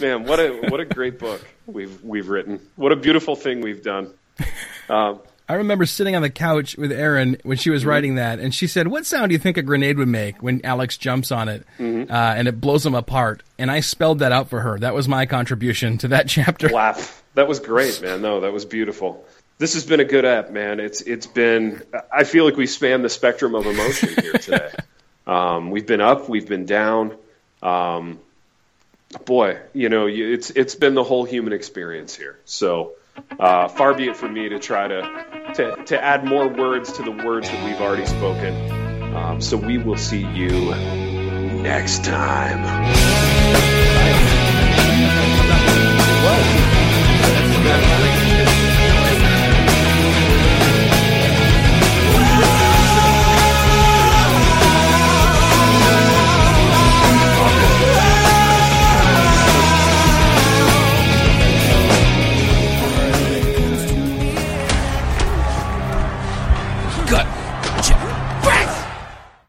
Man, 0.00 0.24
what 0.24 0.40
a 0.40 0.48
what 0.70 0.80
a 0.80 0.86
great 0.86 1.18
book 1.18 1.46
we've 1.66 2.02
we've 2.02 2.28
written. 2.28 2.60
What 2.76 2.92
a 2.92 2.96
beautiful 2.96 3.36
thing 3.36 3.60
we've 3.60 3.82
done. 3.82 4.12
Um, 4.88 5.20
I 5.50 5.54
remember 5.54 5.84
sitting 5.86 6.16
on 6.16 6.22
the 6.22 6.30
couch 6.30 6.76
with 6.76 6.90
Erin 6.90 7.38
when 7.42 7.58
she 7.58 7.68
was 7.70 7.84
writing 7.84 8.14
that, 8.16 8.38
and 8.38 8.54
she 8.54 8.66
said, 8.66 8.88
"What 8.88 9.04
sound 9.04 9.28
do 9.28 9.34
you 9.34 9.38
think 9.38 9.58
a 9.58 9.62
grenade 9.62 9.98
would 9.98 10.08
make 10.08 10.42
when 10.42 10.64
Alex 10.64 10.96
jumps 10.96 11.30
on 11.30 11.48
it 11.48 11.66
uh, 11.78 11.84
and 12.12 12.48
it 12.48 12.60
blows 12.60 12.84
him 12.84 12.94
apart?" 12.94 13.42
And 13.58 13.70
I 13.70 13.80
spelled 13.80 14.20
that 14.20 14.32
out 14.32 14.48
for 14.48 14.60
her. 14.60 14.78
That 14.78 14.94
was 14.94 15.06
my 15.08 15.26
contribution 15.26 15.98
to 15.98 16.08
that 16.08 16.26
chapter. 16.28 16.70
Wow, 16.72 16.96
that 17.34 17.46
was 17.46 17.60
great, 17.60 18.00
man. 18.02 18.22
No, 18.22 18.40
that 18.40 18.52
was 18.52 18.64
beautiful 18.64 19.24
this 19.58 19.74
has 19.74 19.84
been 19.84 20.00
a 20.00 20.04
good 20.04 20.24
app, 20.24 20.50
man. 20.50 20.80
It's 20.80 21.00
it's 21.00 21.26
been. 21.26 21.82
I 22.12 22.24
feel 22.24 22.44
like 22.44 22.56
we 22.56 22.66
spanned 22.66 23.04
the 23.04 23.08
spectrum 23.08 23.54
of 23.54 23.66
emotion 23.66 24.10
here 24.20 24.32
today. 24.40 24.70
um, 25.26 25.70
we've 25.70 25.86
been 25.86 26.00
up, 26.00 26.28
we've 26.28 26.48
been 26.48 26.64
down. 26.64 27.16
Um, 27.60 28.20
boy, 29.24 29.58
you 29.74 29.88
know, 29.88 30.06
you, 30.06 30.32
it's 30.32 30.50
it's 30.50 30.76
been 30.76 30.94
the 30.94 31.04
whole 31.04 31.24
human 31.24 31.52
experience 31.52 32.14
here. 32.14 32.38
So 32.44 32.92
uh, 33.38 33.68
far 33.68 33.94
be 33.94 34.08
it 34.08 34.16
from 34.16 34.32
me 34.32 34.48
to 34.48 34.60
try 34.60 34.86
to, 34.86 35.52
to 35.54 35.84
to 35.86 36.02
add 36.02 36.24
more 36.24 36.48
words 36.48 36.92
to 36.92 37.02
the 37.02 37.10
words 37.10 37.50
that 37.50 37.64
we've 37.64 37.80
already 37.80 38.06
spoken. 38.06 39.14
Um, 39.14 39.40
so 39.40 39.56
we 39.56 39.78
will 39.78 39.96
see 39.96 40.24
you 40.24 40.70
next 41.62 42.04
time. 42.04 42.62
Whoa. 47.64 48.07